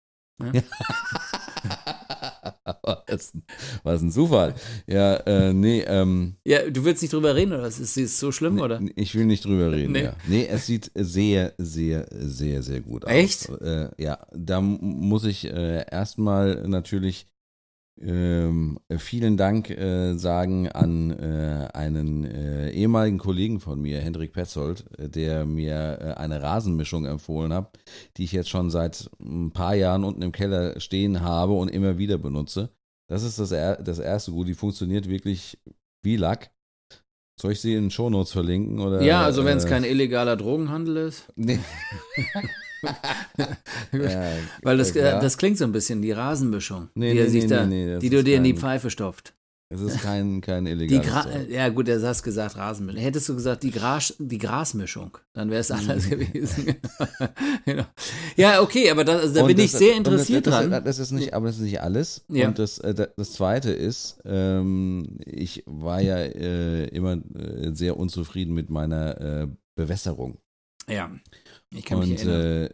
Ja? 0.42 0.52
was, 2.84 3.34
was 3.84 4.02
ein 4.02 4.12
Zufall. 4.12 4.56
Ja, 4.88 5.16
äh, 5.16 5.54
nee, 5.54 5.82
ähm, 5.82 6.36
Ja, 6.46 6.70
du 6.70 6.84
willst 6.86 7.02
nicht 7.02 7.14
drüber 7.14 7.36
reden, 7.36 7.54
oder? 7.54 7.68
Ist 7.68 7.98
es 7.98 8.20
so 8.20 8.32
schlimm, 8.32 8.56
nee, 8.56 8.62
oder? 8.62 8.80
Ich 8.96 9.16
will 9.16 9.26
nicht 9.26 9.46
drüber 9.46 9.72
reden, 9.72 9.94
nee. 9.94 10.04
ja. 10.04 10.16
Nee, 10.28 10.48
es 10.48 10.66
sieht 10.66 10.92
sehr, 10.96 11.54
sehr, 11.58 12.08
sehr, 12.12 12.64
sehr 12.64 12.82
gut 12.82 13.06
aus. 13.06 13.12
Echt? 13.12 13.50
Äh, 13.62 13.90
ja, 13.98 14.20
da 14.34 14.62
muss 14.62 15.26
ich 15.26 15.46
äh, 15.46 15.86
erstmal 15.90 16.68
natürlich 16.68 17.28
ähm, 18.02 18.80
vielen 18.98 19.38
Dank 19.38 19.70
äh, 19.70 20.16
sagen 20.18 20.70
an 20.70 21.12
äh, 21.12 21.68
einen 21.74 22.26
äh, 22.26 22.70
ehemaligen 22.72 23.18
Kollegen 23.18 23.60
von 23.60 23.82
mir, 23.82 24.00
Hendrik 24.02 24.34
Petzold, 24.34 24.86
der 24.98 25.46
mir 25.46 26.00
äh, 26.02 26.14
eine 26.20 26.42
Rasenmischung 26.42 27.06
empfohlen 27.06 27.54
hat, 27.54 27.78
die 28.18 28.24
ich 28.24 28.32
jetzt 28.32 28.50
schon 28.50 28.70
seit 28.70 29.10
ein 29.20 29.52
paar 29.52 29.76
Jahren 29.76 30.04
unten 30.04 30.22
im 30.22 30.32
Keller 30.32 30.80
stehen 30.80 31.22
habe 31.22 31.54
und 31.54 31.70
immer 31.70 31.98
wieder 31.98 32.18
benutze. 32.18 32.70
Das 33.08 33.24
ist 33.24 33.40
das, 33.40 33.52
er 33.52 33.82
das 33.82 34.00
erste 34.00 34.32
Gut. 34.32 34.48
Die 34.48 34.54
funktioniert 34.54 35.08
wirklich 35.08 35.58
wie 36.04 36.18
Lack. 36.18 36.52
Soll 37.40 37.52
ich 37.52 37.62
sie 37.62 37.76
in 37.76 37.86
den 37.86 37.92
Shownotes 37.92 38.32
verlinken? 38.32 38.80
Oder, 38.80 39.02
ja, 39.02 39.24
also 39.24 39.46
wenn 39.46 39.58
es 39.58 39.66
äh, 39.66 39.70
kein 39.70 39.84
illegaler 39.84 40.36
Drogenhandel 40.36 40.98
ist. 40.98 41.32
Nee. 41.36 41.60
Weil 44.64 44.78
das, 44.78 44.94
ja. 44.94 45.20
das 45.20 45.38
klingt 45.38 45.58
so 45.58 45.66
ein 45.66 45.72
bisschen, 45.72 46.02
die 46.02 46.12
Rasenmischung, 46.12 46.90
nee, 46.96 47.14
die, 47.14 47.40
nee, 47.40 47.66
nee, 47.66 47.94
da, 47.94 48.00
die 48.00 48.10
du 48.10 48.24
dir 48.24 48.38
in 48.38 48.44
die 48.44 48.54
Pfeife 48.54 48.90
stopft. 48.90 49.34
Es 49.70 49.82
ist 49.82 50.02
kein, 50.02 50.40
kein 50.40 50.66
illegales 50.66 51.50
Ja 51.50 51.68
gut, 51.68 51.90
er 51.90 52.02
hast 52.02 52.24
gesagt 52.24 52.56
Rasenmischung. 52.56 53.02
Hättest 53.02 53.28
du 53.28 53.36
gesagt 53.36 53.64
die, 53.64 53.72
Gras, 53.72 54.14
die 54.18 54.38
Grasmischung, 54.38 55.18
dann 55.34 55.50
wäre 55.50 55.60
es 55.60 55.72
anders 55.72 56.10
gewesen. 56.10 56.76
genau. 57.66 57.84
Ja, 58.38 58.62
okay, 58.62 58.90
aber 58.90 59.04
das, 59.04 59.34
da 59.34 59.42
und 59.42 59.48
bin 59.48 59.58
das, 59.58 59.66
ich 59.66 59.72
sehr 59.74 59.98
interessiert 59.98 60.48
das, 60.48 60.54
dran. 60.54 60.72
Das, 60.72 60.84
das, 60.86 61.00
ist 61.00 61.12
nicht, 61.12 61.34
aber 61.34 61.48
das 61.48 61.58
ist 61.58 61.64
nicht 61.64 61.82
alles. 61.82 62.24
Ja. 62.30 62.48
Und 62.48 62.60
das, 62.60 62.80
äh, 62.80 63.10
das 63.18 63.34
Zweite 63.34 63.72
ist, 63.72 64.22
ähm, 64.24 65.18
ich 65.26 65.64
war 65.66 66.00
ja 66.02 66.18
äh, 66.18 66.86
immer 66.88 67.18
äh, 67.36 67.74
sehr 67.74 67.98
unzufrieden 67.98 68.54
mit 68.54 68.70
meiner 68.70 69.20
äh, 69.20 69.48
Bewässerung. 69.76 70.38
Ja. 70.90 71.12
Ich 71.76 71.84
kann 71.84 71.98
und, 71.98 72.08
mich 72.08 72.22
erinnern. 72.22 72.64
Äh, 72.64 72.70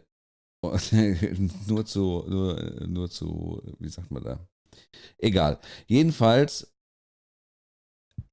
nur 1.66 1.84
zu, 1.86 2.24
nur, 2.28 2.86
nur 2.86 3.10
zu, 3.10 3.62
wie 3.78 3.88
sagt 3.88 4.10
man 4.10 4.22
da? 4.22 4.48
Egal. 5.18 5.58
Jedenfalls, 5.86 6.74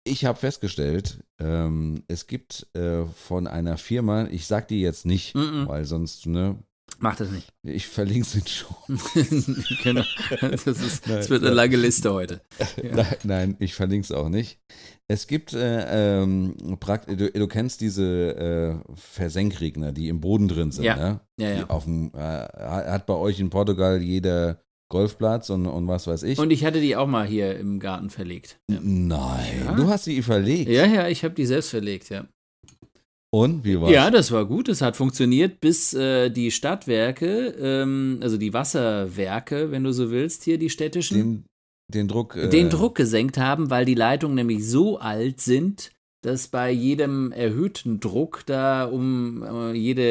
ich 0.03 0.25
habe 0.25 0.39
festgestellt, 0.39 1.23
ähm, 1.39 2.03
es 2.07 2.27
gibt 2.27 2.67
äh, 2.75 3.05
von 3.05 3.47
einer 3.47 3.77
Firma, 3.77 4.27
ich 4.27 4.47
sag 4.47 4.67
die 4.67 4.81
jetzt 4.81 5.05
nicht, 5.05 5.35
mm 5.35 5.39
-mm. 5.39 5.67
weil 5.67 5.85
sonst, 5.85 6.25
ne, 6.25 6.61
Mach 7.01 7.15
das 7.15 7.31
nicht. 7.31 7.51
Ich 7.63 7.87
verlinke 7.87 8.27
es 8.37 8.49
schon. 8.49 8.75
genau. 9.83 10.03
Das, 10.39 10.67
ist, 10.67 11.09
das, 11.09 11.31
wird 11.31 11.43
eine 11.43 11.53
lange 11.53 11.75
Liste 11.75 12.13
heute. 12.13 12.41
Ja. 12.81 12.91
Nein, 12.95 13.15
nein, 13.23 13.57
ich 13.59 13.73
verlinke 13.73 14.05
es 14.05 14.11
auch 14.11 14.29
nicht. 14.29 14.59
Es 15.07 15.25
gibt, 15.25 15.53
äh, 15.53 16.21
ähm, 16.21 16.55
du, 16.59 17.31
du, 17.31 17.47
kennst 17.47 17.81
diese 17.81 18.83
äh, 18.85 18.93
Versenkregner, 18.95 19.91
die 19.91 20.09
im 20.09 20.21
Boden 20.21 20.47
drin 20.47 20.71
sind. 20.71 20.83
Ja. 20.83 20.95
Ne? 20.95 21.21
Ja, 21.39 21.49
ja. 21.49 21.69
Auf 21.69 21.85
dem, 21.85 22.11
äh, 22.13 22.19
hat 22.19 23.07
bei 23.07 23.15
euch 23.15 23.39
in 23.39 23.49
Portugal 23.49 23.99
jeder 23.99 24.61
Golfplatz 24.89 25.49
und, 25.49 25.65
und 25.65 25.87
was 25.87 26.05
weiß 26.05 26.21
ich. 26.23 26.37
Und 26.37 26.51
ich 26.51 26.63
hatte 26.63 26.81
die 26.81 26.95
auch 26.95 27.07
mal 27.07 27.25
hier 27.25 27.57
im 27.57 27.79
Garten 27.79 28.11
verlegt. 28.11 28.59
Ja. 28.69 28.77
Nein, 28.79 29.73
du 29.75 29.87
hast 29.87 30.03
sie 30.03 30.21
verlegt. 30.21 30.69
Ja, 30.69 30.85
ja, 30.85 31.07
ich 31.07 31.23
habe 31.23 31.33
die 31.33 31.47
selbst 31.47 31.71
verlegt, 31.71 32.09
ja. 32.09 32.27
Und 33.33 33.63
wie 33.63 33.79
war's? 33.79 33.91
Ja, 33.91 34.11
das 34.11 34.31
war 34.31 34.45
gut. 34.45 34.67
Es 34.67 34.81
hat 34.81 34.97
funktioniert, 34.97 35.61
bis 35.61 35.93
äh, 35.93 36.29
die 36.29 36.51
Stadtwerke, 36.51 37.55
ähm, 37.59 38.19
also 38.21 38.37
die 38.37 38.53
Wasserwerke, 38.53 39.71
wenn 39.71 39.85
du 39.85 39.93
so 39.93 40.11
willst, 40.11 40.43
hier 40.43 40.57
die 40.57 40.69
städtischen, 40.69 41.17
den, 41.17 41.45
den 41.87 42.07
Druck, 42.09 42.35
äh, 42.35 42.49
den 42.49 42.69
Druck 42.69 42.95
gesenkt 42.95 43.37
haben, 43.37 43.69
weil 43.69 43.85
die 43.85 43.95
Leitungen 43.95 44.35
nämlich 44.35 44.67
so 44.67 44.99
alt 44.99 45.39
sind, 45.39 45.91
dass 46.21 46.47
bei 46.47 46.71
jedem 46.71 47.31
erhöhten 47.31 47.99
Druck 47.99 48.43
da 48.45 48.85
um 48.85 49.43
äh, 49.43 49.73
jede 49.73 50.01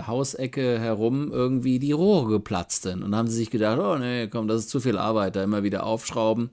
äh, 0.00 0.06
Hausecke 0.06 0.78
herum 0.78 1.30
irgendwie 1.30 1.78
die 1.78 1.92
Rohre 1.92 2.28
geplatzt 2.28 2.82
sind. 2.82 3.02
Und 3.02 3.14
haben 3.14 3.28
sie 3.28 3.36
sich 3.36 3.50
gedacht, 3.50 3.78
oh 3.78 3.98
nee, 3.98 4.28
komm, 4.28 4.48
das 4.48 4.62
ist 4.62 4.70
zu 4.70 4.80
viel 4.80 4.96
Arbeit, 4.96 5.36
da 5.36 5.44
immer 5.44 5.62
wieder 5.62 5.84
aufschrauben 5.84 6.50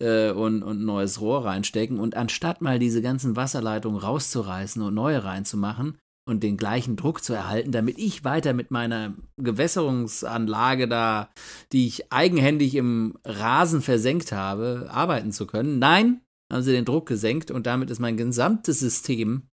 äh, 0.00 0.30
und, 0.32 0.62
und 0.62 0.82
ein 0.82 0.84
neues 0.84 1.20
Rohr 1.20 1.46
reinstecken. 1.46 1.98
Und 1.98 2.14
anstatt 2.14 2.60
mal 2.60 2.78
diese 2.78 3.00
ganzen 3.00 3.36
Wasserleitungen 3.36 4.00
rauszureißen 4.00 4.82
und 4.82 4.94
neue 4.94 5.24
reinzumachen, 5.24 5.96
und 6.26 6.42
den 6.44 6.56
gleichen 6.56 6.96
Druck 6.96 7.24
zu 7.24 7.32
erhalten, 7.32 7.72
damit 7.72 7.98
ich 7.98 8.24
weiter 8.24 8.52
mit 8.52 8.70
meiner 8.70 9.14
Gewässerungsanlage 9.36 10.86
da, 10.86 11.30
die 11.72 11.86
ich 11.88 12.12
eigenhändig 12.12 12.76
im 12.76 13.18
Rasen 13.24 13.82
versenkt 13.82 14.30
habe, 14.30 14.88
arbeiten 14.90 15.32
zu 15.32 15.46
können. 15.46 15.80
Nein, 15.80 16.20
haben 16.50 16.62
sie 16.62 16.72
den 16.72 16.84
Druck 16.84 17.06
gesenkt 17.06 17.50
und 17.50 17.66
damit 17.66 17.90
ist 17.90 18.00
mein 18.00 18.16
gesamtes 18.16 18.80
System 18.80 19.48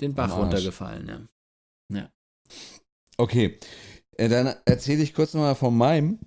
den 0.00 0.14
Bach 0.14 0.36
runtergefallen. 0.36 1.28
Ja. 1.90 1.98
ja. 1.98 2.10
Okay, 3.16 3.58
äh, 4.16 4.28
dann 4.28 4.54
erzähle 4.64 5.02
ich 5.02 5.14
kurz 5.14 5.34
mal 5.34 5.54
von 5.54 5.76
meinem. 5.76 6.18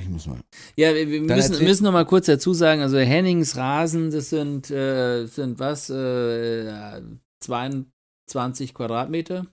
Ich 0.00 0.08
muss 0.08 0.26
mal. 0.26 0.40
Ja, 0.76 0.94
wir, 0.94 1.08
wir 1.08 1.20
müssen, 1.20 1.64
müssen 1.64 1.84
noch 1.84 1.92
mal 1.92 2.06
kurz 2.06 2.26
dazu 2.26 2.52
sagen, 2.52 2.82
also 2.82 2.98
Hennings 2.98 3.56
Rasen, 3.56 4.10
das 4.10 4.30
sind, 4.30 4.70
äh, 4.70 5.26
sind 5.26 5.58
was, 5.60 5.88
äh, 5.90 7.00
22 7.40 8.74
Quadratmeter? 8.74 9.46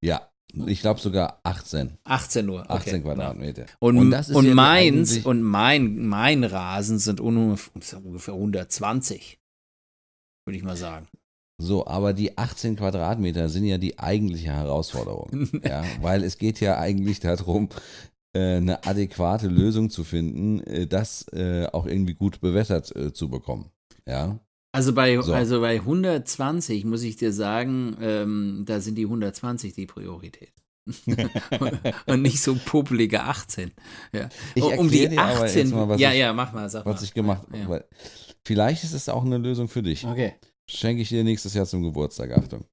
Ja, 0.00 0.31
ich 0.66 0.80
glaube 0.80 1.00
sogar 1.00 1.40
18. 1.42 1.98
18 2.04 2.46
nur. 2.46 2.60
Okay, 2.60 2.72
18 2.72 2.94
ja. 2.94 3.00
Quadratmeter. 3.00 3.66
Und, 3.78 3.96
Und 3.96 4.02
und, 4.04 4.10
das 4.10 4.28
ist 4.28 4.40
die 4.40 4.54
meins 4.54 5.18
und 5.18 5.42
mein, 5.42 6.06
mein 6.06 6.44
Rasen 6.44 6.98
sind 6.98 7.20
ungefähr 7.20 8.04
ungefähr 8.04 8.34
120, 8.34 9.38
würde 10.46 10.56
ich 10.56 10.64
mal 10.64 10.76
sagen. 10.76 11.08
So, 11.58 11.86
aber 11.86 12.12
die 12.12 12.36
18 12.36 12.76
Quadratmeter 12.76 13.48
sind 13.48 13.64
ja 13.64 13.78
die 13.78 13.98
eigentliche 13.98 14.52
Herausforderung. 14.52 15.48
ja, 15.64 15.84
weil 16.00 16.24
es 16.24 16.38
geht 16.38 16.60
ja 16.60 16.78
eigentlich 16.78 17.20
darum, 17.20 17.68
äh, 18.34 18.56
eine 18.56 18.84
adäquate 18.84 19.46
Lösung 19.46 19.90
zu 19.90 20.04
finden, 20.04 20.60
äh, 20.60 20.86
das 20.86 21.28
äh, 21.32 21.66
auch 21.66 21.86
irgendwie 21.86 22.14
gut 22.14 22.40
bewässert 22.40 22.92
zu 23.14 23.28
bekommen. 23.28 23.70
Ja, 24.06 24.38
Also 24.72 24.94
bei, 24.94 25.20
So. 25.20 25.34
also 25.34 25.60
bei 25.60 25.76
120 25.76 26.84
muss 26.86 27.02
ich 27.02 27.16
dir 27.16 27.32
sagen, 27.32 27.96
ähm, 28.00 28.64
da 28.66 28.80
sind 28.80 28.94
die 28.96 29.04
120 29.04 29.74
die 29.74 29.86
Priorität. 29.86 30.52
und 32.06 32.22
nicht 32.22 32.40
so 32.42 32.56
popelige 32.56 33.22
18. 33.22 33.70
Ja. 34.12 34.28
Ich 34.54 34.62
um 34.64 34.90
die 34.90 35.04
erklär 35.04 35.08
dir 35.10 35.20
aber 35.36 35.44
18. 35.44 35.58
jetzt 35.60 35.72
mal, 35.74 35.88
was 35.88 36.00
ja, 36.00 36.12
ich- 36.12 36.18
ja, 36.18 36.32
mach 36.32 36.52
mal, 36.52 36.68
sag 36.70 36.84
was 36.86 37.00
mal. 37.00 37.04
ich 37.04 37.14
gemacht 37.14 37.46
habe. 37.52 37.74
Ja. 37.74 37.98
Vielleicht 38.44 38.82
ist 38.82 38.92
es 38.92 39.08
auch 39.08 39.24
eine 39.24 39.38
Lösung 39.38 39.68
für 39.68 39.82
dich. 39.82 40.04
Okay. 40.04 40.34
Schenke 40.68 41.02
ich 41.02 41.08
dir 41.10 41.22
nächstes 41.22 41.54
Jahr 41.54 41.66
zum 41.66 41.82
Geburtstag, 41.82 42.32
Achtung. 42.36 42.64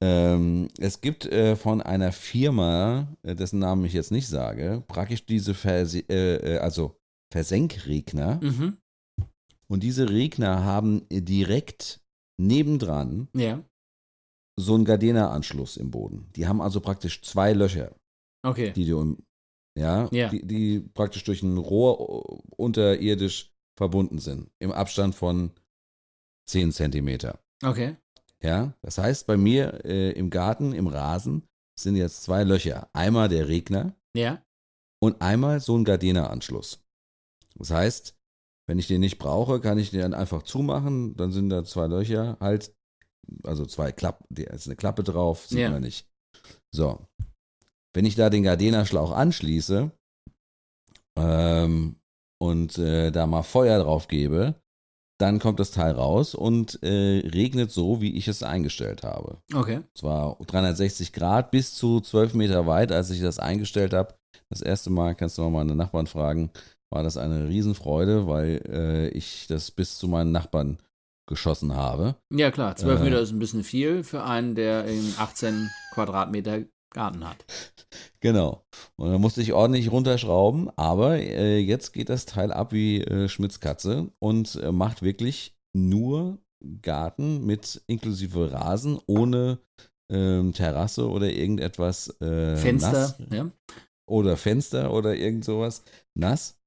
Ähm, 0.00 0.68
es 0.78 1.00
gibt 1.00 1.26
äh, 1.26 1.56
von 1.56 1.82
einer 1.82 2.12
Firma, 2.12 3.08
äh, 3.22 3.34
dessen 3.34 3.58
Namen 3.58 3.84
ich 3.84 3.92
jetzt 3.92 4.12
nicht 4.12 4.28
sage, 4.28 4.82
praktisch 4.88 5.26
diese 5.26 5.54
Verse 5.54 5.98
äh, 6.08 6.54
äh, 6.54 6.58
also 6.58 6.96
Versenkregner. 7.32 8.40
Mhm. 8.42 8.76
Und 9.70 9.82
diese 9.82 10.08
Regner 10.08 10.64
haben 10.64 11.06
direkt 11.10 12.00
nebendran 12.40 13.28
Ja, 13.34 13.62
so 14.58 14.74
einen 14.74 14.84
Gardena-Anschluss 14.84 15.76
im 15.76 15.90
Boden. 15.90 16.30
Die 16.34 16.46
haben 16.46 16.60
also 16.60 16.80
praktisch 16.80 17.22
zwei 17.22 17.52
Löcher, 17.52 17.94
okay. 18.42 18.72
die 18.72 18.86
du 18.86 19.00
im, 19.00 19.18
ja, 19.78 20.08
Ja. 20.10 20.28
Die, 20.30 20.44
die 20.44 20.80
praktisch 20.80 21.22
durch 21.24 21.42
ein 21.42 21.56
Rohr 21.58 21.98
äh, 22.00 22.52
unterirdisch 22.56 23.52
verbunden 23.76 24.18
sind, 24.18 24.50
im 24.58 24.72
Abstand 24.72 25.14
von 25.14 25.52
10 26.48 26.72
Zentimeter. 26.72 27.38
Okay. 27.62 27.96
Ja, 28.42 28.74
das 28.82 28.98
heißt, 28.98 29.26
bei 29.26 29.36
mir 29.36 29.84
äh, 29.84 30.10
im 30.12 30.30
Garten, 30.30 30.72
im 30.72 30.86
Rasen, 30.88 31.46
sind 31.78 31.94
jetzt 31.96 32.22
zwei 32.24 32.42
Löcher. 32.42 32.88
Einmal 32.92 33.28
der 33.28 33.46
Regner 33.48 33.94
Ja. 34.16 34.42
und 35.00 35.20
einmal 35.22 35.60
so 35.60 35.76
ein 35.76 35.84
Gardena-Anschluss. 35.84 36.82
Das 37.54 37.70
heißt, 37.70 38.17
wenn 38.68 38.78
ich 38.78 38.86
den 38.86 39.00
nicht 39.00 39.18
brauche, 39.18 39.60
kann 39.60 39.78
ich 39.78 39.90
den 39.90 40.14
einfach 40.14 40.42
zumachen. 40.42 41.16
Dann 41.16 41.32
sind 41.32 41.48
da 41.50 41.64
zwei 41.64 41.86
Löcher 41.86 42.36
halt, 42.38 42.72
also 43.44 43.66
zwei 43.66 43.90
Klappen, 43.92 44.24
da 44.30 44.44
ist 44.44 44.66
eine 44.66 44.76
Klappe 44.76 45.02
drauf, 45.02 45.46
sieht 45.46 45.58
Ja. 45.60 45.70
man 45.70 45.82
nicht. 45.82 46.06
So. 46.70 47.06
Wenn 47.94 48.04
ich 48.04 48.14
da 48.14 48.30
den 48.30 48.42
Gardena-Schlauch 48.44 49.10
anschließe 49.12 49.90
ähm, 51.18 51.96
und 52.40 52.78
äh, 52.78 53.10
da 53.10 53.26
mal 53.26 53.42
Feuer 53.42 53.82
drauf 53.82 54.08
gebe, 54.08 54.54
dann 55.20 55.40
kommt 55.40 55.58
das 55.58 55.72
Teil 55.72 55.92
raus 55.92 56.34
und 56.36 56.80
äh, 56.82 57.26
regnet 57.28 57.72
so, 57.72 58.00
wie 58.00 58.16
ich 58.16 58.28
es 58.28 58.42
eingestellt 58.44 59.02
habe. 59.02 59.42
Okay. 59.52 59.80
Zwar 59.96 60.36
360 60.46 61.12
Grad 61.12 61.50
bis 61.50 61.74
zu 61.74 62.00
12 62.00 62.34
Meter 62.34 62.66
weit, 62.66 62.92
als 62.92 63.10
ich 63.10 63.20
das 63.20 63.40
eingestellt 63.40 63.94
habe. 63.94 64.14
Das 64.48 64.60
erste 64.62 64.90
Mal, 64.90 65.14
kannst 65.16 65.36
du 65.36 65.42
mal 65.42 65.50
meine 65.50 65.74
Nachbarn 65.74 66.06
fragen, 66.06 66.50
war 66.90 67.02
das 67.02 67.16
eine 67.16 67.48
Riesenfreude, 67.48 68.26
weil 68.26 68.62
äh, 68.68 69.08
ich 69.08 69.46
das 69.48 69.70
bis 69.70 69.98
zu 69.98 70.08
meinen 70.08 70.32
Nachbarn 70.32 70.78
geschossen 71.26 71.74
habe. 71.74 72.16
Ja, 72.32 72.50
klar. 72.50 72.74
12 72.76 73.00
Äh. 73.00 73.04
Meter 73.04 73.20
ist 73.20 73.32
ein 73.32 73.38
bisschen 73.38 73.62
viel 73.64 74.02
für 74.02 74.24
einen, 74.24 74.54
der 74.54 74.86
eben 74.88 75.14
18 75.18 75.68
Quadratmeter 75.92 76.62
Garten 76.92 77.28
hat. 77.28 77.44
Genau. 78.20 78.64
Und 78.96 79.12
da 79.12 79.18
musste 79.18 79.40
ich 79.42 79.52
ordentlich 79.52 79.92
runterschrauben, 79.92 80.70
aber 80.76 81.18
äh, 81.18 81.58
jetzt 81.58 81.92
geht 81.92 82.08
das 82.08 82.26
Teil 82.26 82.52
ab 82.52 82.72
wie 82.72 83.00
äh, 83.00 83.28
Schmitz 83.28 83.60
Katze 83.60 84.10
und 84.18 84.56
äh, 84.56 84.72
macht 84.72 85.02
wirklich 85.02 85.56
nur 85.72 86.38
Garten 86.82 87.46
mit 87.46 87.80
inklusive 87.86 88.50
Rasen, 88.50 88.98
ohne 89.06 89.60
ähm, 90.10 90.52
Terrasse 90.52 91.08
oder 91.08 91.30
irgendetwas 91.30 92.08
äh, 92.20 92.56
Fenster. 92.56 92.90
nass. 92.92 93.18
Ja. 93.32 93.50
oder 94.10 94.36
Fenster 94.36 94.92
oder 94.92 95.14
irgend 95.14 95.44
sowas 95.44 95.84
nass. 96.14 96.57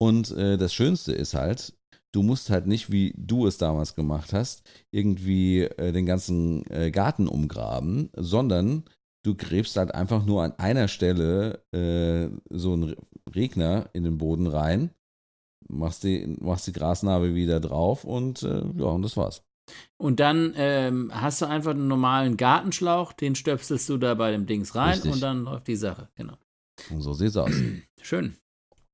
Und 0.00 0.30
äh, 0.32 0.56
das 0.56 0.72
Schönste 0.72 1.12
ist 1.12 1.34
halt, 1.34 1.74
du 2.12 2.22
musst 2.22 2.50
halt 2.50 2.66
nicht, 2.66 2.90
wie 2.90 3.12
du 3.16 3.46
es 3.46 3.58
damals 3.58 3.94
gemacht 3.94 4.32
hast, 4.32 4.62
irgendwie 4.90 5.62
äh, 5.62 5.92
den 5.92 6.06
ganzen 6.06 6.64
äh, 6.70 6.90
Garten 6.90 7.28
umgraben, 7.28 8.10
sondern 8.16 8.84
du 9.22 9.34
gräbst 9.34 9.76
halt 9.76 9.94
einfach 9.94 10.24
nur 10.24 10.42
an 10.42 10.52
einer 10.58 10.88
Stelle 10.88 11.62
äh, 11.72 12.30
so 12.50 12.72
einen 12.72 12.96
Regner 13.34 13.90
in 13.92 14.04
den 14.04 14.16
Boden 14.16 14.46
rein, 14.46 14.90
machst 15.68 16.04
die, 16.04 16.26
machst 16.40 16.66
die 16.66 16.72
Grasnarbe 16.72 17.34
wieder 17.34 17.60
drauf 17.60 18.04
und 18.04 18.42
äh, 18.42 18.62
ja, 18.76 18.86
und 18.86 19.02
das 19.02 19.16
war's. 19.16 19.42
Und 19.98 20.18
dann 20.18 20.54
ähm, 20.56 21.12
hast 21.14 21.42
du 21.42 21.46
einfach 21.46 21.72
einen 21.72 21.86
normalen 21.86 22.36
Gartenschlauch, 22.36 23.12
den 23.12 23.34
stöpselst 23.34 23.88
du 23.88 23.98
da 23.98 24.14
bei 24.14 24.32
dem 24.32 24.46
Dings 24.46 24.74
rein 24.74 24.94
Richtig. 24.94 25.12
und 25.12 25.22
dann 25.22 25.44
läuft 25.44 25.68
die 25.68 25.76
Sache. 25.76 26.08
Genau. 26.16 26.38
Und 26.90 27.02
so 27.02 27.12
sieht's 27.12 27.36
aus. 27.36 27.52
Schön. 28.00 28.34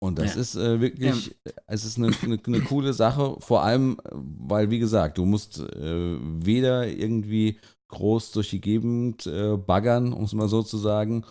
Und 0.06 0.18
das 0.18 0.34
Ja. 0.34 0.40
ist 0.40 0.54
äh, 0.56 0.80
wirklich, 0.80 1.34
es 1.66 1.84
ist 1.84 1.98
eine, 1.98 2.10
eine, 2.22 2.38
eine 2.46 2.60
coole 2.60 2.92
Sache, 2.92 3.36
vor 3.40 3.62
allem, 3.64 3.98
äh, 4.04 4.10
weil, 4.12 4.70
wie 4.70 4.78
gesagt, 4.78 5.18
du 5.18 5.24
musst 5.24 5.58
äh, 5.58 6.16
weder 6.44 6.86
irgendwie 6.88 7.58
groß 7.88 8.32
durch 8.32 8.50
die 8.50 8.60
Gegend 8.60 9.26
äh, 9.26 9.56
baggern, 9.56 10.12
um 10.12 10.24
es 10.24 10.32
mal 10.32 10.48
so 10.48 10.62
zu 10.62 10.76
sagen, 10.78 11.24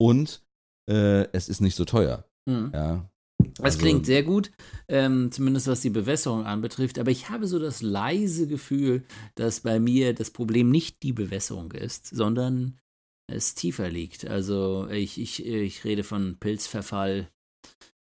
und 0.00 0.42
äh, 0.88 1.26
es 1.32 1.48
ist 1.48 1.60
nicht 1.60 1.76
so 1.76 1.84
teuer. 1.84 2.24
Mhm. 2.46 2.70
Ja. 2.74 3.10
Das 3.54 3.64
Also- 3.64 3.78
klingt 3.78 4.06
sehr 4.06 4.22
gut, 4.22 4.50
ähm, 4.88 5.30
zumindest 5.32 5.66
was 5.66 5.80
die 5.80 5.90
Bewässerung 5.90 6.44
anbetrifft. 6.46 6.98
Aber 6.98 7.10
ich 7.10 7.30
habe 7.30 7.46
so 7.46 7.58
das 7.58 7.80
leise 7.82 8.46
Gefühl, 8.46 9.04
dass 9.34 9.60
bei 9.60 9.80
mir 9.80 10.14
das 10.14 10.30
Problem 10.30 10.70
nicht 10.70 11.02
die 11.02 11.12
Bewässerung 11.12 11.72
ist, 11.72 12.06
sondern 12.06 12.78
es 13.26 13.54
tiefer 13.54 13.88
liegt. 13.90 14.26
Also 14.26 14.88
ich, 14.90 15.20
ich, 15.20 15.44
ich 15.46 15.84
rede 15.84 16.02
von 16.04 16.36
Pilzverfall, 16.38 17.28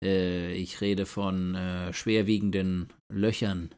äh, 0.02 0.52
ich 0.54 0.80
rede 0.80 1.06
von 1.06 1.54
äh, 1.54 1.92
schwerwiegenden 1.92 2.88
Löchern, 3.12 3.70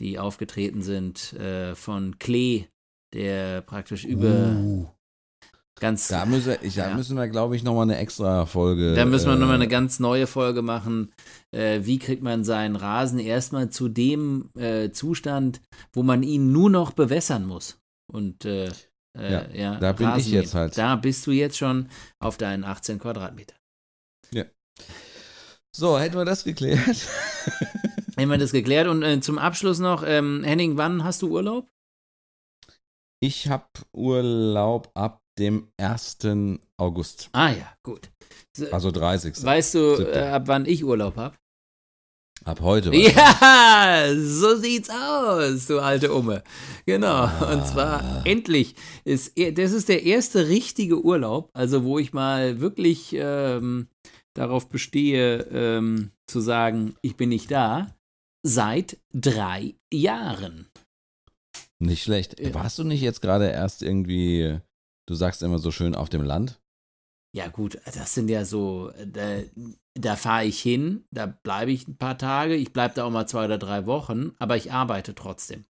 die 0.00 0.18
aufgetreten 0.18 0.82
sind, 0.82 1.32
äh, 1.34 1.74
von 1.74 2.18
Klee, 2.18 2.66
der 3.14 3.60
praktisch 3.62 4.04
über 4.04 4.56
Uh, 4.60 4.86
ganz 5.80 6.08
da, 6.08 6.26
müsse, 6.26 6.58
ich, 6.62 6.74
da 6.74 6.90
Ja. 6.90 6.96
müssen 6.96 7.16
wir, 7.16 7.28
glaube 7.28 7.54
ich, 7.56 7.62
nochmal 7.62 7.84
eine 7.84 7.96
extra 7.98 8.46
Folge. 8.46 8.94
Da 8.94 9.04
müssen 9.04 9.26
wir 9.28 9.34
äh, 9.34 9.38
nochmal 9.38 9.56
eine 9.56 9.68
ganz 9.68 10.00
neue 10.00 10.26
Folge 10.26 10.62
machen. 10.62 11.12
Äh, 11.52 11.80
wie 11.84 11.98
kriegt 11.98 12.22
man 12.22 12.44
seinen 12.44 12.76
Rasen 12.76 13.18
erstmal 13.18 13.70
zu 13.70 13.88
dem 13.88 14.50
äh, 14.56 14.90
Zustand, 14.90 15.60
wo 15.92 16.02
man 16.02 16.22
ihn 16.22 16.52
nur 16.52 16.70
noch 16.70 16.92
bewässern 16.92 17.46
muss? 17.46 17.78
Und 18.12 18.44
äh, 18.44 18.66
äh, 19.16 19.32
Ja, 19.32 19.48
ja, 19.52 19.78
da 19.80 19.92
bin 19.92 20.08
ich 20.08 20.12
Rasen 20.14 20.32
jetzt 20.32 20.54
mähen. 20.54 20.60
halt. 20.62 20.78
Da 20.78 20.96
bist 20.96 21.26
du 21.26 21.30
jetzt 21.30 21.56
schon 21.56 21.88
auf 22.18 22.36
deinen 22.36 22.64
18 22.64 22.98
Quadratmeter. 22.98 23.54
So, 25.76 25.98
hätten 25.98 26.16
wir 26.16 26.24
das 26.24 26.44
geklärt. 26.44 26.78
Haben 28.16 28.30
wir 28.30 28.38
das 28.38 28.52
geklärt? 28.52 28.86
Und 28.86 29.02
äh, 29.02 29.20
zum 29.20 29.38
Abschluss 29.38 29.80
noch, 29.80 30.04
ähm, 30.06 30.44
Henning, 30.44 30.76
wann 30.76 31.02
hast 31.02 31.22
du 31.22 31.30
Urlaub? 31.30 31.68
Ich 33.20 33.48
habe 33.48 33.64
Urlaub 33.92 34.92
ab 34.94 35.20
dem 35.36 35.72
1. 35.78 36.18
August, 36.76 37.28
Ah 37.32 37.50
ja, 37.50 37.72
gut. 37.82 38.08
So, 38.56 38.70
also 38.70 38.92
30. 38.92 39.42
weißt 39.42 39.74
du, 39.74 39.94
äh, 40.12 40.28
ab 40.28 40.44
wann 40.46 40.64
ich 40.66 40.84
Urlaub 40.84 41.16
habe? 41.16 41.34
Ab 42.44 42.60
heute. 42.60 42.94
Ja, 42.94 44.06
so 44.16 44.56
sieht's 44.56 44.90
aus, 44.90 45.66
du 45.66 45.80
alte 45.80 46.12
Umme. 46.12 46.44
Genau. 46.86 47.24
Ah. 47.24 47.52
Und 47.52 47.66
zwar 47.66 48.24
endlich 48.24 48.76
ist 49.04 49.32
das 49.36 49.72
ist 49.72 49.88
der 49.88 50.04
erste 50.04 50.46
richtige 50.46 51.02
Urlaub, 51.02 51.50
also 51.52 51.84
wo 51.84 51.98
ich 51.98 52.12
mal 52.12 52.60
wirklich 52.60 53.14
ähm, 53.18 53.88
darauf 54.34 54.68
bestehe, 54.68 55.42
ähm, 55.50 56.10
zu 56.26 56.40
sagen, 56.40 56.96
ich 57.02 57.16
bin 57.16 57.30
nicht 57.30 57.50
da, 57.50 57.94
seit 58.42 58.98
drei 59.12 59.74
Jahren. 59.92 60.68
Nicht 61.78 62.02
schlecht. 62.02 62.38
Ja. 62.40 62.54
Warst 62.54 62.78
du 62.78 62.84
nicht 62.84 63.00
jetzt 63.00 63.20
gerade 63.20 63.48
erst 63.48 63.82
irgendwie, 63.82 64.58
du 65.06 65.14
sagst 65.14 65.42
immer 65.42 65.58
so 65.58 65.70
schön 65.70 65.94
auf 65.94 66.08
dem 66.08 66.22
Land? 66.22 66.60
Ja 67.34 67.48
gut, 67.48 67.80
das 67.84 68.14
sind 68.14 68.28
ja 68.28 68.44
so, 68.44 68.92
da, 69.06 69.40
da 69.94 70.14
fahre 70.14 70.44
ich 70.44 70.60
hin, 70.60 71.04
da 71.10 71.26
bleibe 71.26 71.72
ich 71.72 71.88
ein 71.88 71.96
paar 71.96 72.16
Tage, 72.16 72.54
ich 72.54 72.72
bleibe 72.72 72.94
da 72.94 73.04
auch 73.04 73.10
mal 73.10 73.26
zwei 73.26 73.46
oder 73.46 73.58
drei 73.58 73.86
Wochen, 73.86 74.32
aber 74.38 74.56
ich 74.56 74.70
arbeite 74.70 75.16
trotzdem. 75.16 75.64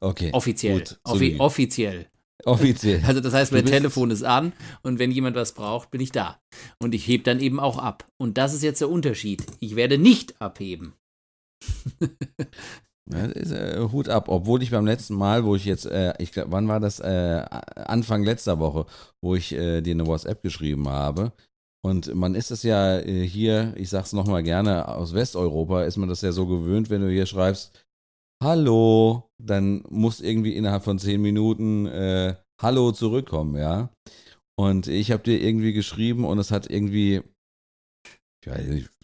Okay. 0.00 0.30
Offiziell. 0.32 0.78
Gut, 0.78 1.00
Offi 1.04 1.36
offiziell. 1.38 2.06
Offiziell. 2.44 3.02
Also 3.04 3.20
das 3.20 3.34
heißt, 3.34 3.52
mein 3.52 3.66
Telefon 3.66 4.10
ist 4.10 4.22
an 4.22 4.52
und 4.82 4.98
wenn 4.98 5.10
jemand 5.10 5.36
was 5.36 5.52
braucht, 5.52 5.90
bin 5.90 6.00
ich 6.00 6.12
da. 6.12 6.40
Und 6.78 6.94
ich 6.94 7.06
heb 7.08 7.24
dann 7.24 7.40
eben 7.40 7.58
auch 7.58 7.78
ab. 7.78 8.06
Und 8.16 8.38
das 8.38 8.54
ist 8.54 8.62
jetzt 8.62 8.80
der 8.80 8.90
Unterschied. 8.90 9.44
Ich 9.60 9.76
werde 9.76 9.98
nicht 9.98 10.40
abheben. 10.40 10.94
Ja, 13.10 13.24
ist, 13.24 13.52
äh, 13.52 13.88
Hut 13.90 14.08
ab, 14.08 14.28
obwohl 14.28 14.62
ich 14.62 14.70
beim 14.70 14.84
letzten 14.84 15.14
Mal, 15.14 15.44
wo 15.44 15.56
ich 15.56 15.64
jetzt, 15.64 15.86
äh, 15.86 16.12
ich 16.18 16.32
glaube, 16.32 16.52
wann 16.52 16.68
war 16.68 16.78
das? 16.78 17.00
Äh, 17.00 17.42
Anfang 17.74 18.22
letzter 18.22 18.58
Woche, 18.58 18.84
wo 19.22 19.34
ich 19.34 19.52
äh, 19.52 19.80
dir 19.80 19.94
eine 19.94 20.06
WhatsApp 20.06 20.42
geschrieben 20.42 20.88
habe. 20.88 21.32
Und 21.82 22.14
man 22.14 22.34
ist 22.34 22.50
es 22.50 22.62
ja 22.64 22.98
äh, 22.98 23.26
hier, 23.26 23.72
ich 23.76 23.88
sag's 23.88 24.12
nochmal 24.12 24.42
gerne, 24.42 24.88
aus 24.88 25.14
Westeuropa 25.14 25.84
ist 25.84 25.96
man 25.96 26.08
das 26.08 26.20
ja 26.20 26.32
so 26.32 26.46
gewöhnt, 26.46 26.90
wenn 26.90 27.00
du 27.00 27.10
hier 27.10 27.26
schreibst, 27.26 27.72
Hallo, 28.42 29.27
dann 29.38 29.82
muss 29.88 30.20
irgendwie 30.20 30.54
innerhalb 30.54 30.84
von 30.84 30.98
zehn 30.98 31.20
Minuten 31.20 31.86
äh, 31.86 32.34
Hallo 32.60 32.92
zurückkommen, 32.92 33.56
ja. 33.56 33.90
Und 34.56 34.88
ich 34.88 35.12
habe 35.12 35.22
dir 35.22 35.40
irgendwie 35.40 35.72
geschrieben 35.72 36.24
und 36.24 36.38
es 36.38 36.50
hat 36.50 36.68
irgendwie, 36.68 37.22
ja, 38.44 38.54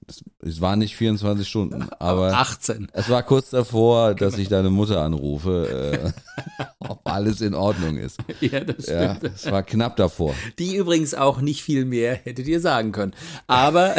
es, 0.08 0.24
es 0.40 0.60
war 0.60 0.74
nicht 0.74 0.96
24 0.96 1.48
Stunden, 1.48 1.88
aber 2.00 2.36
18. 2.36 2.88
es 2.92 3.08
war 3.08 3.22
kurz 3.22 3.50
davor, 3.50 4.14
dass 4.16 4.36
ich 4.36 4.48
deine 4.48 4.70
Mutter 4.70 5.00
anrufe, 5.02 6.12
äh, 6.58 6.64
ob 6.80 7.00
alles 7.08 7.40
in 7.40 7.54
Ordnung 7.54 7.96
ist. 7.96 8.18
Ja, 8.40 8.60
das 8.60 8.86
Ja, 8.86 9.14
stimmt. 9.14 9.34
es 9.36 9.50
war 9.50 9.62
knapp 9.62 9.94
davor. 9.96 10.34
Die 10.58 10.74
übrigens 10.74 11.14
auch 11.14 11.40
nicht 11.40 11.62
viel 11.62 11.84
mehr 11.84 12.16
hättet 12.16 12.48
ihr 12.48 12.60
sagen 12.60 12.90
können. 12.90 13.14
Aber, 13.46 13.94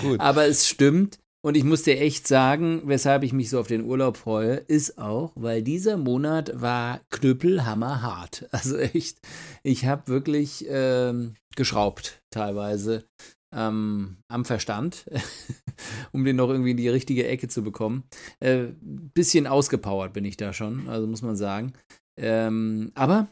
Gut. 0.00 0.18
aber 0.20 0.46
es 0.46 0.66
stimmt. 0.66 1.18
Und 1.44 1.56
ich 1.56 1.64
muss 1.64 1.82
dir 1.82 2.00
echt 2.00 2.28
sagen, 2.28 2.82
weshalb 2.84 3.24
ich 3.24 3.32
mich 3.32 3.50
so 3.50 3.58
auf 3.58 3.66
den 3.66 3.84
Urlaub 3.84 4.16
freue, 4.16 4.54
ist 4.54 4.96
auch, 4.98 5.32
weil 5.34 5.62
dieser 5.62 5.96
Monat 5.96 6.60
war 6.60 7.00
knüppelhammerhart. 7.10 8.48
Also 8.52 8.76
echt, 8.76 9.18
ich 9.64 9.86
habe 9.86 10.06
wirklich 10.06 10.64
ähm, 10.68 11.34
geschraubt 11.56 12.22
teilweise 12.30 13.04
ähm, 13.52 14.18
am 14.28 14.44
Verstand, 14.44 15.04
um 16.12 16.24
den 16.24 16.36
noch 16.36 16.48
irgendwie 16.48 16.72
in 16.72 16.76
die 16.76 16.88
richtige 16.88 17.26
Ecke 17.26 17.48
zu 17.48 17.62
bekommen. 17.62 18.04
Äh, 18.38 18.68
bisschen 18.80 19.48
ausgepowert 19.48 20.12
bin 20.12 20.24
ich 20.24 20.36
da 20.36 20.52
schon, 20.52 20.88
also 20.88 21.08
muss 21.08 21.22
man 21.22 21.34
sagen. 21.34 21.72
Ähm, 22.16 22.92
aber 22.94 23.28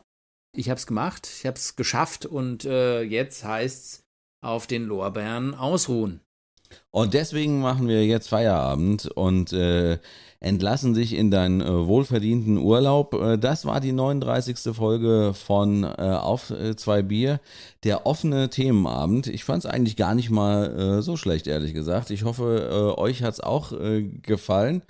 ich 0.57 0.69
habe 0.69 0.79
es 0.79 0.87
gemacht, 0.87 1.29
ich 1.33 1.47
habe 1.47 1.57
es 1.57 1.77
geschafft 1.77 2.27
und 2.27 2.65
äh, 2.65 3.03
jetzt 3.03 3.45
heißt 3.45 3.85
es 3.85 4.05
auf 4.43 4.67
den 4.67 4.85
Lorbeeren 4.85 5.55
ausruhen. 5.55 6.21
Und 6.91 7.15
deswegen 7.15 7.61
machen 7.61 7.89
wir 7.89 8.05
jetzt 8.07 8.29
Feierabend 8.29 9.07
und 9.07 9.53
äh, 9.53 9.99
entlassen 10.41 10.95
dich 10.95 11.13
in 11.13 11.31
deinen 11.31 11.61
äh, 11.61 11.87
wohlverdienten 11.87 12.59
Urlaub. 12.59 13.15
Äh, 13.15 13.39
das 13.39 13.67
war 13.67 13.81
die 13.81 13.93
39. 13.93 14.75
Folge 14.75 15.35
von 15.35 15.85
äh, 15.85 15.89
Auf 15.89 16.51
äh, 16.51 16.75
zwei 16.77 17.03
Bier, 17.03 17.41
der 17.85 18.07
offene 18.07 18.49
Themenabend. 18.49 19.27
Ich 19.27 19.45
fand 19.45 19.65
es 19.65 19.71
eigentlich 19.71 19.97
gar 19.97 20.15
nicht 20.15 20.31
mal 20.31 20.99
äh, 20.99 21.03
so 21.03 21.17
schlecht, 21.17 21.47
ehrlich 21.47 21.75
gesagt. 21.75 22.11
Ich 22.11 22.25
hoffe, 22.25 22.97
euch 22.97 23.23
hat 23.23 23.35
es 23.35 23.41
auch 23.41 23.73
gefallen. 24.23 24.83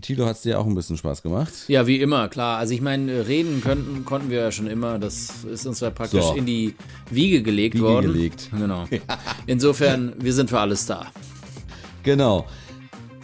Tilo, 0.00 0.24
hat 0.24 0.36
es 0.36 0.42
dir 0.42 0.58
auch 0.58 0.64
ein 0.66 0.74
bisschen 0.74 0.96
Spaß 0.96 1.22
gemacht? 1.22 1.52
Ja, 1.68 1.86
wie 1.86 2.00
immer, 2.00 2.28
klar. 2.28 2.56
Also 2.58 2.72
ich 2.72 2.80
meine, 2.80 3.28
reden 3.28 3.60
könnten, 3.60 4.06
konnten 4.06 4.30
wir 4.30 4.40
ja 4.40 4.50
schon 4.50 4.66
immer. 4.66 4.98
Das 4.98 5.44
ist 5.44 5.66
uns 5.66 5.80
ja 5.80 5.90
praktisch 5.90 6.24
So. 6.24 6.34
in 6.34 6.46
die 6.46 6.74
Wiege 7.10 7.42
gelegt 7.42 7.74
Wiege 7.74 7.84
worden. 7.84 8.12
gelegt. 8.12 8.48
Genau. 8.58 8.86
Insofern, 9.46 10.14
wir 10.18 10.32
sind 10.32 10.48
für 10.48 10.60
alles 10.60 10.86
da. 10.86 11.06
Genau. 12.04 12.46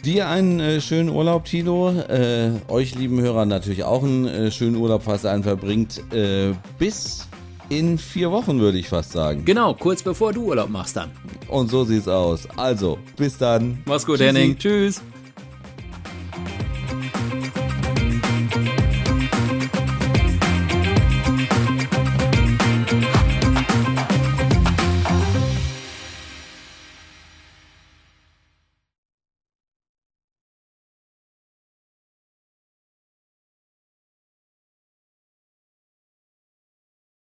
Dir 0.05 0.29
einen 0.29 0.61
äh, 0.61 0.81
schönen 0.83 1.09
Urlaub, 1.09 1.47
Tilo. 1.47 1.91
Äh, 1.91 2.51
euch 2.69 2.95
lieben 2.95 3.19
Hörern 3.23 3.49
natürlich 3.49 3.85
auch 3.85 4.03
einen 4.05 4.27
äh, 4.27 4.51
schönen 4.51 4.77
Urlaub, 4.77 5.03
falls 5.05 5.25
ihr 5.25 5.31
einen 5.31 5.43
verbringt. 5.45 6.03
Äh, 6.13 6.53
bis 6.79 7.27
in 7.71 7.97
vier 7.97 8.31
Wochen, 8.31 8.61
würde 8.61 8.79
ich 8.79 8.89
fast 8.91 9.13
sagen. 9.13 9.43
Genau, 9.47 9.73
kurz 9.73 10.03
bevor 10.03 10.35
du 10.35 10.45
Urlaub 10.45 10.69
machst 10.69 10.97
dann. 10.97 11.11
Und 11.49 11.71
so 11.71 11.85
sieht's 11.85 12.09
aus. 12.09 12.47
Also, 12.57 12.99
bis 13.17 13.39
dann. 13.39 13.79
Mach's 13.87 14.05
gut, 14.05 14.19
Tschüssi. 14.19 14.27
Henning. 14.35 14.59
Tschüss. 14.59 15.01